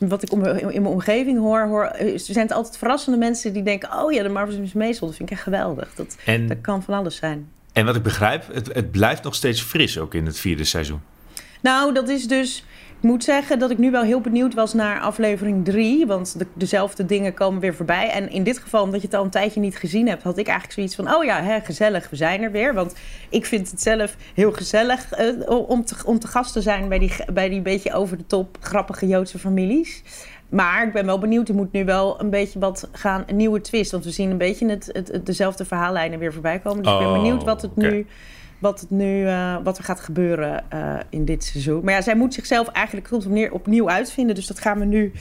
wat 0.08 0.24
ik 0.24 0.32
om, 0.32 0.46
in 0.46 0.82
mijn 0.82 0.86
omgeving 0.86 1.40
hoor, 1.40 1.62
hoor, 1.62 1.84
er 1.84 2.20
zijn 2.20 2.46
het 2.46 2.56
altijd 2.56 2.78
verrassende 2.78 3.18
mensen 3.18 3.54
die 3.54 3.64
denken: 3.64 4.04
Oh 4.04 4.12
ja, 4.12 4.24
de 4.24 4.30
Marvelous 4.30 4.60
Miss 4.60 4.74
Maisel, 4.74 5.08
dat 5.08 5.16
vind 5.16 5.30
ik 5.30 5.36
echt 5.36 5.44
geweldig. 5.44 5.96
Dat, 5.96 6.18
En, 6.26 6.48
dat 6.48 6.62
kan 6.62 6.84
van 6.84 6.94
alles 6.94 7.16
zijn. 7.16 7.50
en 7.74 7.86
wat 7.86 7.96
ik 7.96 8.04
begrijp, 8.04 8.54
het, 8.54 8.74
het 8.74 8.92
blijft 8.92 9.24
nog 9.24 9.36
steeds 9.36 9.62
fris 9.62 10.00
ook 10.00 10.14
in 10.14 10.26
het 10.26 10.40
vierde 10.40 10.64
seizoen. 10.64 11.02
Nou, 11.62 11.94
dat 11.94 12.10
is 12.10 12.28
dus. 12.28 12.66
Ik 13.02 13.04
moet 13.04 13.24
zeggen 13.24 13.60
dat 13.60 13.70
ik 13.72 13.78
nu 13.78 13.92
wel 13.92 14.02
heel 14.04 14.22
benieuwd 14.22 14.54
was 14.54 14.74
naar 14.74 15.00
aflevering 15.00 15.66
3. 15.66 16.06
Want 16.06 16.40
de, 16.40 16.46
dezelfde 16.54 17.06
dingen 17.06 17.34
komen 17.34 17.60
weer 17.62 17.76
voorbij. 17.76 18.10
En 18.10 18.30
in 18.32 18.44
dit 18.44 18.58
geval, 18.58 18.84
omdat 18.84 19.02
je 19.02 19.08
het 19.08 19.16
al 19.16 19.24
een 19.24 19.30
tijdje 19.30 19.60
niet 19.60 19.78
gezien 19.78 20.08
hebt, 20.08 20.24
had 20.24 20.38
ik 20.38 20.46
eigenlijk 20.48 20.74
zoiets 20.76 20.96
van: 20.96 21.16
oh 21.16 21.24
ja, 21.24 21.42
hè, 21.44 21.60
gezellig, 21.60 22.10
we 22.10 22.16
zijn 22.16 22.42
er 22.42 22.52
weer. 22.52 22.74
Want 22.74 22.96
ik 23.30 23.46
vind 23.46 23.72
het 23.72 23.82
zelf 23.82 24.16
heel 24.34 24.52
gezellig 24.52 25.12
eh, 25.12 25.28
om, 25.70 25.86
te, 25.86 25.96
om 26.06 26.20
te 26.20 26.28
gast 26.28 26.54
te 26.54 26.62
zijn 26.62 26.90
bij 26.90 27.00
die, 27.00 27.12
bij 27.34 27.50
die 27.50 27.62
beetje 27.62 27.94
over 27.94 28.18
de 28.18 28.26
top 28.28 28.58
grappige 28.60 29.08
Joodse 29.08 29.40
families. 29.40 30.04
Maar 30.50 30.88
ik 30.88 30.94
ben 30.94 31.06
wel 31.06 31.20
benieuwd. 31.20 31.50
Er 31.50 31.56
moet 31.56 31.72
nu 31.72 31.86
wel 31.86 32.20
een 32.22 32.30
beetje 32.30 32.60
wat 32.60 32.90
gaan. 32.92 33.24
Een 33.28 33.36
nieuwe 33.36 33.62
twist. 33.62 33.92
Want 33.92 34.04
we 34.04 34.12
zien 34.12 34.32
een 34.32 34.38
beetje 34.38 34.70
het, 34.70 34.90
het, 34.94 35.08
het- 35.08 35.26
dezelfde 35.26 35.66
verhaallijnen 35.66 36.20
weer 36.20 36.34
voorbij 36.34 36.60
komen. 36.60 36.84
Dus 36.84 36.92
ik 36.92 36.98
ben 37.00 37.08
Oh, 37.08 37.14
benieuwd 37.14 37.44
wat 37.44 37.62
het 37.62 37.76
nu 37.76 38.06
wat, 38.60 38.80
het 38.80 38.90
nu, 38.90 39.28
eh, 39.28 39.56
wat 39.64 39.78
er 39.78 39.84
gaat 39.84 40.00
gebeuren 40.00 40.64
eh, 40.70 40.96
in 41.10 41.26
dit 41.26 41.44
seizoen. 41.44 41.84
Maar 41.84 41.94
ja, 41.94 42.02
zij 42.02 42.16
moet 42.16 42.34
zichzelf 42.34 42.68
eigenlijk 42.68 43.08
komt 43.08 43.52
opnieuw, 43.52 43.90
uitvinden. 43.90 44.36
Dus 44.36 44.48
dat 44.48 44.60
gaan 44.60 44.80
we 44.80 44.86
nu 44.86 45.12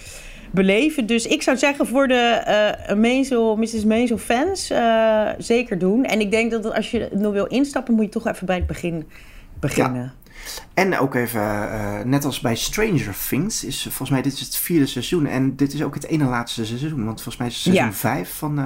beleven. 0.51 1.07
Dus 1.07 1.27
ik 1.27 1.43
zou 1.43 1.57
zeggen 1.57 1.87
voor 1.87 2.09
de 2.09 2.15
eh 2.45 2.97
Maisel, 2.97 3.57
Mrs. 3.57 3.85
Maisel 3.85 4.19
fans 4.19 4.71
eh, 4.71 5.29
zeker 5.39 5.79
doen. 5.79 6.05
En 6.05 6.21
ik 6.21 6.31
denk 6.31 6.51
dat 6.51 6.73
als 6.73 6.91
je 6.91 7.09
nog 7.13 7.33
wil 7.33 7.47
instappen, 7.47 7.95
moet 7.95 8.05
je 8.05 8.11
toch 8.11 8.27
even 8.27 8.47
bij 8.47 8.57
het 8.57 8.67
begin 8.67 9.09
beginnen. 9.61 10.13
En 10.75 10.99
ook 10.99 11.15
even, 11.15 11.41
eh, 11.71 12.01
net 12.05 12.25
als 12.25 12.41
bij 12.41 12.57
Stranger 12.57 13.15
Things, 13.29 13.65
is 13.65 13.77
eh, 13.77 13.83
volgens 13.83 14.11
mij 14.11 14.23
dit 14.23 14.33
is 14.33 14.41
het 14.41 14.57
vierde 14.57 14.87
seizoen. 14.87 15.27
En 15.27 15.57
dit 15.57 15.73
is 15.73 15.83
ook 15.83 15.95
het 15.95 16.07
ene 16.07 16.25
laatste 16.25 16.65
seizoen. 16.67 17.05
Want 17.05 17.23
volgens 17.23 17.37
mij 17.37 17.47
is 17.47 17.55
het 17.55 17.63
seizoen 17.63 17.87
Ja. 17.87 17.93
vijf 17.93 18.35
van, 18.35 18.59
eh 18.59 18.65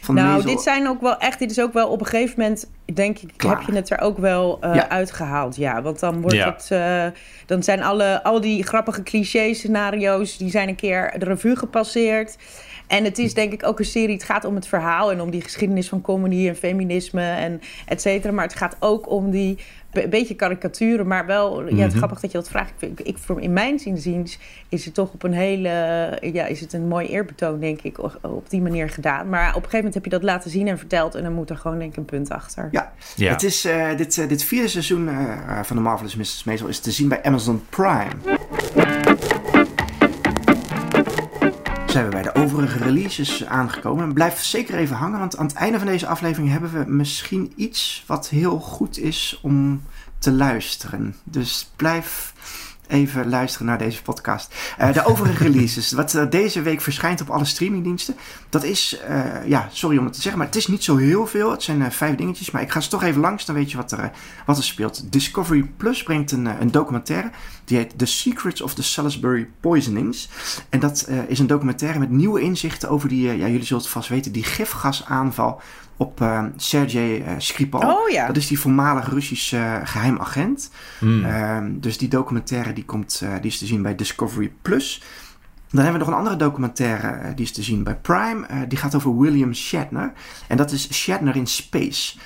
van 0.00 0.14
Nou, 0.14 0.28
Maisel. 0.28 0.50
dit 0.50 0.60
zijn 0.60 0.88
ook 0.88 1.00
wel 1.00 1.16
echt. 1.18 1.38
Dit 1.38 1.50
is 1.50 1.60
ook 1.60 1.72
wel 1.72 1.88
op 1.88 2.00
een 2.00 2.06
gegeven 2.06 2.34
moment, 2.40 2.70
denk 2.94 3.18
ik, 3.18 3.30
Klaar. 3.36 3.58
heb 3.58 3.66
je 3.66 3.74
het 3.74 3.90
er 3.90 4.00
ook 4.00 4.18
wel 4.18 4.58
eh, 4.60 4.74
Ja. 4.74 4.88
uitgehaald. 4.88 5.56
Ja, 5.56 5.82
want 5.82 6.00
dan 6.00 6.20
wordt 6.20 6.36
Ja. 6.36 6.52
het. 6.56 6.70
eh, 6.70 7.20
dan 7.46 7.62
zijn 7.62 7.82
alle, 7.82 8.22
al 8.22 8.40
die 8.40 8.62
grappige 8.62 9.02
cliché-scenario's. 9.02 10.36
die 10.36 10.50
zijn 10.50 10.68
een 10.68 10.74
keer 10.76 11.14
de 11.18 11.24
revue 11.24 11.56
gepasseerd. 11.56 12.36
En 12.86 13.04
het 13.04 13.18
is 13.18 13.34
denk 13.34 13.52
ik 13.52 13.66
ook 13.66 13.78
een 13.78 13.84
serie. 13.84 14.14
Het 14.14 14.22
gaat 14.24 14.44
om 14.44 14.54
het 14.54 14.66
verhaal 14.68 15.12
en 15.12 15.20
om 15.20 15.30
die 15.30 15.40
geschiedenis 15.42 15.88
van 15.88 16.00
comedy 16.00 16.48
en 16.48 16.56
feminisme 16.56 17.22
en 17.30 17.60
et 17.86 18.00
cetera. 18.00 18.32
Maar 18.32 18.44
het 18.44 18.56
gaat 18.56 18.76
ook 18.80 19.10
om 19.10 19.30
die 19.30 19.58
be- 19.90 20.08
beetje 20.08 20.34
karikaturen, 20.34 21.06
maar 21.06 21.26
wel. 21.26 21.60
Ja, 21.60 21.64
het 21.66 21.74
Mhm. 21.74 21.86
is 21.86 21.94
grappig 21.94 22.20
dat 22.20 22.32
je 22.32 22.38
dat 22.38 22.48
vraagt. 22.48 22.72
Ik, 22.78 23.00
ik, 23.00 23.16
in 23.38 23.52
mijn 23.52 23.78
zinziens 23.78 24.38
is 24.68 24.84
het 24.84 24.94
toch 24.94 25.12
op 25.12 25.22
een 25.22 25.32
hele. 25.32 25.68
Ja, 26.32 26.46
is 26.46 26.60
het 26.60 26.72
een 26.72 26.88
mooi 26.88 27.06
eerbetoon, 27.08 27.60
denk 27.60 27.80
ik, 27.82 27.98
op, 28.22 28.44
die 28.50 28.60
manier 28.62 28.88
gedaan. 28.90 29.28
Maar 29.28 29.48
op 29.48 29.54
een 29.54 29.54
gegeven 29.54 29.76
moment 29.76 29.94
heb 29.94 30.04
je 30.04 30.10
dat 30.10 30.22
laten 30.22 30.50
zien 30.50 30.68
en 30.68 30.78
verteld. 30.78 31.14
En 31.14 31.22
dan 31.22 31.32
moet 31.32 31.50
er 31.50 31.56
gewoon, 31.56 31.78
denk 31.78 31.90
ik, 31.90 31.96
een 31.96 32.04
punt 32.04 32.30
achter. 32.30 32.68
Ja, 32.70 32.92
Ja. 33.16 33.30
Het 33.32 33.42
is, 33.42 33.64
eh, 33.64 33.96
dit, 33.96 34.18
eh, 34.18 34.28
dit 34.28 34.42
vierde 34.44 34.68
seizoen 34.68 35.08
eh, 35.08 35.62
van 35.62 35.76
The 35.76 35.82
Marvelous 35.82 36.16
Mrs. 36.16 36.44
Maisel 36.44 36.66
is 36.68 36.78
te 36.80 36.90
zien 36.90 37.08
bij 37.08 37.22
Amazon 37.22 37.64
Prime. 37.68 38.06
Zijn 41.88 42.04
we 42.04 42.10
bij 42.10 42.22
de 42.22 42.34
overige 42.34 42.78
releases 42.78 43.44
aangekomen. 43.44 44.12
Blijf 44.12 44.42
zeker 44.42 44.74
even 44.74 44.96
hangen, 44.96 45.18
want 45.18 45.36
aan 45.36 45.46
het 45.46 45.56
einde 45.56 45.78
van 45.78 45.86
deze 45.86 46.06
aflevering 46.06 46.50
hebben 46.50 46.72
we 46.72 46.90
misschien 46.92 47.52
iets 47.56 48.04
wat 48.06 48.28
heel 48.28 48.58
goed 48.58 48.98
is 48.98 49.38
om 49.42 49.82
te 50.18 50.32
luisteren. 50.32 51.16
Dus 51.24 51.70
blijf 51.76 52.32
even 52.88 53.28
luisteren 53.28 53.66
naar 53.66 53.78
deze 53.78 54.02
podcast. 54.02 54.54
Eh, 54.78 54.92
de 54.92 55.04
overige 55.04 55.42
releases, 55.48 55.92
wat 55.92 56.14
eh, 56.14 56.30
deze 56.30 56.62
week 56.62 56.80
verschijnt 56.80 57.20
op 57.20 57.30
alle 57.30 57.44
streamingdiensten. 57.44 58.16
Dat 58.48 58.64
is, 58.64 58.98
eh, 59.06 59.46
ja, 59.46 59.68
sorry 59.72 59.98
om 59.98 60.04
het 60.04 60.12
te 60.12 60.20
zeggen, 60.20 60.38
maar 60.38 60.48
het 60.48 60.56
is 60.56 60.66
niet 60.66 60.84
zo 60.84 60.96
heel 60.96 61.26
veel. 61.26 61.50
Het 61.50 61.62
zijn 61.62 61.92
vijf 61.92 62.16
dingetjes, 62.16 62.50
maar 62.50 62.62
ik 62.62 62.70
ga 62.70 62.80
ze 62.80 62.88
toch 62.88 63.02
even 63.02 63.20
langs, 63.20 63.44
dan 63.44 63.54
weet 63.54 63.70
je 63.70 63.76
wat 63.76 63.92
er, 63.92 64.10
wat 64.46 64.56
er 64.56 64.64
speelt. 64.64 65.12
Discovery 65.12 65.70
Plus 65.76 66.02
brengt 66.02 66.32
een, 66.32 66.46
een 66.46 66.70
documentaire. 66.70 67.30
Die 67.64 67.76
heet 67.76 67.98
The 67.98 68.06
Secrets 68.06 68.60
of 68.60 68.74
the 68.74 68.82
Salisbury 68.82 69.48
Poisonings. 69.60 70.28
En 70.68 70.80
dat 70.80 71.08
is 71.28 71.38
een 71.38 71.46
documentaire 71.46 71.98
met 71.98 72.10
nieuwe 72.10 72.40
inzichten 72.40 72.88
over 72.88 73.08
die, 73.08 73.22
ja, 73.22 73.32
jullie 73.32 73.64
zullen 73.64 73.82
het 73.82 73.92
vast 73.92 74.08
weten, 74.08 74.32
die 74.32 74.44
gifgasaanval 74.44 75.60
op 76.00 76.20
eh 76.20 76.44
Sergei 76.56 77.20
eh, 77.22 77.32
Skripal. 77.38 77.80
Oh 77.80 78.08
ja. 78.08 78.26
Dat 78.26 78.36
is 78.36 78.46
die 78.46 78.58
voormalig 78.60 79.08
Russische 79.10 79.56
eh, 79.56 79.74
geheim 79.84 80.18
agent. 80.20 80.70
Hmm. 80.98 81.24
Ehm, 81.24 81.70
dus 81.80 81.98
die 81.98 82.08
documentaire 82.08 82.72
die 82.72 82.84
komt, 82.84 83.20
eh, 83.24 83.32
die 83.40 83.50
is 83.50 83.58
te 83.58 83.66
zien 83.66 83.82
bij 83.82 83.94
Discovery 83.94 84.52
Plus. 84.62 85.02
Dan 85.70 85.82
hebben 85.84 85.92
we 86.00 86.06
nog 86.06 86.08
een 86.08 86.20
andere 86.24 86.36
documentaire, 86.36 87.34
die 87.34 87.44
is 87.44 87.52
te 87.52 87.62
zien 87.62 87.82
bij 87.82 87.94
Prime. 87.96 88.46
Eh, 88.46 88.56
die 88.68 88.78
gaat 88.78 88.94
over 88.94 89.18
William 89.18 89.54
Shatner. 89.54 90.12
En 90.48 90.56
dat 90.56 90.70
is 90.72 90.92
Shatner 90.94 91.36
in 91.36 91.46
Space. 91.46 92.16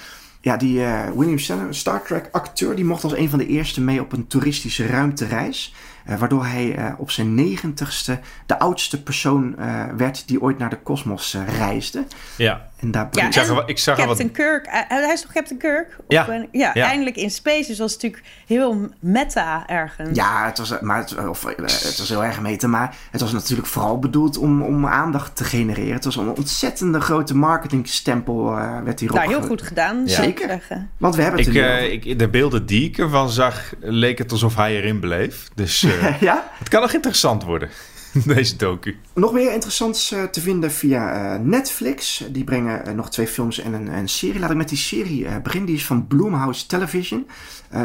Ja, 0.40 0.56
die 0.56 0.84
eh, 0.84 1.00
William 1.16 1.38
Shatner, 1.38 1.74
Star 1.74 2.02
Trek 2.02 2.28
acteur, 2.32 2.74
die 2.76 2.84
mocht 2.84 3.04
als 3.04 3.16
een 3.16 3.28
van 3.30 3.38
de 3.38 3.46
eerste 3.46 3.80
mee 3.80 4.00
op 4.00 4.12
een 4.12 4.26
toeristische 4.26 4.86
ruimtereis. 4.86 5.74
eh, 6.04 6.16
waardoor 6.18 6.44
hij 6.46 6.74
eh, 6.76 6.92
op 6.98 7.10
zijn 7.10 7.34
negentigste 7.34 8.20
de 8.46 8.58
oudste 8.58 9.02
persoon 9.02 9.58
eh, 9.58 9.84
werd 9.96 10.28
die 10.28 10.40
ooit 10.42 10.58
naar 10.58 10.70
de 10.70 10.78
kosmos 10.82 11.34
eh, 11.34 11.58
reisde. 11.58 12.04
Ja. 12.36 12.70
En 12.82 12.90
daar 12.90 13.08
Ja, 13.10 13.26
Ik 13.26 13.32
zag 13.32 13.48
er 13.48 13.62
ik 13.66 13.78
zag 13.78 13.98
er 13.98 14.04
Captain 14.06 14.28
wat- 14.28 14.36
Kirk. 14.36 14.66
hij 14.88 15.12
is 15.12 15.20
toch 15.22 15.32
Captain 15.32 15.58
Kirk? 15.60 15.96
Ja. 16.08 16.26
ja, 16.52 16.70
Ja. 16.74 16.84
eindelijk 16.86 17.16
in 17.16 17.30
space. 17.30 17.58
Dus 17.58 17.66
dat 17.66 17.78
was 17.78 17.92
natuurlijk 17.92 18.22
heel 18.46 18.88
meta 19.00 19.66
ergens. 19.66 20.16
Ja, 20.16 20.44
het 20.46 20.58
was, 20.58 20.80
maar 20.80 20.98
het, 20.98 21.28
of, 21.28 21.44
eh, 21.44 21.56
het 21.56 21.98
was 21.98 22.08
heel 22.08 22.24
erg 22.24 22.40
meten, 22.40 22.70
maar 22.70 22.96
het 23.10 23.20
was 23.20 23.32
natuurlijk 23.32 23.68
vooral 23.68 23.98
bedoeld 23.98 24.36
om, 24.38 24.62
om 24.62 24.86
aandacht 24.86 25.36
te 25.36 25.44
genereren. 25.44 25.92
Het 25.94 26.04
was 26.04 26.16
een 26.16 26.28
ontzettende 26.36 27.00
grote 27.00 27.36
marketingstempel 27.36 28.58
uh, 28.58 28.80
werd 28.84 29.00
hierop 29.00 29.18
Nou, 29.18 29.30
heel 29.30 29.40
ge- 29.40 29.46
goed 29.46 29.62
gedaan, 29.62 30.02
Ja. 30.06 30.08
zou 30.14 30.26
ik 30.28 30.38
Zeker. 30.38 30.48
zeggen. 30.52 30.90
Want 30.98 31.14
we 31.16 31.22
hebben 31.22 31.40
het 31.40 31.48
Ik, 31.48 31.54
nu 31.54 31.64
over. 31.64 31.92
ik, 31.92 32.18
de 32.18 32.28
beelden 32.28 32.66
die 32.66 32.88
ik 32.88 32.98
ervan 32.98 33.30
zag, 33.30 33.72
leek 33.80 34.18
het 34.18 34.32
alsof 34.32 34.56
hij 34.56 34.76
erin 34.76 35.00
bleef. 35.00 35.48
Dus 35.54 35.82
eh, 35.82 36.20
Ja? 36.20 36.50
het 36.58 36.68
kan 36.68 36.80
nog 36.80 36.92
interessant 36.92 37.44
worden, 37.44 37.68
deze 38.34 38.56
docu. 38.56 38.96
Nog 39.14 39.32
meer 39.32 39.52
interessants 39.52 40.12
eh, 40.12 40.22
te 40.24 40.40
vinden 40.40 40.72
via 40.72 41.34
eh, 41.34 41.40
Netflix. 41.40 42.24
Die 42.30 42.44
brengen 42.44 42.86
eh, 42.86 42.94
nog 42.94 43.10
twee 43.10 43.26
films 43.26 43.58
en 43.58 43.72
een, 43.72 43.86
een 43.86 44.08
serie. 44.08 44.40
Laat 44.40 44.50
ik 44.50 44.56
met 44.56 44.68
die 44.68 44.78
serie 44.78 45.40
beginnen. 45.40 45.68
Die 45.68 45.78
is 45.78 45.86
van 45.86 46.06
Blumhouse 46.06 46.66
Television. 46.66 47.26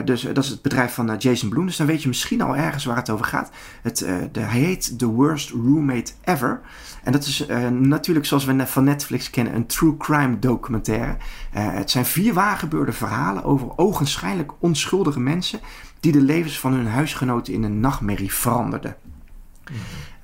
Dus 0.05 0.21
dat 0.21 0.43
is 0.43 0.49
het 0.49 0.61
bedrijf 0.61 0.93
van 0.93 1.15
Jason 1.17 1.49
Blum. 1.49 1.65
Dus 1.65 1.77
dan 1.77 1.87
weet 1.87 2.01
je 2.01 2.07
misschien 2.07 2.41
al 2.41 2.55
ergens 2.55 2.85
waar 2.85 2.95
het 2.95 3.09
over 3.09 3.25
gaat. 3.25 3.51
Het, 3.81 4.01
eh, 4.01 4.15
de, 4.31 4.39
hij 4.39 4.59
heet 4.59 4.99
The 4.99 5.05
Worst 5.05 5.49
Roommate 5.49 6.11
Ever. 6.23 6.61
En 7.03 7.11
dat 7.11 7.25
is 7.25 7.45
natuurlijk 7.69 8.25
zoals 8.25 8.45
we 8.45 8.67
van 8.67 8.83
Netflix 8.83 9.29
kennen 9.29 9.55
een 9.55 9.65
true 9.65 9.97
crime 9.97 10.39
documentaire. 10.39 11.17
Het 11.51 11.91
zijn 11.91 12.05
vier 12.05 12.33
waargebeurde 12.33 12.91
verhalen 12.91 13.43
over 13.43 13.77
ogenschijnlijk 13.77 14.51
onschuldige 14.59 15.19
mensen... 15.19 15.59
die 15.99 16.11
de 16.11 16.21
levens 16.21 16.59
van 16.59 16.73
hun 16.73 16.87
huisgenoten 16.87 17.53
in 17.53 17.63
een 17.63 17.79
nachtmerrie 17.79 18.33
veranderden. 18.33 18.95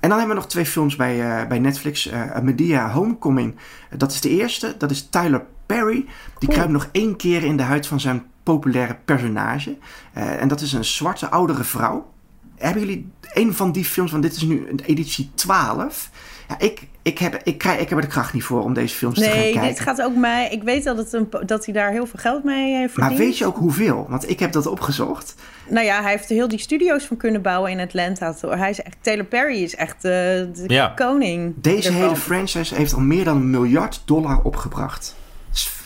En 0.04 0.10
dan 0.10 0.18
hebben 0.18 0.36
we 0.36 0.42
nog 0.42 0.50
twee 0.50 0.66
films 0.66 0.96
bij, 0.96 1.40
eh, 1.40 1.48
bij 1.48 1.58
Netflix. 1.58 2.06
Eh 2.06 2.38
Medea 2.38 2.90
Homecoming, 2.90 3.56
dat 3.96 4.12
is 4.12 4.20
de 4.20 4.28
eerste. 4.28 4.74
Dat 4.78 4.90
is 4.90 5.08
Tyler 5.08 5.44
Perry. 5.66 6.06
Die 6.38 6.48
kruipt 6.48 6.72
nog 6.72 6.88
één 6.92 7.16
keer 7.16 7.44
in 7.44 7.56
de 7.56 7.62
huid 7.62 7.86
van 7.86 8.00
zijn 8.00 8.22
populaire 8.42 8.96
personage. 9.04 9.76
Eh, 10.12 10.40
en 10.40 10.48
dat 10.48 10.60
is 10.60 10.72
een 10.72 10.84
zwarte 10.84 11.30
oudere 11.30 11.64
vrouw. 11.64 12.12
Hebben 12.56 12.82
jullie 12.82 13.12
een 13.32 13.54
van 13.54 13.72
die 13.72 13.84
films, 13.84 14.10
want 14.10 14.22
dit 14.22 14.36
is 14.36 14.42
nu 14.42 14.68
een 14.68 14.80
editie 14.80 15.30
12. 15.34 16.10
Ja, 16.48 16.58
ik, 16.58 16.82
ik, 17.02 17.18
heb, 17.18 17.40
ik, 17.44 17.58
krijg, 17.58 17.80
ik 17.80 17.88
heb 17.88 17.98
er 17.98 18.04
de 18.04 18.10
kracht 18.10 18.32
niet 18.32 18.42
voor 18.44 18.62
om 18.62 18.74
deze 18.74 18.94
films 18.94 19.18
te 19.18 19.24
gaan 19.24 19.32
Nee, 19.38 19.52
kijken. 19.52 19.68
dit 19.70 19.80
gaat 19.80 20.02
ook 20.02 20.14
mij. 20.16 20.48
Ik 20.50 20.62
weet 20.62 20.84
dat, 20.84 20.96
het 20.96 21.12
een, 21.12 21.28
dat 21.46 21.64
hij 21.64 21.74
daar 21.74 21.90
heel 21.90 22.06
veel 22.06 22.18
geld 22.20 22.44
mee 22.44 22.74
heeft 22.76 22.96
Maar 22.96 23.08
verdiend. 23.08 23.28
weet 23.28 23.38
je 23.38 23.46
ook 23.46 23.56
hoeveel? 23.56 24.06
Want 24.08 24.28
ik 24.30 24.38
heb 24.40 24.52
dat 24.52 24.66
opgezocht. 24.66 25.34
Nou 25.68 25.86
ja, 25.86 26.02
hij 26.02 26.10
heeft 26.10 26.28
er 26.30 26.34
heel 26.36 26.48
die 26.48 26.58
studio's 26.58 27.04
van 27.04 27.16
kunnen 27.16 27.42
bouwen 27.42 27.70
in 27.70 27.80
Atlanta. 27.80 28.34
Hij 28.48 28.70
is 28.70 28.82
echt, 28.82 28.96
Taylor 29.00 29.24
Perry 29.24 29.62
is 29.62 29.74
echt 29.76 29.94
eh, 29.96 30.00
de 30.02 30.64
Ja. 30.66 30.88
koning. 30.96 31.54
Deze 31.56 31.88
ervan. 31.88 32.02
hele 32.02 32.16
franchise 32.16 32.74
heeft 32.74 32.94
al 32.94 33.00
meer 33.00 33.24
dan 33.24 33.36
een 33.36 33.50
miljard 33.50 34.02
dollar 34.04 34.40
opgebracht. 34.42 35.14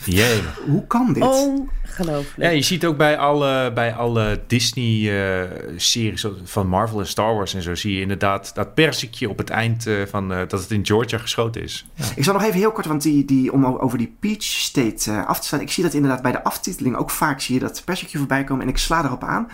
Jee. 0.05 0.41
Hoe 0.67 0.87
kan 0.87 1.13
dit? 1.13 1.23
Ongelooflijk. 1.23 2.33
Ja, 2.37 2.49
je 2.49 2.61
ziet 2.61 2.85
ook 2.85 2.97
bij 2.97 3.17
alle, 3.17 3.71
bij 3.73 3.93
alle 3.93 4.41
Disney-series 4.47 6.25
van 6.43 6.67
Marvel 6.67 6.99
en 6.99 7.07
Star 7.07 7.35
Wars 7.35 7.53
en 7.53 7.61
zo... 7.61 7.75
zie 7.75 7.93
je 7.95 8.01
inderdaad 8.01 8.55
dat 8.55 8.73
persikje 8.73 9.29
op 9.29 9.37
het 9.37 9.49
eind 9.49 9.87
eh, 9.87 9.95
van... 10.09 10.33
eh, 10.33 10.39
dat 10.47 10.61
het 10.61 10.71
in 10.71 10.85
Georgia 10.85 11.17
geschoten 11.17 11.63
is. 11.63 11.85
Ik 12.15 12.23
zal 12.23 12.33
nog 12.33 12.43
even 12.43 12.59
heel 12.59 12.71
kort, 12.71 12.85
want 12.85 13.01
die, 13.01 13.25
die, 13.25 13.53
om 13.53 13.65
over 13.65 13.97
die 13.97 14.15
Peach 14.19 14.43
State 14.43 15.11
eh, 15.11 15.25
af 15.25 15.39
te 15.39 15.47
sluiten. 15.47 15.69
Ik 15.69 15.71
zie 15.71 15.83
dat 15.83 15.93
inderdaad 15.93 16.21
bij 16.21 16.31
de 16.31 16.43
aftiteling 16.43 16.95
ook 16.95 17.09
vaak 17.09 17.41
zie 17.41 17.53
je 17.53 17.61
dat 17.61 17.81
persicje 17.85 18.17
voorbij 18.17 18.43
komen. 18.43 18.63
En 18.63 18.69
ik 18.69 18.77
sla 18.77 19.03
erop 19.03 19.23
aan, 19.23 19.47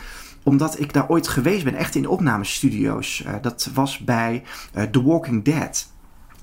omdat 0.44 0.80
ik 0.80 0.94
daar 0.94 1.10
ooit 1.10 1.28
geweest 1.28 1.64
ben, 1.64 1.76
echt 1.76 1.96
in 1.96 2.02
de 2.02 2.10
opnamestudio's. 2.10 3.24
Eh, 3.26 3.34
dat 3.42 3.70
was 3.74 3.98
bij 3.98 4.44
eh, 4.74 4.84
The 4.84 5.04
Walking 5.04 5.44
Dead. 5.44 5.94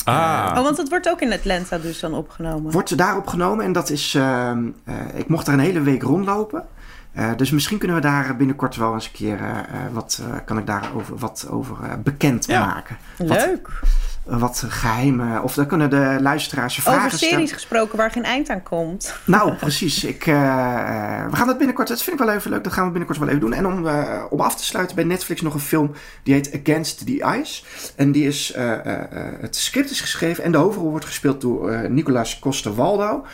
Ah, 0.04 0.54
Oh, 0.56 0.62
want 0.62 0.76
het 0.76 0.88
wordt 0.88 1.08
ook 1.08 1.20
in 1.20 1.32
Atlanta 1.32 1.78
dus 1.78 2.00
dan 2.00 2.14
opgenomen. 2.14 2.72
Wordt 2.72 2.96
daar 2.96 3.16
opgenomen 3.16 3.64
en 3.64 3.72
dat 3.72 3.90
is... 3.90 4.14
ehm, 4.14 4.64
eh, 4.84 4.94
ik 5.14 5.28
mocht 5.28 5.46
daar 5.46 5.54
een 5.54 5.60
hele 5.60 5.80
week 5.80 6.02
rondlopen. 6.02 6.64
Eh, 7.12 7.30
dus 7.36 7.50
misschien 7.50 7.78
kunnen 7.78 7.96
we 7.96 8.02
daar 8.02 8.36
binnenkort 8.36 8.76
wel 8.76 8.94
eens 8.94 9.06
een 9.06 9.12
keer... 9.12 9.40
eh, 9.40 9.48
eh, 9.58 9.64
wat 9.92 10.20
eh, 10.22 10.36
kan 10.44 10.58
ik 10.58 10.66
daarover 10.66 11.16
wat 11.16 11.46
over 11.50 11.76
eh, 11.82 11.90
bekend 12.02 12.46
Ja. 12.46 12.66
maken. 12.66 12.96
Leuk. 13.18 13.68
wat 13.68 14.11
geheimen... 14.26 15.42
Of 15.42 15.54
dan 15.54 15.66
kunnen 15.66 15.90
de 15.90 16.18
luisteraars 16.20 16.74
vragen 16.74 16.98
Over 16.98 17.16
stellen. 17.16 17.34
series 17.34 17.52
gesproken 17.52 17.96
waar 17.96 18.10
geen 18.10 18.24
eind 18.24 18.48
aan 18.50 18.62
komt. 18.62 19.14
Nou, 19.24 19.54
precies. 19.54 20.04
Ik, 20.04 20.26
eh, 20.26 20.34
eh, 20.34 21.30
we 21.30 21.36
gaan 21.36 21.46
dat 21.46 21.58
binnenkort, 21.58 21.88
dat 21.88 22.02
vind 22.02 22.20
ik 22.20 22.26
wel 22.26 22.34
even 22.34 22.50
leuk, 22.50 22.64
dat 22.64 22.72
gaan 22.72 22.84
we 22.84 22.90
binnenkort 22.90 23.18
wel 23.18 23.28
even 23.28 23.40
doen. 23.40 23.52
En 23.52 23.66
om, 23.66 23.86
eh, 23.86 24.24
om 24.30 24.40
af 24.40 24.56
te 24.56 24.64
sluiten 24.64 24.96
bij 24.96 25.04
Netflix 25.04 25.40
nog 25.40 25.54
een 25.54 25.60
film 25.60 25.92
die 26.22 26.34
heet 26.34 26.60
Against 26.60 27.06
the 27.06 27.38
Ice. 27.40 27.62
En 27.96 28.12
die 28.12 28.26
is, 28.26 28.52
het 29.40 29.56
script 29.56 29.90
is 29.90 30.00
geschreven 30.00 30.44
en 30.44 30.52
de 30.52 30.58
hoofdrol 30.58 30.90
wordt 30.90 31.04
gespeeld 31.04 31.40
door 31.40 31.90
Nicolas 31.90 32.38
Coster-Waldau. 32.38 33.24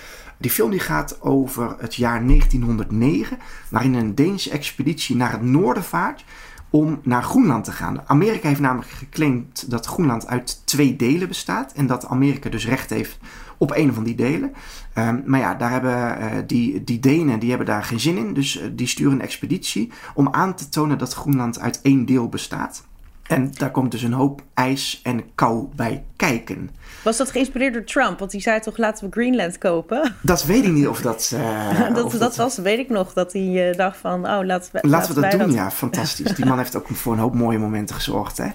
Die 0.40 0.51
film 0.51 0.70
die 0.70 0.81
gaat 0.81 1.20
over 1.20 1.77
het 1.79 1.94
jaar 1.94 2.27
1909, 2.27 3.38
waarin 3.68 3.94
een 3.94 4.14
Deense 4.14 4.51
expeditie 4.51 5.16
naar 5.16 5.33
het 5.33 5.42
noorden 5.42 5.85
vaart 5.85 6.24
om 6.71 7.01
naar 7.03 7.23
Groenland 7.23 7.65
te 7.65 7.73
gaan. 7.73 8.03
Amerika 8.07 8.49
heeft 8.49 8.61
namelijk 8.61 8.91
geclaimd 8.91 9.71
dat 9.71 9.87
Groenland 9.87 10.27
uit 10.27 10.63
twee 10.65 10.97
delen 10.97 11.29
bestaat 11.29 11.73
en 11.73 11.87
dat 11.87 12.07
Amerika 12.07 12.51
dus 12.51 12.67
recht 12.67 12.91
heeft 12.91 13.19
op 13.59 13.77
een 13.77 13.95
van 13.95 14.05
die 14.05 14.15
delen. 14.15 14.53
Um, 14.95 15.23
maar 15.27 15.41
ja, 15.41 15.55
daar 15.55 15.71
hebben 15.71 16.19
uh, 16.21 16.27
die, 16.47 16.85
die 16.85 17.01
Denen 17.01 17.39
die 17.39 17.49
hebben 17.49 17.67
daar 17.67 17.85
geen 17.85 18.01
zin 18.01 18.17
in, 18.17 18.35
dus 18.35 18.61
uh, 18.61 18.67
die 18.73 18.87
sturen 18.87 19.13
een 19.13 19.21
expeditie 19.21 19.91
om 20.15 20.29
aan 20.31 20.55
te 20.55 20.69
tonen 20.69 20.99
dat 20.99 21.15
Groenland 21.15 21.59
uit 21.59 21.81
één 21.83 22.07
deel 22.07 22.29
bestaat. 22.29 22.87
En 23.23 23.51
daar 23.53 23.71
komt 23.71 23.91
dus 23.91 24.03
een 24.03 24.13
hoop 24.13 24.43
ijs 24.55 25.01
en 25.03 25.23
kou 25.35 25.69
bij 25.77 26.05
kijken. 26.17 26.71
Was 27.09 27.16
dat 27.16 27.31
geïnspireerd 27.31 27.73
door 27.73 27.85
Trump? 27.85 28.18
Want 28.18 28.31
die 28.31 28.40
zei 28.40 28.61
toch 28.61 28.77
laten 28.77 29.05
we 29.05 29.12
Greenland 29.12 29.59
kopen? 29.59 30.14
Dat 30.23 30.44
weet 30.44 30.64
ik 30.64 30.73
niet 30.73 30.87
of 30.88 31.01
dat... 31.01 31.31
Uh, 31.35 31.88
dat, 31.94 32.05
of 32.05 32.12
dat, 32.12 32.21
dat, 32.21 32.37
was, 32.37 32.59
weet 32.59 32.79
ik 32.79 32.88
nog, 32.88 33.12
dat 33.12 33.33
hij 33.33 33.71
uh, 33.71 33.77
dacht 33.77 33.97
van, 33.97 34.31
oh 34.31 34.44
laten 34.44 34.73
we... 34.73 34.88
Laten 34.88 35.14
we 35.14 35.21
dat 35.21 35.31
doen, 35.31 35.40
dat... 35.40 35.53
ja, 35.53 35.71
fantastisch. 35.71 36.35
Die 36.35 36.47
man 36.47 36.59
heeft 36.59 36.77
ook 36.77 36.87
voor 36.88 37.12
een 37.12 37.18
hoop 37.18 37.35
mooie 37.35 37.59
momenten 37.59 37.94
gezorgd, 37.94 38.38
hè. 38.38 38.47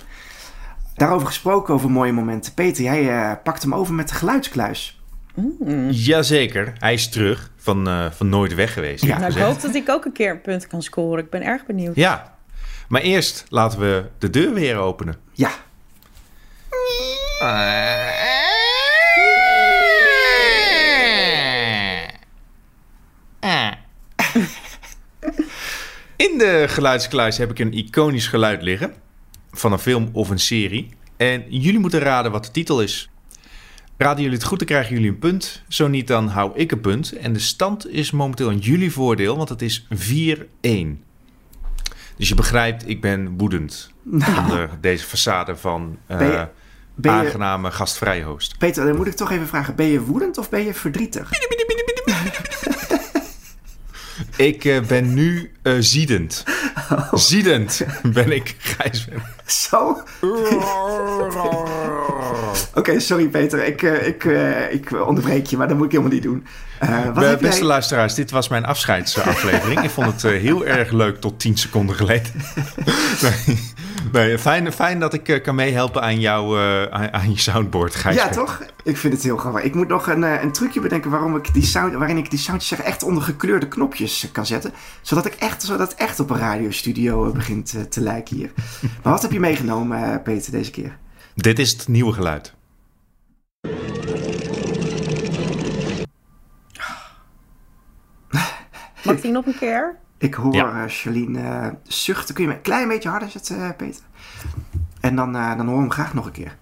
Daarover 0.96 1.28
gesproken, 1.28 1.74
over 1.74 1.92
mooie 1.92 2.12
momenten. 2.12 2.54
Peter, 2.54 2.84
jij 2.84 3.04
uh, 3.04 3.32
pakt 3.44 3.62
hem 3.62 3.76
over 3.76 3.94
met 3.94 4.08
de 4.08 4.16
geluidskluis. 4.16 5.02
Mm. 5.34 5.90
Jazeker, 5.90 6.74
hij 6.80 6.94
is 6.94 7.10
terug 7.10 7.52
van, 7.58 7.88
uh, 7.88 8.12
van 8.12 8.30
nooit 8.30 8.56
weg 8.56 8.74
geweest. 8.74 9.04
Ja, 9.04 9.18
nou, 9.18 9.32
ik 9.32 9.42
hoop 9.42 9.62
dat 9.62 9.76
ik 9.76 9.90
ook 9.90 10.06
een 10.06 10.12
keer 10.12 10.32
een 10.32 10.42
punt 10.42 10.68
kan 10.68 10.82
scoren. 10.82 11.24
Ik 11.24 11.30
ben 11.30 11.44
erg 11.44 11.66
benieuwd. 11.66 11.96
Ja, 11.96 12.36
maar 12.88 13.02
eerst 13.02 13.46
laten 13.50 13.80
we 13.80 14.06
de 14.18 14.30
deur 14.30 14.54
weer 14.54 14.78
openen. 14.78 15.16
Ja. 15.32 15.52
In 26.32 26.38
de 26.38 26.66
geluidskluis 26.68 27.38
heb 27.38 27.50
ik 27.50 27.60
een 27.60 27.74
iconisch 27.74 28.28
geluid 28.28 28.62
liggen. 28.62 28.94
Van 29.52 29.72
een 29.72 29.80
film 29.80 30.10
of 30.12 30.30
een 30.30 30.40
serie. 30.40 30.90
En 31.18 31.44
jullie 31.50 31.80
moeten 31.80 32.00
raden 32.00 32.32
wat 32.32 32.46
de 32.46 32.52
titel 32.52 32.82
is. 32.82 33.10
Raden 33.98 34.24
jullie 34.24 34.38
het 34.38 34.48
goed, 34.48 34.58
dan 34.58 34.68
krijgen 34.68 34.94
jullie 34.94 35.10
een 35.10 35.20
punt. 35.20 35.64
Zo 35.68 35.88
niet, 35.88 36.08
dan 36.08 36.28
hou 36.28 36.52
ik 36.56 36.72
een 36.72 36.82
punt. 36.82 37.12
En 37.12 37.34
de 37.34 37.40
stand 37.40 37.88
is 37.88 38.12
momenteel 38.12 38.50
in 38.50 38.58
jullie 38.58 38.92
voordeel, 38.92 39.38
want 39.38 39.50
het 39.50 39.62
is 39.62 39.84
4-1. 39.84 39.88
Dus 42.18 42.30
je 42.30 42.36
begrijpt, 42.36 42.90
ik 42.90 43.02
ben 43.02 43.38
woedend 43.38 43.92
nou. 44.04 44.38
onder 44.38 44.70
deze 44.82 45.06
façade 45.06 45.60
van 45.60 45.98
uh, 46.08 46.18
ben 46.18 46.28
je, 46.28 46.48
ben 46.96 47.12
je, 47.12 47.18
aangename 47.18 47.72
gastvrije 47.72 48.24
host. 48.24 48.58
Peter, 48.58 48.86
dan 48.86 48.96
moet 48.96 49.08
ik 49.08 49.16
toch 49.16 49.32
even 49.32 49.48
vragen, 49.48 49.76
ben 49.76 49.86
je 49.86 50.02
woedend 50.02 50.38
of 50.38 50.50
ben 50.50 50.66
je 50.66 50.74
verdrietig? 50.74 51.30
Ik 54.36 54.64
uh, 54.64 54.82
ben 54.82 55.14
nu 55.14 55.52
uh, 55.64 55.74
ziedend. 55.80 56.44
Oh. 56.92 57.14
Ziedend 57.14 57.82
ben 58.04 58.32
ik, 58.32 58.56
Gijs. 58.58 59.08
Zo? 59.46 60.04
Oké, 60.22 60.40
okay, 62.74 63.00
sorry 63.00 63.28
Peter, 63.28 63.66
ik, 63.66 63.82
uh, 63.82 64.08
ik, 64.08 64.24
ik 64.72 65.08
onderbreek 65.08 65.46
je, 65.46 65.58
maar 65.58 65.68
dat 65.68 65.78
moet 65.78 65.86
ik 65.86 65.92
helemaal 65.92 66.14
niet 66.14 66.24
doen. 66.24 66.46
Uh, 66.84 67.38
beste 67.38 67.58
jij... 67.58 67.62
luisteraars, 67.62 68.14
dit 68.14 68.32
was 68.32 68.48
mijn 68.48 68.66
afscheidsaflevering. 68.66 69.82
ik 69.82 69.90
vond 69.90 70.22
het 70.22 70.22
heel 70.22 70.66
erg 70.66 70.92
leuk 70.92 71.22
tot 71.22 71.40
10 71.40 71.58
seconden 71.58 71.96
geleden. 71.96 72.32
nee, 73.22 73.60
nee, 74.12 74.40
fijn, 74.40 74.72
fijn 74.72 75.00
dat 75.00 75.14
ik 75.14 75.40
kan 75.44 75.56
meehelpen 75.56 76.02
aan, 76.02 76.20
jou, 76.20 76.60
aan, 76.92 77.14
aan 77.14 77.32
je 77.32 77.40
soundboard, 77.40 77.96
Gijs. 77.96 78.16
Ja, 78.16 78.30
toch? 78.30 78.64
Ik 78.84 78.98
vind 78.98 79.14
het 79.14 79.24
heel 79.24 79.38
grappig. 79.38 79.64
Ik 79.64 79.76
moet 79.76 79.88
nog 79.88 80.08
een, 80.08 80.22
een 80.22 80.52
trucje 80.52 80.80
bedenken 80.80 81.12
waarom 81.12 81.36
ik 81.36 81.54
die 81.54 81.64
sound, 81.64 81.94
waarin 81.94 82.18
ik 82.18 82.30
die 82.30 82.40
soundjes 82.40 82.80
echt 82.80 83.04
onder 83.04 83.24
gekleurde 83.24 83.68
knopjes 83.68 84.30
kan 84.32 84.46
zetten. 84.46 84.72
Zodat, 85.02 85.26
ik 85.26 85.34
echt, 85.34 85.64
zodat 85.64 85.92
het 85.92 86.00
echt 86.00 86.20
op 86.20 86.30
een 86.30 86.38
radiostudio 86.38 87.32
begint 87.32 87.92
te 87.92 88.02
lijken 88.02 88.36
hier. 88.36 88.52
Maar 89.04 89.14
wat 89.14 89.22
heb 89.22 89.32
je 89.32 89.40
meegenomen, 89.40 90.22
Peter, 90.22 90.52
deze 90.52 90.72
keer? 90.72 90.98
Dit 91.36 91.60
is 91.60 91.72
het 91.72 91.88
nieuwe 91.88 92.14
geluid. 92.14 92.54
Mag 99.04 99.22
die 99.22 99.32
nog 99.32 99.46
een 99.46 99.58
keer? 99.60 100.02
Ik 100.24 100.34
hoor 100.34 100.54
Ja. 100.54 100.84
eh, 100.84 100.90
Charlene 100.90 101.40
eh, 101.40 101.68
zuchten. 101.84 102.36
Kun 102.36 102.44
je 102.44 102.50
me 102.50 102.56
een 102.56 102.62
klein 102.62 102.88
beetje 102.88 103.10
harder 103.10 103.30
zetten, 103.30 103.64
eh, 103.64 103.70
Peter? 103.78 104.02
En 105.00 105.16
dan, 105.16 105.36
eh, 105.36 105.58
dan 105.58 105.66
hoor 105.66 105.76
we 105.76 105.82
hem 105.82 105.92
graag 105.92 106.14
nog 106.14 106.26
een 106.26 106.32
keer. 106.32 106.56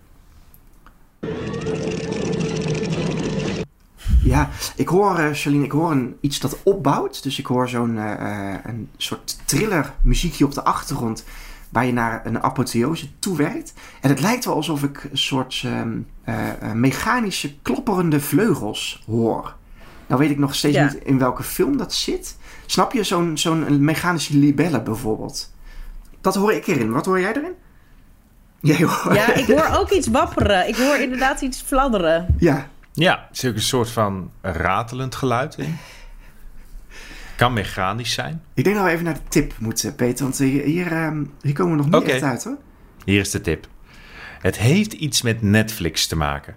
Ja, 4.24 4.49
ik 4.76 4.88
hoor, 4.88 5.18
eh 5.18 5.30
Charlene, 5.34 5.64
ik 5.66 5.72
hoor 5.72 5.91
een, 5.91 6.18
iets 6.22 6.39
dat 6.39 6.57
opbouwt. 6.64 7.24
Dus 7.24 7.39
ik 7.39 7.45
hoor 7.45 7.70
zo'n 7.70 7.97
eh, 7.97 8.51
eh, 8.53 8.59
een 8.64 8.89
soort 8.97 9.38
thriller 9.45 9.93
muziekje 10.01 10.45
op 10.45 10.53
de 10.53 10.64
achtergrond. 10.64 11.24
Waar 11.70 11.86
je 11.86 11.93
naar 11.93 12.26
een 12.26 12.43
apotheose 12.43 13.07
toewerkt. 13.20 13.74
En 14.01 14.09
het 14.09 14.20
lijkt 14.20 14.45
wel 14.45 14.55
alsof 14.55 14.84
ik 14.84 15.07
een 15.12 15.18
soort 15.18 15.62
ehm, 15.66 15.97
eh, 16.24 16.49
eh, 16.62 16.72
mechanische 16.74 17.55
klopperende 17.62 18.20
vleugels 18.20 19.03
hoor. 19.05 19.55
Nou 20.07 20.22
weet 20.22 20.32
ik 20.32 20.38
nog 20.38 20.55
steeds 20.55 20.76
Ja. 20.76 20.84
niet 20.84 21.03
in 21.03 21.18
welke 21.18 21.43
film 21.43 21.78
dat 21.78 21.93
zit. 21.93 22.38
Snap 22.72 22.93
je? 22.93 23.03
Zo'n 23.03 23.38
zo'n 23.38 23.84
mechanische 23.84 24.38
libelle 24.38 24.82
bijvoorbeeld. 24.82 25.53
Dat 26.22 26.36
hoor 26.36 26.53
ik 26.53 26.67
erin. 26.67 26.91
Wat 26.91 27.05
hoor 27.05 27.19
jij 27.19 27.36
erin? 27.36 27.53
Jij 28.59 28.86
hoort... 28.86 29.15
Ja, 29.15 29.34
ik 29.34 29.45
hoor 29.45 29.78
ook 29.80 29.89
iets 29.89 30.07
wapperen. 30.07 30.67
Ik 30.67 30.76
hoor 30.76 30.95
inderdaad 30.95 31.41
iets 31.41 31.61
fladderen. 31.61 32.36
Ja. 32.38 32.69
Ja, 32.93 33.17
er 33.17 33.28
zit 33.32 33.49
ook 33.49 33.55
een 33.55 33.61
soort 33.61 33.89
van 33.89 34.32
ratelend 34.41 35.15
geluid 35.15 35.57
in. 35.57 35.78
Kan 37.36 37.53
mechanisch 37.53 38.13
zijn. 38.13 38.41
Ik 38.53 38.63
denk 38.63 38.76
dat 38.76 38.86
we 38.86 38.91
even 38.91 39.05
naar 39.05 39.13
de 39.13 39.30
tip 39.30 39.53
moeten, 39.59 39.95
Peter. 39.95 40.24
Want 40.24 40.38
hier, 40.38 40.63
hier, 40.63 40.91
ehm, 40.91 41.24
hier 41.41 41.53
komen 41.53 41.78
we 41.78 41.84
nog 41.84 42.01
niet 42.01 42.11
echt 42.11 42.24
uit, 42.24 42.43
hoor. 42.43 42.57
Hier 43.05 43.19
is 43.19 43.32
de 43.32 43.41
tip. 43.41 43.67
Het 44.39 44.57
heeft 44.57 44.93
iets 44.93 45.22
met 45.22 45.41
Netflix 45.41 46.07
te 46.07 46.15
maken. 46.15 46.55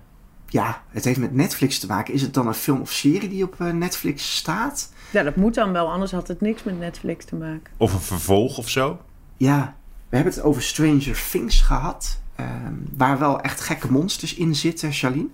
Ja, 0.48 0.82
het 0.88 1.04
heeft 1.04 1.18
met 1.18 1.34
Netflix 1.34 1.78
te 1.78 1.86
maken. 1.86 2.14
Is 2.14 2.22
het 2.22 2.34
dan 2.34 2.46
een 2.46 2.54
film 2.54 2.80
of 2.80 2.92
serie 2.92 3.28
die 3.28 3.44
op 3.44 3.60
eh, 3.60 3.70
Netflix 3.70 4.36
staat? 4.36 4.92
Ja, 5.14 5.22
dat 5.22 5.36
moet 5.36 5.54
dan 5.54 5.72
wel, 5.72 5.90
anders 5.92 6.12
had 6.12 6.28
het 6.28 6.40
niks 6.40 6.62
met 6.62 6.78
Netflix 6.78 7.24
te 7.24 7.34
maken. 7.34 7.72
Of 7.76 7.92
een 7.94 8.00
vervolg 8.00 8.58
of 8.58 8.68
zo. 8.68 9.00
Ja, 9.36 9.74
we 10.08 10.16
hebben 10.16 10.34
het 10.34 10.42
over 10.42 10.62
Stranger 10.62 11.22
Things 11.30 11.60
gehad. 11.60 12.18
ehm, 12.36 12.72
waar 12.96 13.18
wel 13.18 13.40
echt 13.40 13.60
gekke 13.60 13.92
monsters 13.92 14.34
in 14.34 14.54
zitten, 14.54 14.92
Charlene. 14.92 15.28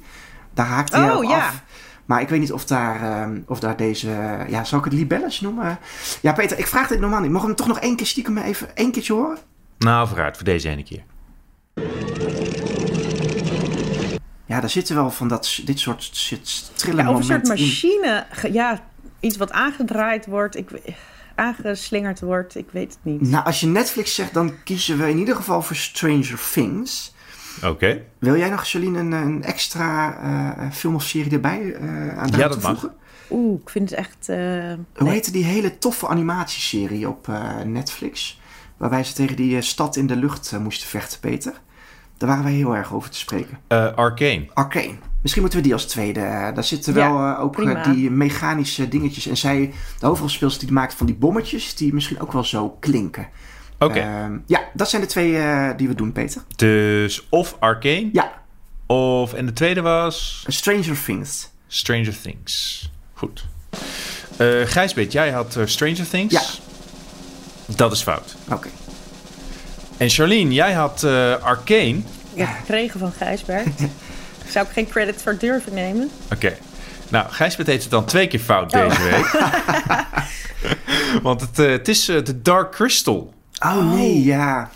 Daar 0.55 0.67
haakt 0.67 0.93
hij 0.93 1.09
Oh, 1.11 1.15
al 1.15 1.23
ja. 1.23 1.47
af. 1.47 1.63
Maar 2.05 2.21
ik 2.21 2.29
weet 2.29 2.41
niet 2.41 2.53
of 2.53 2.65
daar, 2.65 3.03
ehm, 3.23 3.41
of 3.47 3.61
daar 3.61 3.77
deze... 3.77 4.09
Ja, 4.49 4.65
zal 4.65 4.79
ik 4.79 4.85
het 4.85 4.93
libelles 4.95 5.41
noemen? 5.41 5.79
Ja, 6.23 6.33
Peter, 6.33 6.59
ik 6.59 6.67
vraag 6.67 6.89
dit 6.89 7.01
normaal 7.01 7.21
niet. 7.21 7.31
Mogen 7.31 7.49
we 7.49 7.55
hem 7.55 7.65
toch 7.65 7.75
nog 7.75 7.79
één 7.81 7.97
keer 7.97 8.07
stiekem 8.07 8.39
even 8.39 8.77
één 8.77 8.93
keertje 8.93 9.13
horen? 9.13 9.39
Nou, 9.79 10.09
vooruit, 10.09 10.37
voor 10.37 10.45
deze 10.45 10.69
ene 10.69 10.83
keer. 10.83 11.03
Ja, 14.47 14.61
daar 14.61 14.71
zitten 14.71 14.95
wel 14.95 15.11
van 15.11 15.29
dat, 15.29 15.61
dit 15.65 15.79
soort 15.81 16.11
shit, 16.15 16.71
Ja, 16.97 17.11
of 17.11 17.17
een 17.19 17.25
soort 17.25 17.43
in. 17.43 17.49
machine. 17.49 18.27
Ja, 18.53 18.81
iets 19.21 19.37
wat 19.37 19.53
aangedraaid 19.53 20.27
wordt. 20.27 20.57
Ik, 20.57 20.71
aangeslingerd 21.35 22.21
wordt. 22.21 22.57
Ik 22.57 22.67
weet 22.71 22.91
het 22.91 22.99
niet. 23.03 23.21
Nou, 23.31 23.45
als 23.45 23.61
je 23.61 23.67
Netflix 23.67 24.15
zegt, 24.15 24.35
dan 24.35 24.53
kiezen 24.65 24.99
we 24.99 25.09
in 25.11 25.19
ieder 25.19 25.37
geval 25.37 25.63
voor 25.63 25.77
Stranger 25.77 26.41
Things. 26.53 27.15
Oké. 27.65 28.03
Wil 28.19 28.37
jij 28.37 28.49
nog, 28.51 28.67
Celine, 28.67 28.99
een, 28.99 29.13
een 29.13 29.45
extra 29.45 30.17
eh, 30.59 30.71
film 30.73 30.95
of 30.95 31.03
serie 31.03 31.33
erbij 31.33 31.73
eh 31.75 32.19
aan 32.19 32.29
Ja, 32.31 32.37
ja, 32.39 32.49
dat 32.49 32.63
mag. 32.63 32.71
toevoegen? 32.73 32.99
Oeh, 33.31 33.61
ik 33.63 33.71
vind 33.71 33.91
het 33.91 33.99
echt... 33.99 34.29
eh, 34.29 34.37
Hoe 34.37 35.05
nee. 35.05 35.13
heette 35.13 35.33
die 35.33 35.45
hele 35.45 35.79
toffe 35.79 36.09
animatieserie 36.09 37.09
op 37.09 37.29
eh, 37.29 37.59
Netflix? 37.65 38.41
Waarbij 38.77 39.05
ze 39.05 39.13
tegen 39.13 39.37
die 39.37 39.61
stad 39.63 39.97
in 39.97 40.07
de 40.07 40.17
lucht 40.17 40.59
moesten 40.61 40.89
vechten, 40.89 41.21
Peter. 41.21 41.53
Daar 42.21 42.29
waren 42.29 42.45
wij 42.45 42.53
heel 42.53 42.77
erg 42.77 42.93
over 42.95 43.11
te 43.11 43.19
spreken. 43.19 43.59
Eh, 43.69 43.95
Arcane. 43.95 44.47
Arcane. 44.55 44.95
Misschien 45.21 45.43
moeten 45.43 45.61
we 45.61 45.65
die 45.65 45.75
als 45.75 45.87
tweede. 45.87 46.21
eh, 46.21 46.55
daar 46.55 46.65
zitten 46.65 46.95
Ja, 46.95 47.13
wel 47.13 47.35
eh, 47.35 47.41
ook 47.41 47.53
prima. 47.53 47.83
die 47.83 48.11
mechanische 48.11 48.89
dingetjes. 48.89 49.27
En 49.27 49.37
zij, 49.37 49.73
de 49.99 50.07
hoofdrolspeelster 50.07 50.65
die 50.67 50.73
maakt 50.75 50.95
van 50.95 51.07
die 51.07 51.15
bommetjes, 51.15 51.75
die 51.75 51.95
misschien 51.95 52.21
ook 52.21 52.33
wel 52.33 52.45
zo 52.45 52.77
klinken. 52.81 53.29
Oké. 53.79 53.99
Ehm, 53.99 54.39
ja, 54.47 54.61
dat 54.75 54.91
zijn 54.91 55.03
de 55.03 55.09
twee 55.09 55.37
eh, 55.39 55.71
die 55.77 55.89
we 55.89 55.95
doen, 55.95 56.13
Peter. 56.13 56.43
Dus 56.57 57.27
of 57.29 57.57
Arcane, 57.59 58.09
Ja, 58.13 58.33
of... 58.87 59.33
En 59.33 59.47
de 59.47 59.53
tweede 59.53 59.81
was 59.81 60.45
Stranger 60.47 61.05
Things. 61.05 61.51
Stranger 61.67 62.21
Things. 62.23 62.91
Goed. 63.15 63.45
Eh 64.37 64.47
Gijsbert, 64.65 65.13
jij 65.13 65.31
had 65.31 65.59
Stranger 65.65 66.09
Things. 66.09 66.33
Ja. 66.33 66.43
Dat 67.77 67.93
is 67.93 68.03
fout. 68.03 68.37
Oké. 68.53 68.69
En 70.01 70.09
Charlene, 70.09 70.53
jij 70.53 70.73
had 70.73 71.03
eh, 71.03 71.43
Arcane. 71.43 71.97
Ik 72.35 72.39
heb 72.39 72.49
gekregen 72.61 73.01
van 73.01 73.13
Gijsbert. 73.13 73.67
Zou 74.53 74.67
ik 74.67 74.73
geen 74.73 74.89
credit 74.89 75.23
voor 75.23 75.37
durven 75.39 75.75
nemen? 75.75 76.11
Oké. 76.33 76.57
Nou, 77.09 77.31
Gijsbert 77.31 77.69
heeft 77.69 77.83
het 77.83 77.91
dan 77.91 78.05
twee 78.05 78.27
keer 78.27 78.41
fout 78.41 78.71
deze 78.71 79.03
week. 79.03 79.41
Want 81.23 81.41
het, 81.41 81.59
eh, 81.59 81.71
het 81.71 81.89
is 81.89 82.09
eh, 82.09 82.25
de 82.25 82.43
Dark 82.43 82.71
Crystal. 82.73 83.35
Oh, 83.65 83.93
nee, 83.95 84.23
ja. 84.23 84.71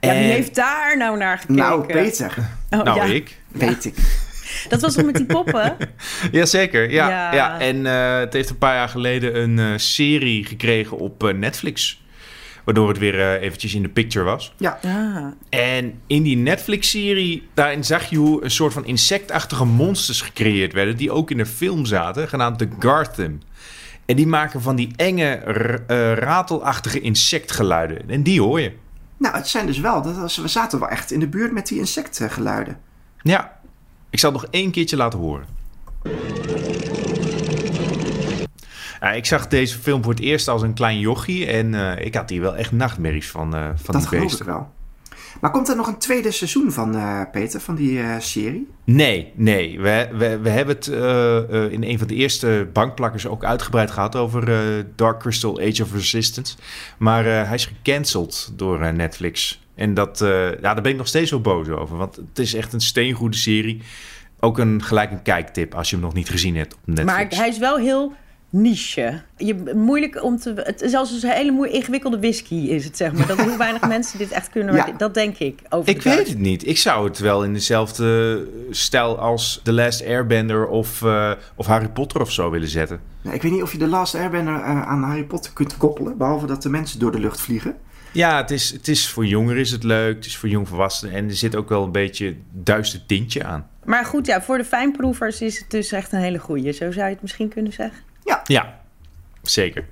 Ja, 0.00 0.10
wie 0.10 0.10
En- 0.10 0.16
heeft 0.16 0.54
daar 0.54 0.96
nou 0.96 1.16
naar 1.18 1.38
gekeken? 1.38 1.56
Nou, 1.56 1.86
Peter. 1.86 2.34
Oh, 2.70 2.82
nou, 2.82 2.96
ja. 2.96 3.04
ik. 3.04 3.38
Weet 3.48 3.84
ik. 3.84 3.94
Dat 4.68 4.80
was 4.80 4.94
toch 4.94 5.04
met 5.04 5.14
die 5.14 5.26
poppen? 5.26 5.76
Jazeker, 6.32 6.90
ja. 6.90 7.08
ja. 7.08 7.34
Ja. 7.34 7.58
En 7.60 7.86
eh, 7.86 8.18
het 8.18 8.32
heeft 8.32 8.50
een 8.50 8.58
paar 8.58 8.74
jaar 8.74 8.88
geleden 8.88 9.36
een 9.42 9.58
eh, 9.58 9.78
serie 9.78 10.44
gekregen 10.44 10.98
op 10.98 11.24
eh, 11.24 11.34
Netflix. 11.34 11.99
Waardoor 12.70 12.88
het 12.88 12.98
weer 12.98 13.20
eh, 13.20 13.42
eventjes 13.42 13.74
in 13.74 13.82
de 13.82 13.88
picture 13.88 14.24
was. 14.24 14.54
Ja. 14.56 14.78
Ah. 14.84 15.26
En 15.48 16.00
in 16.06 16.22
die 16.22 16.36
Netflix-serie, 16.36 17.48
daarin 17.54 17.84
zag 17.84 18.10
je 18.10 18.16
hoe 18.16 18.44
een 18.44 18.50
soort 18.50 18.72
van 18.72 18.84
insectachtige 18.84 19.64
monsters 19.64 20.20
gecreëerd 20.20 20.72
werden. 20.72 20.96
Die 20.96 21.10
ook 21.10 21.30
in 21.30 21.36
de 21.36 21.46
film 21.46 21.86
zaten, 21.86 22.28
genaamd 22.28 22.58
de 22.58 22.68
Gartham. 22.78 23.38
En 24.06 24.16
die 24.16 24.26
maken 24.26 24.62
van 24.62 24.76
die 24.76 24.92
enge, 24.96 25.26
eh, 25.26 26.12
ratelachtige 26.12 27.00
insectgeluiden. 27.00 28.10
En 28.10 28.22
die 28.22 28.40
hoor 28.40 28.60
je. 28.60 28.72
Nou, 29.16 29.34
het 29.36 29.48
zijn 29.48 29.66
dus 29.66 29.78
wel... 29.78 30.02
Dat 30.02 30.16
was, 30.16 30.36
we 30.36 30.48
zaten 30.48 30.78
wel 30.78 30.88
echt 30.88 31.10
in 31.10 31.20
de 31.20 31.28
buurt 31.28 31.52
met 31.52 31.66
die 31.66 31.78
insectgeluiden. 31.78 32.78
Ja, 33.22 33.58
ik 34.10 34.18
zal 34.18 34.32
het 34.32 34.40
nog 34.40 34.50
één 34.50 34.70
keertje 34.70 34.96
laten 34.96 35.18
horen. 35.18 35.46
Ja, 39.00 39.12
ik 39.12 39.26
zag 39.26 39.48
deze 39.48 39.78
film 39.78 40.02
voor 40.02 40.12
het 40.12 40.22
eerst 40.22 40.48
als 40.48 40.62
een 40.62 40.74
klein 40.74 40.98
jochie. 40.98 41.46
En 41.46 41.74
eh, 41.74 42.06
ik 42.06 42.14
had 42.14 42.30
hier 42.30 42.40
wel 42.40 42.56
echt 42.56 42.72
nachtmerries 42.72 43.30
van, 43.30 43.54
eh, 43.54 43.62
van 43.74 43.74
Dat 43.94 43.94
die 44.00 44.08
geloof 44.08 44.22
beesten. 44.24 44.46
ik 44.46 44.52
wel. 44.52 44.70
Maar 45.40 45.50
komt 45.50 45.68
er 45.68 45.76
nog 45.76 45.86
een 45.86 45.98
tweede 45.98 46.30
seizoen 46.30 46.72
van, 46.72 46.94
eh, 46.96 47.20
Peter, 47.32 47.60
van 47.60 47.74
die 47.74 48.00
eh, 48.00 48.14
serie? 48.18 48.68
Nee, 48.84 49.32
nee. 49.34 49.80
We, 49.80 50.08
we, 50.12 50.38
we 50.38 50.48
hebben 50.48 50.74
het 50.74 50.88
eh, 50.88 51.64
eh, 51.64 51.72
in 51.72 51.82
een 51.84 51.98
van 51.98 52.06
de 52.06 52.14
eerste 52.14 52.68
bankplakkers 52.72 53.26
ook 53.26 53.44
uitgebreid 53.44 53.90
gehad 53.90 54.16
over 54.16 54.52
eh, 54.52 54.84
Dark 54.96 55.18
Crystal 55.20 55.60
Age 55.60 55.82
of 55.82 55.92
Resistance. 55.92 56.56
Maar 56.98 57.26
eh, 57.26 57.44
hij 57.46 57.54
is 57.54 57.66
gecanceld 57.66 58.52
door 58.56 58.80
eh, 58.80 58.92
Netflix. 58.92 59.64
En 59.74 59.94
dat, 59.94 60.20
eh, 60.20 60.50
ja, 60.50 60.74
daar 60.74 60.82
ben 60.82 60.92
ik 60.92 60.98
nog 60.98 61.08
steeds 61.08 61.30
wel 61.30 61.40
boos 61.40 61.68
over. 61.68 61.96
Want 61.96 62.16
het 62.16 62.38
is 62.38 62.54
echt 62.54 62.72
een 62.72 62.80
steengoede 62.80 63.36
serie. 63.36 63.82
Ook 64.40 64.58
een, 64.58 64.82
gelijk 64.82 65.10
een 65.10 65.22
kijktip 65.22 65.74
als 65.74 65.90
je 65.90 65.96
hem 65.96 66.04
nog 66.04 66.14
niet 66.14 66.28
gezien 66.30 66.56
hebt 66.56 66.74
op 66.74 66.80
Netflix. 66.84 67.12
Maar 67.12 67.38
hij 67.38 67.48
is 67.48 67.58
wel 67.58 67.78
heel 67.78 68.12
niche. 68.50 69.22
Je, 69.36 69.72
moeilijk 69.74 70.22
om 70.22 70.38
te... 70.38 70.52
Het 70.56 70.82
is 70.82 70.94
als 70.94 71.22
een 71.22 71.30
hele 71.30 71.50
moe- 71.50 71.70
ingewikkelde 71.70 72.18
whisky 72.18 72.54
is 72.54 72.84
het, 72.84 72.96
zeg 72.96 73.12
maar. 73.12 73.26
Dat 73.26 73.40
hoe 73.40 73.56
weinig 73.56 73.88
mensen 73.96 74.18
dit 74.18 74.30
echt 74.30 74.50
kunnen 74.50 74.74
Ja. 74.74 74.90
Dat 74.96 75.14
denk 75.14 75.38
ik 75.38 75.60
over 75.68 75.88
Ik 75.88 76.02
weet 76.02 76.28
het 76.28 76.38
niet. 76.38 76.66
Ik 76.66 76.78
zou 76.78 77.08
het 77.08 77.18
wel 77.18 77.44
in 77.44 77.52
dezelfde 77.52 78.46
stijl 78.70 79.18
als 79.18 79.60
The 79.64 79.72
Last 79.72 80.06
Airbender 80.06 80.66
of, 80.66 81.02
eh, 81.02 81.30
of 81.54 81.66
Harry 81.66 81.88
Potter 81.88 82.20
of 82.20 82.32
zo 82.32 82.50
willen 82.50 82.68
zetten. 82.68 83.00
Nou, 83.22 83.34
ik 83.36 83.42
weet 83.42 83.52
niet 83.52 83.62
of 83.62 83.72
je 83.72 83.78
de 83.78 83.86
Last 83.86 84.14
Airbender 84.14 84.54
eh, 84.54 84.82
aan 84.82 85.02
Harry 85.02 85.24
Potter 85.24 85.52
kunt 85.52 85.76
koppelen. 85.76 86.16
Behalve 86.16 86.46
dat 86.46 86.62
de 86.62 86.68
mensen 86.68 86.98
door 86.98 87.12
de 87.12 87.20
lucht 87.20 87.40
vliegen. 87.40 87.76
Ja, 88.12 88.36
het 88.36 88.50
is, 88.50 88.70
het 88.70 88.88
is 88.88 89.08
voor 89.08 89.26
jongeren 89.26 89.60
is 89.60 89.70
het 89.70 89.82
leuk. 89.84 90.16
Het 90.16 90.26
is 90.26 90.36
voor 90.36 90.48
jongvolwassenen. 90.48 91.14
En 91.14 91.28
er 91.28 91.34
zit 91.34 91.56
ook 91.56 91.68
wel 91.68 91.84
een 91.84 91.92
beetje 91.92 92.36
duister 92.52 93.06
tintje 93.06 93.44
aan. 93.44 93.68
Maar 93.84 94.04
goed, 94.04 94.26
ja, 94.26 94.42
voor 94.42 94.58
de 94.58 94.64
fijnproevers 94.64 95.40
is 95.40 95.58
het 95.58 95.70
dus 95.70 95.92
echt 95.92 96.12
een 96.12 96.20
hele 96.20 96.38
goeie. 96.38 96.72
Zo 96.72 96.90
zou 96.90 97.06
je 97.06 97.12
het 97.12 97.22
misschien 97.22 97.48
kunnen 97.48 97.72
zeggen. 97.72 97.98
Ja, 98.44 98.80
zeker. 99.42 99.84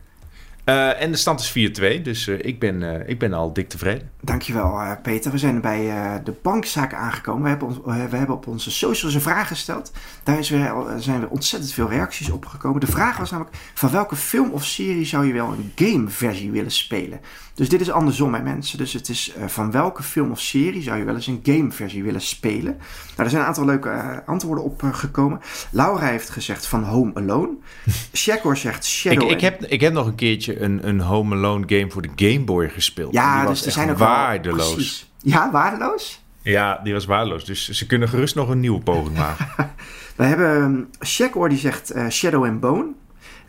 Eh, 0.68 1.02
en 1.02 1.10
de 1.10 1.16
stand 1.16 1.40
is 1.40 1.50
4-2. 1.50 2.02
Dus 2.02 2.28
eh, 2.28 2.38
ik, 2.38 2.58
ben, 2.58 2.82
eh, 2.82 3.08
ik 3.08 3.18
ben 3.18 3.32
al 3.32 3.52
dik 3.52 3.68
tevreden. 3.68 4.10
Dankjewel, 4.20 4.96
Peter. 5.02 5.30
We 5.30 5.38
zijn 5.38 5.60
bij 5.60 5.82
de 6.24 6.34
bankzaak 6.42 6.94
aangekomen. 6.94 7.42
We 7.42 7.48
hebben, 7.48 7.68
ons, 7.68 7.78
we 7.84 8.16
hebben 8.16 8.36
op 8.36 8.46
onze 8.46 8.70
socials 8.70 9.14
een 9.14 9.20
vraag 9.20 9.48
gesteld. 9.48 9.92
Daar 10.22 10.38
is 10.38 10.50
weer, 10.50 10.72
zijn 10.98 11.20
weer 11.20 11.28
ontzettend 11.28 11.72
veel 11.72 11.88
reacties 11.88 12.30
op 12.30 12.46
gekomen. 12.46 12.80
De 12.80 12.86
vraag 12.86 13.16
was 13.16 13.30
namelijk: 13.30 13.56
van 13.74 13.90
welke 13.90 14.16
film 14.16 14.50
of 14.50 14.64
serie 14.64 15.04
zou 15.04 15.26
je 15.26 15.32
wel 15.32 15.52
een 15.52 15.72
gameversie 15.74 16.50
willen 16.50 16.70
spelen? 16.70 17.20
Dus 17.54 17.68
dit 17.68 17.80
is 17.80 17.90
andersom, 17.90 18.34
hè, 18.34 18.42
mensen. 18.42 18.78
Dus 18.78 18.92
het 18.92 19.08
is 19.08 19.32
van 19.46 19.70
welke 19.70 20.02
film 20.02 20.30
of 20.30 20.40
serie 20.40 20.82
zou 20.82 20.98
je 20.98 21.04
wel 21.04 21.14
eens 21.14 21.26
een 21.26 21.40
gameversie 21.42 22.02
willen 22.02 22.20
spelen? 22.20 22.76
Nou, 23.16 23.16
er 23.16 23.30
zijn 23.30 23.42
een 23.42 23.48
aantal 23.48 23.64
leuke 23.64 24.22
antwoorden 24.26 24.64
op 24.64 24.82
gekomen. 24.82 25.40
Laura 25.70 26.06
heeft 26.06 26.30
gezegd 26.30 26.66
van 26.66 26.84
Home 26.84 27.14
Alone. 27.14 27.56
Shekor 28.12 28.56
zegt 28.56 28.84
Ik, 28.84 28.90
Shadow. 28.90 29.22
ik, 29.22 29.30
and- 29.30 29.40
heb, 29.40 29.64
ik 29.64 29.80
heb 29.80 29.92
nog 29.92 30.06
een 30.06 30.14
keertje 30.14 30.57
een, 30.62 30.88
een 30.88 31.00
Home 31.00 31.34
Alone 31.34 31.64
game 31.66 31.90
voor 31.90 32.02
de 32.02 32.10
Game 32.16 32.44
Boy 32.44 32.68
gespeeld. 32.68 33.12
ja, 33.12 33.46
dus 33.46 33.66
er 33.66 33.72
zijn 33.72 33.90
ook 33.90 33.98
waardeloos. 33.98 35.10
Ja, 35.18 35.50
waardeloos? 35.50 36.22
Ja, 36.42 36.80
die 36.82 36.92
was 36.92 37.04
waardeloos. 37.04 37.44
Dus 37.44 37.68
ze 37.68 37.86
kunnen 37.86 38.08
gerust 38.08 38.34
nog 38.34 38.48
een 38.48 38.60
nieuwe 38.60 38.80
poging 38.80 39.16
maken. 39.26 39.70
We 40.16 40.24
hebben 40.24 40.62
um, 40.62 40.88
Shekor 41.04 41.48
die 41.48 41.58
zegt 41.58 41.90
eh, 41.90 42.08
Shadow 42.08 42.44
and 42.44 42.60
Bone. 42.60 42.86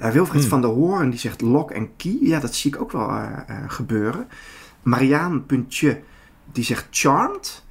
Uh, 0.01 0.09
Wilfred 0.09 0.45
van 0.45 0.61
der 0.61 0.69
Hoorn 0.69 1.09
die 1.09 1.19
zegt 1.19 1.41
lock 1.41 1.71
en 1.71 1.95
key. 1.95 2.17
Ja, 2.21 2.39
dat 2.39 2.55
zie 2.55 2.73
ik 2.73 2.81
ook 2.81 2.91
wel 2.91 3.09
uh, 3.09 3.37
gebeuren. 3.67 4.27
Mariaan 4.81 5.45
Puntje 5.45 6.01
die 6.51 6.63
zegt 6.63 6.87
charmed. 6.91 7.63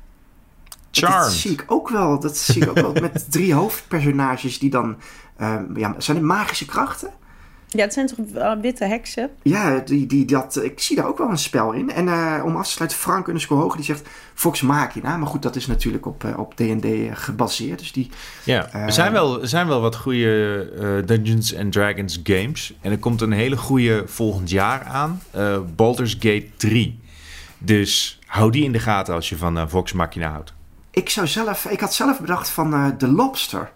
Charmed. 0.90 1.18
Dat 1.20 1.32
zie 1.32 1.50
ik 1.50 1.64
ook 1.66 1.88
wel. 1.88 2.20
Dat 2.20 2.36
zie 2.36 2.62
ik 2.62 2.68
ook 2.68 2.80
wel 2.80 2.92
met 3.10 3.30
drie 3.30 3.54
hoofdpersonages 3.54 4.58
die 4.58 4.70
dan... 4.70 4.96
ja, 5.74 5.94
zijn 5.98 6.16
het 6.16 6.26
magische 6.26 6.66
krachten? 6.66 7.10
Ja, 7.70 7.82
het 7.82 7.92
zijn 7.92 8.06
toch 8.06 8.18
uh, 8.34 8.52
witte 8.60 8.84
heksen? 8.84 9.30
Ja, 9.42 9.78
die, 9.78 10.06
die, 10.06 10.24
dat, 10.24 10.62
ik 10.62 10.80
zie 10.80 10.96
daar 10.96 11.06
ook 11.06 11.18
wel 11.18 11.30
een 11.30 11.38
spel 11.38 11.72
in. 11.72 11.90
En 11.90 12.06
uh, 12.06 12.42
om 12.44 12.56
af 12.56 12.66
te 12.66 12.70
sluiten, 12.70 12.98
Frank 12.98 13.26
Underscore 13.26 13.60
Hoge, 13.60 13.76
die 13.76 13.84
zegt 13.84 14.08
Fox 14.34 14.62
Machina. 14.62 15.16
Maar 15.16 15.26
goed, 15.26 15.42
dat 15.42 15.56
is 15.56 15.66
natuurlijk 15.66 16.06
op, 16.06 16.24
uh, 16.24 16.38
op 16.38 16.54
D&D 16.54 16.86
gebaseerd. 17.12 17.78
Dus 17.78 17.92
die, 17.92 18.10
ja, 18.44 18.72
er 18.72 18.92
zijn 18.92 19.12
wel, 19.12 19.40
er 19.40 19.48
zijn 19.48 19.66
wel 19.66 19.80
wat 19.80 19.96
goede 19.96 21.02
Dungeons 21.06 21.56
and 21.56 21.72
Dragons 21.72 22.20
games. 22.22 22.74
En 22.80 22.90
er 22.90 22.98
komt 22.98 23.20
een 23.20 23.32
hele 23.32 23.56
goede 23.56 24.02
volgend 24.06 24.50
jaar 24.50 24.82
aan. 24.84 25.22
Baldur's 25.76 26.12
Gate 26.12 26.48
3. 26.56 27.00
Dus 27.58 28.18
hou 28.26 28.50
die 28.50 28.64
in 28.64 28.72
de 28.72 28.78
gaten 28.78 29.14
als 29.14 29.28
je 29.28 29.36
van 29.36 29.68
Fox 29.68 29.92
Machina 29.92 30.30
houdt. 30.30 30.52
Ik, 30.90 31.10
zou 31.10 31.26
zelf, 31.26 31.64
ik 31.64 31.80
had 31.80 31.94
zelf 31.94 32.20
bedacht 32.20 32.48
van 32.48 32.96
The 32.98 33.08
Lobster. 33.08 33.70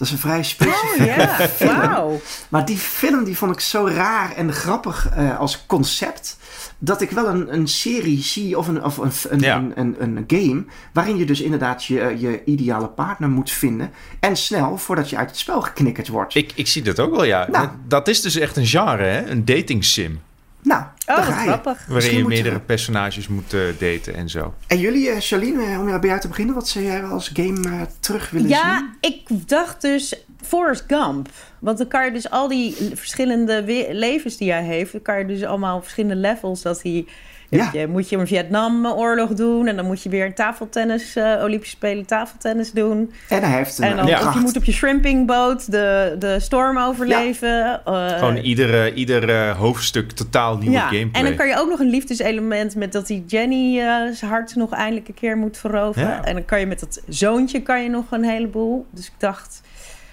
Dat 0.00 0.08
is 0.08 0.14
een 0.14 0.20
vrij 0.20 0.42
specifieke 0.42 1.10
oh, 1.10 1.16
yeah. 1.16 1.40
film. 1.60 1.90
Wow. 1.90 2.20
Maar 2.48 2.64
die 2.64 2.76
film 2.76 3.24
die 3.24 3.36
vond 3.36 3.52
ik 3.52 3.60
zo 3.60 3.86
raar 3.86 4.32
en 4.32 4.52
grappig 4.52 5.08
uh, 5.18 5.38
als 5.38 5.66
concept. 5.66 6.36
Dat 6.78 7.00
ik 7.00 7.10
wel 7.10 7.28
een, 7.28 7.54
een 7.54 7.68
serie 7.68 8.22
zie 8.22 8.58
of, 8.58 8.68
een, 8.68 8.84
of 8.84 8.96
een, 8.98 9.12
een, 9.28 9.40
Ja. 9.40 9.56
een, 9.56 9.72
een, 9.76 10.16
een 10.16 10.24
game. 10.26 10.64
Waarin 10.92 11.16
je 11.16 11.24
dus 11.24 11.40
inderdaad 11.40 11.84
je, 11.84 12.16
je 12.18 12.44
ideale 12.44 12.88
partner 12.88 13.28
moet 13.28 13.50
vinden. 13.50 13.92
En 14.20 14.36
snel 14.36 14.76
voordat 14.76 15.10
je 15.10 15.16
uit 15.16 15.28
het 15.28 15.38
spel 15.38 15.62
geknikkerd 15.62 16.08
wordt. 16.08 16.34
Ik, 16.34 16.52
ik 16.54 16.66
zie 16.66 16.82
dat 16.82 17.00
ook 17.00 17.10
wel, 17.10 17.24
ja. 17.24 17.48
Nou. 17.50 17.68
Dat 17.88 18.08
is 18.08 18.20
dus 18.20 18.36
echt 18.36 18.56
een 18.56 18.66
genre, 18.66 19.02
hè? 19.04 19.26
Een 19.26 19.44
dating 19.44 19.84
sim. 19.84 20.20
nou, 20.62 20.82
Oh, 21.18 21.42
grappig. 21.42 21.86
Waarin 21.88 22.16
je 22.16 22.24
meerdere 22.24 22.60
personages 22.60 23.28
moet 23.28 23.54
eh, 23.54 23.60
daten 23.78 24.14
en 24.14 24.28
zo. 24.28 24.54
En 24.66 24.78
jullie, 24.78 25.10
eh, 25.10 25.20
Charlene, 25.20 25.64
eh, 25.64 25.80
om 25.80 26.00
bij 26.00 26.08
jou 26.08 26.20
te 26.20 26.28
beginnen. 26.28 26.54
Wat 26.54 26.68
zou 26.68 26.84
jij 26.84 27.02
als 27.02 27.30
game 27.32 27.86
terug 28.00 28.30
willen 28.30 28.48
zien? 28.48 28.58
Ja, 28.58 28.90
ik 29.00 29.48
dacht 29.48 29.80
dus 29.80 30.24
Forrest 30.42 30.84
Gump. 30.86 31.28
Want 31.58 31.78
dan 31.78 31.88
kan 31.88 32.04
je 32.04 32.12
dus 32.12 32.30
al 32.30 32.48
die 32.48 32.76
verschillende 32.94 33.64
levens 33.90 34.36
die 34.36 34.52
hij 34.52 34.64
heeft... 34.64 34.92
dan 34.92 35.02
kan 35.02 35.18
je 35.18 35.26
dus 35.26 35.44
allemaal 35.44 35.76
op 35.76 35.82
verschillende 35.82 36.20
levels... 36.20 36.62
dat 36.62 36.82
hij... 36.82 37.06
Ja. 37.50 37.70
Je, 37.72 37.86
moet 37.86 38.08
je 38.08 38.16
een 38.16 38.26
Vietnamoorlog 38.26 39.28
doen... 39.34 39.66
en 39.66 39.76
dan 39.76 39.84
moet 39.86 40.02
je 40.02 40.08
weer 40.08 40.26
een 40.26 40.34
tafeltennis... 40.34 41.16
eh, 41.16 41.40
Olympische 41.42 41.76
Spelen 41.76 42.06
tafeltennis 42.06 42.72
doen. 42.72 43.12
En 43.28 43.42
hij 43.42 43.56
heeft 43.56 43.78
een, 43.78 43.84
En 43.84 43.96
dan, 43.96 44.04
of 44.04 44.10
kracht. 44.18 44.34
je 44.34 44.40
moet 44.40 44.56
op 44.56 44.64
je 44.64 44.72
shrimpingboot 44.72 45.70
de, 45.70 46.16
de 46.18 46.40
storm 46.40 46.78
overleven. 46.78 47.80
eh, 47.84 48.08
Gewoon 48.18 48.36
ieder, 48.36 48.94
ieder 48.94 49.30
eh, 49.30 49.58
hoofdstuk 49.58 50.10
totaal 50.12 50.56
nieuwe 50.56 50.74
ja, 50.76 50.80
gameplay. 50.86 51.10
en 51.12 51.24
dan 51.24 51.34
kan 51.36 51.48
je 51.48 51.56
ook 51.56 51.68
nog 51.68 51.78
een 51.78 51.90
liefdeselement 51.90 52.74
met 52.76 52.92
dat 52.92 53.06
die 53.06 53.24
Jenny 53.26 53.78
eh, 53.80 53.84
zijn 54.12 54.30
hart 54.30 54.54
nog 54.54 54.72
eindelijk 54.72 55.08
een 55.08 55.14
keer 55.14 55.36
moet 55.36 55.56
veroveren. 55.58 56.08
Ja. 56.08 56.24
En 56.24 56.34
dan 56.34 56.44
kan 56.44 56.60
je 56.60 56.66
met 56.66 56.80
dat 56.80 57.00
zoontje 57.08 57.62
kan 57.62 57.82
je 57.82 57.88
nog 57.88 58.04
een 58.10 58.24
heleboel. 58.24 58.86
Dus 58.90 59.06
ik 59.06 59.12
dacht, 59.18 59.60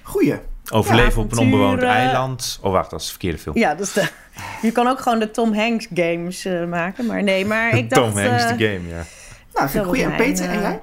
Goeie. 0.04 0.36
Overleven 0.72 1.20
Ja, 1.20 1.26
op 1.26 1.32
een 1.32 1.38
onbewoond 1.38 1.82
eiland. 1.82 2.60
Oh, 2.62 2.72
wacht, 2.72 2.90
dat 2.90 3.00
is 3.00 3.06
de 3.06 3.12
verkeerde 3.12 3.38
film. 3.38 3.58
ja, 3.58 3.76
dus 3.76 3.94
de, 3.94 4.10
je 4.62 4.72
kan 4.72 4.88
ook 4.88 5.00
gewoon 5.00 5.20
de 5.20 5.32
Tom 5.32 5.54
Hanks 5.54 5.88
games 5.94 6.46
eh, 6.46 6.66
maken. 6.66 7.06
Maar 7.06 7.24
nee, 7.24 7.46
maar 7.46 7.78
ik 7.78 7.90
dacht... 7.90 8.02
Tom 8.02 8.24
Hanks, 8.24 8.44
eh, 8.44 8.58
de 8.58 8.66
game, 8.66 8.88
ja. 8.88 9.06
Nou, 9.54 9.70
vind 9.70 9.84
ik 9.84 9.90
goeie. 9.90 10.04
En 10.04 10.16
Peter, 10.16 10.46
en 10.46 10.56
eh, 10.56 10.62
jij? 10.62 10.82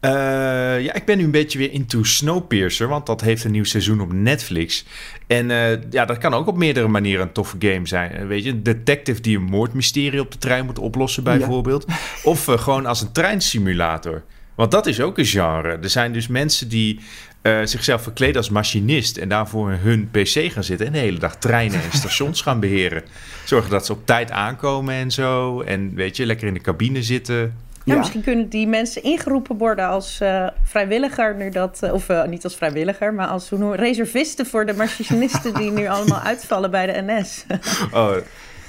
Eh, 0.00 0.80
ja, 0.80 0.94
ik 0.94 1.04
ben 1.04 1.18
nu 1.18 1.24
een 1.24 1.30
beetje 1.30 1.58
weer 1.58 1.72
into 1.72 2.02
Snowpiercer, 2.02 2.88
want 2.88 3.06
dat 3.06 3.20
heeft 3.20 3.44
een 3.44 3.50
nieuw 3.50 3.64
seizoen 3.64 4.00
op 4.00 4.12
Netflix. 4.12 4.84
En 5.26 5.50
eh, 5.50 5.78
ja, 5.90 6.04
dat 6.04 6.18
kan 6.18 6.34
ook 6.34 6.46
op 6.46 6.56
meerdere 6.56 6.88
manieren 6.88 7.26
een 7.26 7.32
toffe 7.32 7.56
game 7.58 7.86
zijn. 7.86 8.12
Eh, 8.12 8.26
weet 8.26 8.44
je, 8.44 8.50
een 8.50 8.62
detective 8.62 9.20
die 9.20 9.36
een 9.36 9.42
moordmysterie 9.42 10.20
op 10.20 10.32
de 10.32 10.38
trein 10.38 10.66
moet 10.66 10.78
oplossen, 10.78 11.24
bijvoorbeeld. 11.24 11.86
Of 12.22 12.48
eh, 12.48 12.58
gewoon 12.58 12.86
als 12.86 13.00
een 13.00 13.12
treinsimulator. 13.12 14.22
Want 14.54 14.70
dat 14.70 14.86
is 14.86 15.00
ook 15.00 15.18
een 15.18 15.26
genre. 15.26 15.78
Er 15.82 15.90
zijn 15.90 16.12
dus 16.12 16.26
mensen 16.26 16.68
die 16.68 17.00
eh, 17.48 17.66
zichzelf 17.66 18.02
verkleden 18.02 18.36
als 18.36 18.50
machinist 18.50 19.16
en 19.16 19.28
daarvoor 19.28 19.70
hun 19.70 20.08
PC 20.10 20.52
gaan 20.52 20.64
zitten 20.64 20.86
en 20.86 20.92
de 20.92 20.98
hele 20.98 21.18
dag 21.18 21.36
treinen 21.36 21.80
en 21.82 21.98
stations 21.98 22.42
gaan 22.42 22.60
beheren. 22.60 23.02
Zorgen 23.44 23.70
dat 23.70 23.86
ze 23.86 23.92
op 23.92 24.06
tijd 24.06 24.30
aankomen 24.30 24.94
en 24.94 25.10
zo. 25.10 25.60
En 25.60 25.94
weet 25.94 26.16
je, 26.16 26.26
lekker 26.26 26.46
in 26.48 26.54
de 26.54 26.60
cabine 26.60 27.02
zitten. 27.02 27.36
Ja, 27.84 27.94
Ja. 27.94 27.98
misschien 27.98 28.22
kunnen 28.22 28.48
die 28.48 28.66
mensen 28.66 29.02
ingeroepen 29.02 29.56
worden 29.56 29.88
als 29.88 30.20
eh, 30.20 30.46
vrijwilliger. 30.64 31.34
Nu 31.36 31.50
dat, 31.50 31.78
eh, 31.82 31.92
of 31.92 32.06
niet 32.26 32.44
als 32.44 32.56
vrijwilliger, 32.56 33.14
maar 33.14 33.26
als 33.26 33.48
hoe 33.50 33.76
reservisten 33.76 34.46
voor 34.46 34.66
de 34.66 34.74
machinisten 34.74 35.54
die 35.54 35.70
nu 35.70 35.86
allemaal 35.96 36.20
uitvallen 36.20 36.70
bij 36.70 36.86
de 36.86 37.02
NS. 37.06 37.44
Oh, 37.92 38.10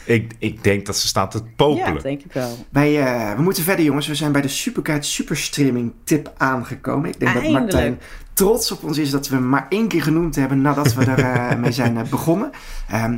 ik, 0.10 0.34
ik 0.40 0.64
denk 0.64 0.86
dat 0.86 0.98
ze 0.98 1.08
staan 1.08 1.30
te 1.30 1.44
popelen. 1.56 1.88
ja, 1.88 1.94
dat 1.94 2.02
denk 2.02 2.24
ik 2.24 2.34
wel. 2.34 2.66
Wij, 2.70 3.02
eh, 3.04 3.36
we 3.36 3.42
moeten 3.42 3.64
verder, 3.64 3.86
jongens. 3.86 4.08
We 4.08 4.16
zijn 4.16 4.32
bij 4.32 4.42
de 4.42 4.48
Superkite 4.48 5.08
Superstreaming 5.08 5.94
tip 6.04 6.34
aangekomen. 6.38 7.10
Ik 7.10 7.20
denk 7.20 7.34
dat. 7.34 7.50
Martijn 7.50 8.00
trots 8.34 8.72
op 8.72 8.84
ons 8.84 8.98
is 8.98 9.10
dat 9.12 9.28
we 9.28 9.36
hem 9.36 9.50
maar 9.50 9.66
één 9.70 9.88
keer 9.88 10.04
genoemd 10.04 10.36
hebben 10.36 10.62
nadat 10.62 10.94
we 10.94 11.06
er 11.06 11.20
eh, 11.20 11.58
mee 11.62 11.72
zijn 11.72 11.98
eh, 11.98 12.10
begonnen. 12.10 12.52
Ehm, 12.88 13.18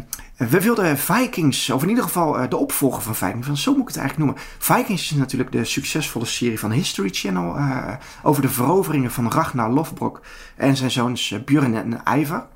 we 0.50 0.62
wilden 0.62 0.98
Vikings, 0.98 1.70
of 1.70 1.84
in 1.84 1.90
ieder 1.90 2.04
geval 2.04 2.40
eh, 2.40 2.50
de 2.50 2.58
opvolger 2.58 3.02
van 3.02 3.16
Vikings, 3.16 3.48
want 3.48 3.60
zo 3.60 3.72
moet 3.72 3.82
ik 3.82 3.88
het 3.88 3.98
eigenlijk 3.98 4.28
noemen. 4.28 4.44
Vikings 4.58 5.12
is 5.12 5.18
natuurlijk 5.18 5.52
de 5.52 5.66
succesvolle 5.66 6.26
serie 6.26 6.60
van 6.60 6.72
History 6.72 7.10
Channel 7.12 7.56
eh, 7.56 7.94
over 8.24 8.42
de 8.42 8.50
veroveringen 8.50 9.12
van 9.12 9.32
Ragnar 9.32 9.70
Lofbrok 9.70 10.22
en 10.56 10.78
zijn 10.78 10.92
zoons 10.92 11.36
Björn 11.46 11.76
en 11.76 12.20
Ivar. 12.20 12.48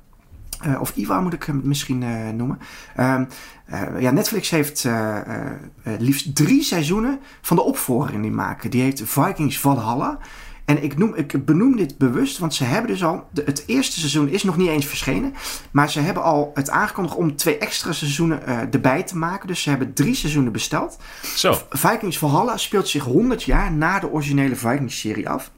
Eh, 0.60 0.80
of 0.80 0.96
Ivar 0.96 1.22
moet 1.22 1.32
ik 1.32 1.42
hem 1.42 1.60
misschien 1.64 2.02
eh, 2.02 2.28
noemen. 2.34 2.58
Ehm, 2.96 3.24
eh, 3.66 4.00
ja, 4.00 4.10
Netflix 4.10 4.50
heeft 4.50 4.88
liefst 5.98 6.34
drie 6.34 6.62
seizoenen 6.62 7.20
van 7.40 7.56
de 7.56 7.62
opvolger 7.62 8.14
in 8.14 8.22
die 8.22 8.30
maken. 8.30 8.70
Die 8.70 8.82
heet 8.82 9.02
Vikings 9.04 9.60
Valhalla. 9.60 10.18
En 10.64 10.82
ik, 10.82 10.98
noem, 10.98 11.14
ik 11.14 11.44
benoem 11.44 11.76
dit 11.76 11.98
bewust, 11.98 12.38
want 12.38 12.54
ze 12.54 12.64
hebben 12.64 12.90
dus 12.90 13.04
al... 13.04 13.28
De, 13.30 13.42
het 13.44 13.64
eerste 13.66 13.98
seizoen 13.98 14.28
is 14.28 14.42
nog 14.42 14.56
niet 14.56 14.68
eens 14.68 14.86
verschenen. 14.86 15.34
Maar 15.70 15.90
ze 15.90 16.00
hebben 16.00 16.22
al 16.22 16.50
het 16.54 16.70
aangekondigd 16.70 17.16
om 17.16 17.36
twee 17.36 17.58
extra 17.58 17.92
seizoenen 17.92 18.46
erbij 18.72 19.02
te 19.02 19.16
maken. 19.16 19.46
Dus 19.46 19.62
ze 19.62 19.68
hebben 19.68 19.92
drie 19.92 20.14
seizoenen 20.14 20.52
besteld. 20.52 20.98
Zo, 21.22 21.58
Vikings 21.70 22.18
Valhalla 22.18 22.56
speelt 22.56 22.88
zich 22.88 23.04
100 23.04 23.42
jaar 23.42 23.72
na 23.72 23.98
de 23.98 24.10
originele 24.10 24.56
Vikings-serie 24.56 25.28
af. 25.28 25.50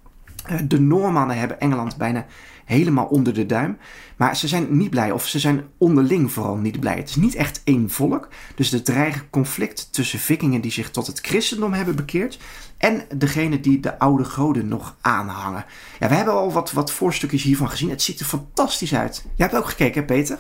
De 0.63 0.81
Noormannen 0.81 1.39
hebben 1.39 1.61
Engeland 1.61 1.97
bijna 1.97 2.27
helemaal 2.69 3.07
onder 3.07 3.35
de 3.35 3.47
duim. 3.47 3.79
Maar 4.17 4.37
ze 4.37 4.49
zijn 4.49 4.77
niet 4.77 4.91
blij, 4.91 5.11
of 5.11 5.27
ze 5.27 5.39
zijn 5.39 5.65
onderling 5.79 6.33
vooral 6.33 6.57
niet 6.57 6.81
blij. 6.81 6.97
Het 6.97 7.09
is 7.09 7.17
niet 7.17 7.35
echt 7.35 7.61
één 7.65 7.91
volk. 7.91 8.29
Dus 8.55 8.73
er 8.73 8.83
dreigt 8.83 9.25
conflict 9.31 9.93
tussen 9.93 10.19
vikingen 10.19 10.61
die 10.61 10.71
zich 10.71 10.91
tot 10.91 11.07
het 11.07 11.21
christendom 11.21 11.73
hebben 11.73 11.97
bekeerd. 11.97 12.39
En 12.77 13.05
degene 13.17 13.61
die 13.61 13.81
de 13.81 13.99
oude 13.99 14.25
goden 14.25 14.69
nog 14.69 14.97
aanhangen. 15.01 15.65
Ja, 15.99 16.09
we 16.09 16.15
hebben 16.15 16.35
al 16.35 16.53
wat, 16.53 16.73
wat 16.73 16.93
voorstukjes 16.93 17.43
hiervan 17.43 17.71
gezien. 17.71 17.91
Het 17.91 18.03
ziet 18.03 18.21
er 18.21 18.27
fantastisch 18.27 18.95
uit. 18.95 19.25
Jij 19.25 19.47
hebt 19.47 19.59
ook 19.59 19.69
gekeken, 19.69 20.01
hè, 20.01 20.07
Peter? 20.07 20.39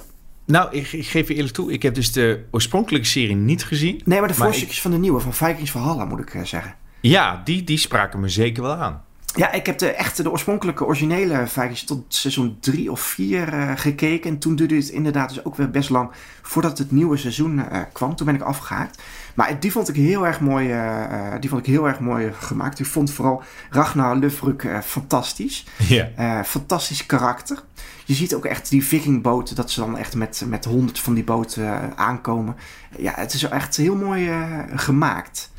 nou, 0.48 0.68
ik, 0.76 0.92
ik 0.92 1.06
geef 1.06 1.28
je 1.28 1.34
eerlijk 1.34 1.54
toe. 1.54 1.72
Ik 1.72 1.82
heb 1.82 1.94
dus 1.94 2.12
de 2.12 2.44
oorspronkelijke 2.50 3.06
serie 3.06 3.36
niet 3.36 3.64
gezien. 3.64 4.00
Nee, 4.04 4.18
maar 4.18 4.28
de 4.28 4.34
voorstukjes 4.34 4.80
van 4.80 4.90
de 4.90 4.98
nieuwe, 4.98 5.20
van 5.20 5.34
Vikings 5.34 5.70
Valhalla, 5.70 6.04
moet 6.04 6.20
ik 6.20 6.34
eh, 6.34 6.44
zeggen. 6.44 6.74
Ja, 7.00 7.40
die, 7.44 7.64
die 7.64 7.78
spraken 7.78 8.20
me 8.20 8.28
zeker 8.28 8.62
wel 8.62 8.74
aan. 8.74 9.04
Ja, 9.38 9.52
ik 9.52 9.66
heb 9.66 9.78
de 9.78 9.90
echte, 9.90 10.22
de 10.22 10.30
oorspronkelijke, 10.30 10.84
originele 10.84 11.46
Vikings 11.46 11.84
tot 11.84 12.04
seizoen 12.08 12.56
3 12.60 12.90
of 12.90 13.00
4 13.00 13.52
eh, 13.52 13.72
gekeken. 13.76 14.30
En 14.30 14.38
toen 14.38 14.56
duurde 14.56 14.74
het 14.74 14.88
inderdaad 14.88 15.28
dus 15.28 15.44
ook 15.44 15.56
weer 15.56 15.70
best 15.70 15.90
lang 15.90 16.10
voordat 16.48 16.78
het 16.78 16.90
nieuwe 16.90 17.16
seizoen 17.16 17.70
eh, 17.70 17.80
kwam. 17.92 18.16
Toen 18.16 18.26
ben 18.26 18.34
ik 18.34 18.42
afgehaakt. 18.42 19.02
Maar 19.34 19.60
die 19.60 19.72
vond 19.72 19.88
ik 19.88 19.94
heel 19.94 20.26
erg 20.26 20.40
mooi, 20.40 20.70
eh, 20.70 21.32
die 21.40 21.50
vond 21.50 21.66
ik 21.66 21.72
heel 21.72 21.88
erg 21.88 22.00
mooi 22.00 22.32
gemaakt. 22.40 22.78
Ik 22.78 22.86
vond 22.86 23.10
vooral 23.10 23.42
Ragnar 23.70 24.16
Lufruk 24.16 24.68
fantastisch. 24.84 25.66
Ja. 25.76 26.08
Eh, 26.16 26.42
fantastisch 26.42 27.06
karakter. 27.06 27.62
Je 28.04 28.14
ziet 28.14 28.34
ook 28.34 28.44
echt 28.44 28.70
die 28.70 28.84
vikingboten, 28.84 29.56
dat 29.56 29.70
ze 29.70 29.80
dan 29.80 29.98
echt 29.98 30.14
met, 30.14 30.44
met 30.46 30.64
honderd 30.64 30.98
van 30.98 31.14
die 31.14 31.24
boten 31.24 31.96
aankomen. 31.96 32.56
Ja, 32.98 33.12
het 33.16 33.32
is 33.32 33.42
echt 33.42 33.76
heel 33.76 33.96
mooi 33.96 34.30
gemaakt. 34.74 35.50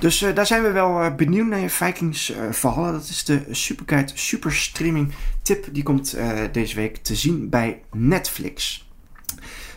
Dus 0.00 0.22
eh, 0.22 0.34
daar 0.34 0.46
zijn 0.46 0.62
we 0.62 0.70
wel 0.70 1.00
eh, 1.00 1.14
benieuwd 1.14 1.46
naar 1.46 1.68
Vikings 1.68 2.30
eh 2.30 2.42
Valhalla. 2.50 2.92
Dat 2.92 3.08
is 3.08 3.24
de 3.24 3.42
Superkite 3.50 4.12
Superstreaming 4.14 5.12
tip. 5.42 5.66
Die 5.72 5.82
komt 5.82 6.16
deze 6.52 6.74
week 6.74 6.96
te 6.96 7.16
zien 7.16 7.48
bij 7.48 7.80
Netflix. 7.92 8.87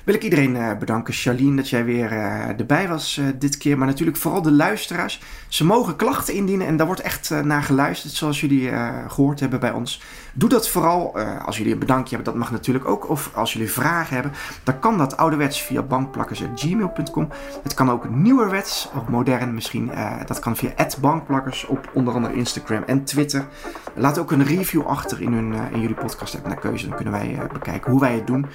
Wil 0.03 0.15
ik 0.15 0.23
iedereen 0.23 0.55
eh, 0.55 0.77
bedanken, 0.77 1.13
Charlene, 1.13 1.55
dat 1.55 1.69
jij 1.69 1.85
weer 1.85 2.11
eh, 2.11 2.59
erbij 2.59 2.87
was 2.87 3.17
eh, 3.17 3.25
dit 3.35 3.57
keer. 3.57 3.77
Maar 3.77 3.87
natuurlijk 3.87 4.17
vooral 4.17 4.41
de 4.41 4.51
luisteraars. 4.51 5.21
Ze 5.47 5.65
mogen 5.65 5.95
klachten 5.95 6.33
indienen 6.33 6.67
en 6.67 6.77
daar 6.77 6.85
wordt 6.85 7.01
echt 7.01 7.29
naar 7.43 7.63
geluisterd, 7.63 8.13
zoals 8.13 8.41
jullie 8.41 8.69
eh, 8.69 8.89
gehoord 9.07 9.39
hebben 9.39 9.59
bij 9.59 9.71
ons. 9.71 10.01
Doe 10.33 10.49
dat 10.49 10.69
vooral 10.69 11.19
als 11.19 11.57
jullie 11.57 11.73
een 11.73 11.79
bedankje 11.79 12.15
hebben, 12.15 12.33
dat 12.33 12.41
mag 12.41 12.51
natuurlijk 12.51 12.85
ook. 12.85 13.09
Of 13.09 13.31
als 13.33 13.53
jullie 13.53 13.71
vragen 13.71 14.13
hebben, 14.13 14.31
dan 14.63 14.79
kan 14.79 14.97
dat 14.97 15.17
ouderwets 15.17 15.61
via 15.61 15.81
bankplakkers.gmail.com. 15.81 17.29
Het 17.63 17.73
kan 17.73 17.91
ook 17.91 18.09
nieuwerwets, 18.09 18.89
of 18.95 19.07
modern 19.07 19.53
misschien. 19.53 19.91
dat 20.25 20.39
kan 20.39 20.55
via 20.55 20.73
bankplakkers 21.01 21.65
op 21.65 21.91
onder 21.93 22.13
andere 22.13 22.33
Instagram 22.33 22.83
en 22.85 23.03
Twitter. 23.03 23.47
Laat 23.95 24.17
ook 24.17 24.31
een 24.31 24.43
review 24.43 24.87
achter 24.87 25.21
in, 25.21 25.33
hun, 25.33 25.53
in 25.73 25.81
jullie 25.81 25.95
podcast 25.95 26.35
app 26.35 26.47
naar 26.47 26.59
keuze. 26.59 26.87
Dan 26.87 26.95
kunnen 26.95 27.13
wij 27.13 27.37
bekijken 27.53 27.91
hoe 27.91 27.99
wij 27.99 28.13
het 28.13 28.27
doen. 28.27 28.45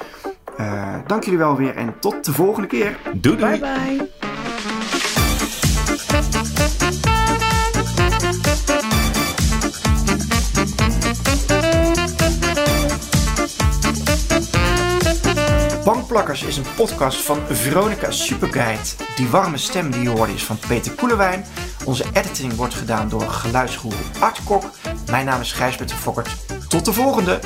Eh, 0.56 0.94
dank 1.06 1.24
jullie 1.24 1.38
wel 1.38 1.56
weer 1.56 1.76
en 1.76 1.94
tot 2.00 2.24
de 2.24 2.32
volgende 2.32 2.68
keer. 2.68 2.98
Doei 3.14 3.36
doei! 3.36 3.58
Bye 3.58 3.96
bye. 3.96 4.14
Bankplakkers 15.84 16.42
is 16.42 16.56
een 16.56 16.64
podcast 16.76 17.18
van 17.18 17.38
Veronica 17.50 18.10
Superguide. 18.10 18.82
Die 19.16 19.28
warme 19.28 19.56
stem 19.56 19.90
die 19.90 20.02
je 20.02 20.08
hoorde 20.08 20.32
is 20.32 20.44
van 20.44 20.58
Peter 20.68 20.92
Koelewijn. 20.92 21.44
Onze 21.84 22.04
editing 22.12 22.54
wordt 22.54 22.74
gedaan 22.74 23.08
door 23.08 23.22
geluidsgoeroe 23.22 24.00
Art 24.20 24.44
Kok. 24.44 24.64
Mijn 25.10 25.26
naam 25.26 25.40
is 25.40 25.52
Gijsbert 25.52 25.88
de 25.88 25.94
Fokkert. 25.94 26.30
Tot 26.68 26.84
de 26.84 26.92
volgende! 26.92 27.40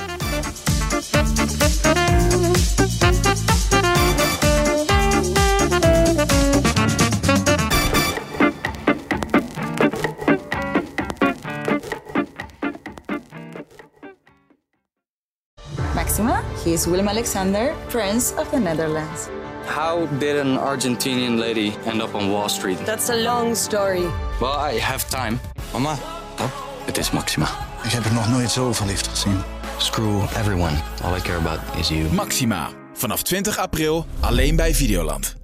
He 16.64 16.72
is 16.72 16.86
Willem 16.86 17.08
Alexander, 17.08 17.74
Prince 17.88 18.34
of 18.36 18.50
the 18.50 18.58
Netherlands. 18.58 19.28
How 19.66 20.06
did 20.18 20.36
an 20.36 20.58
Argentinian 20.58 21.38
lady 21.38 21.76
end 21.86 22.02
up 22.02 22.14
on 22.14 22.30
Wall 22.30 22.48
Street? 22.48 22.78
That's 22.84 23.10
a 23.10 23.16
long 23.16 23.54
story. 23.54 24.06
Well, 24.40 24.72
I 24.72 24.78
have 24.80 25.08
time. 25.08 25.38
Mama, 25.72 25.96
oh, 26.40 26.50
het 26.84 26.98
is 26.98 27.10
Maxima. 27.10 27.48
Ik 27.84 27.90
heb 27.90 28.04
er 28.04 28.12
nog 28.12 28.28
nooit 28.28 28.50
zo 28.50 28.72
verliefd 28.72 29.08
gezien. 29.08 29.42
Screw 29.78 30.22
everyone. 30.22 30.76
All 31.02 31.16
I 31.16 31.20
care 31.20 31.38
about 31.38 31.58
is 31.78 31.88
you. 31.88 32.12
Maxima. 32.12 32.68
Vanaf 32.94 33.22
20 33.22 33.58
april 33.58 34.06
alleen 34.20 34.56
bij 34.56 34.74
Videoland. 34.74 35.39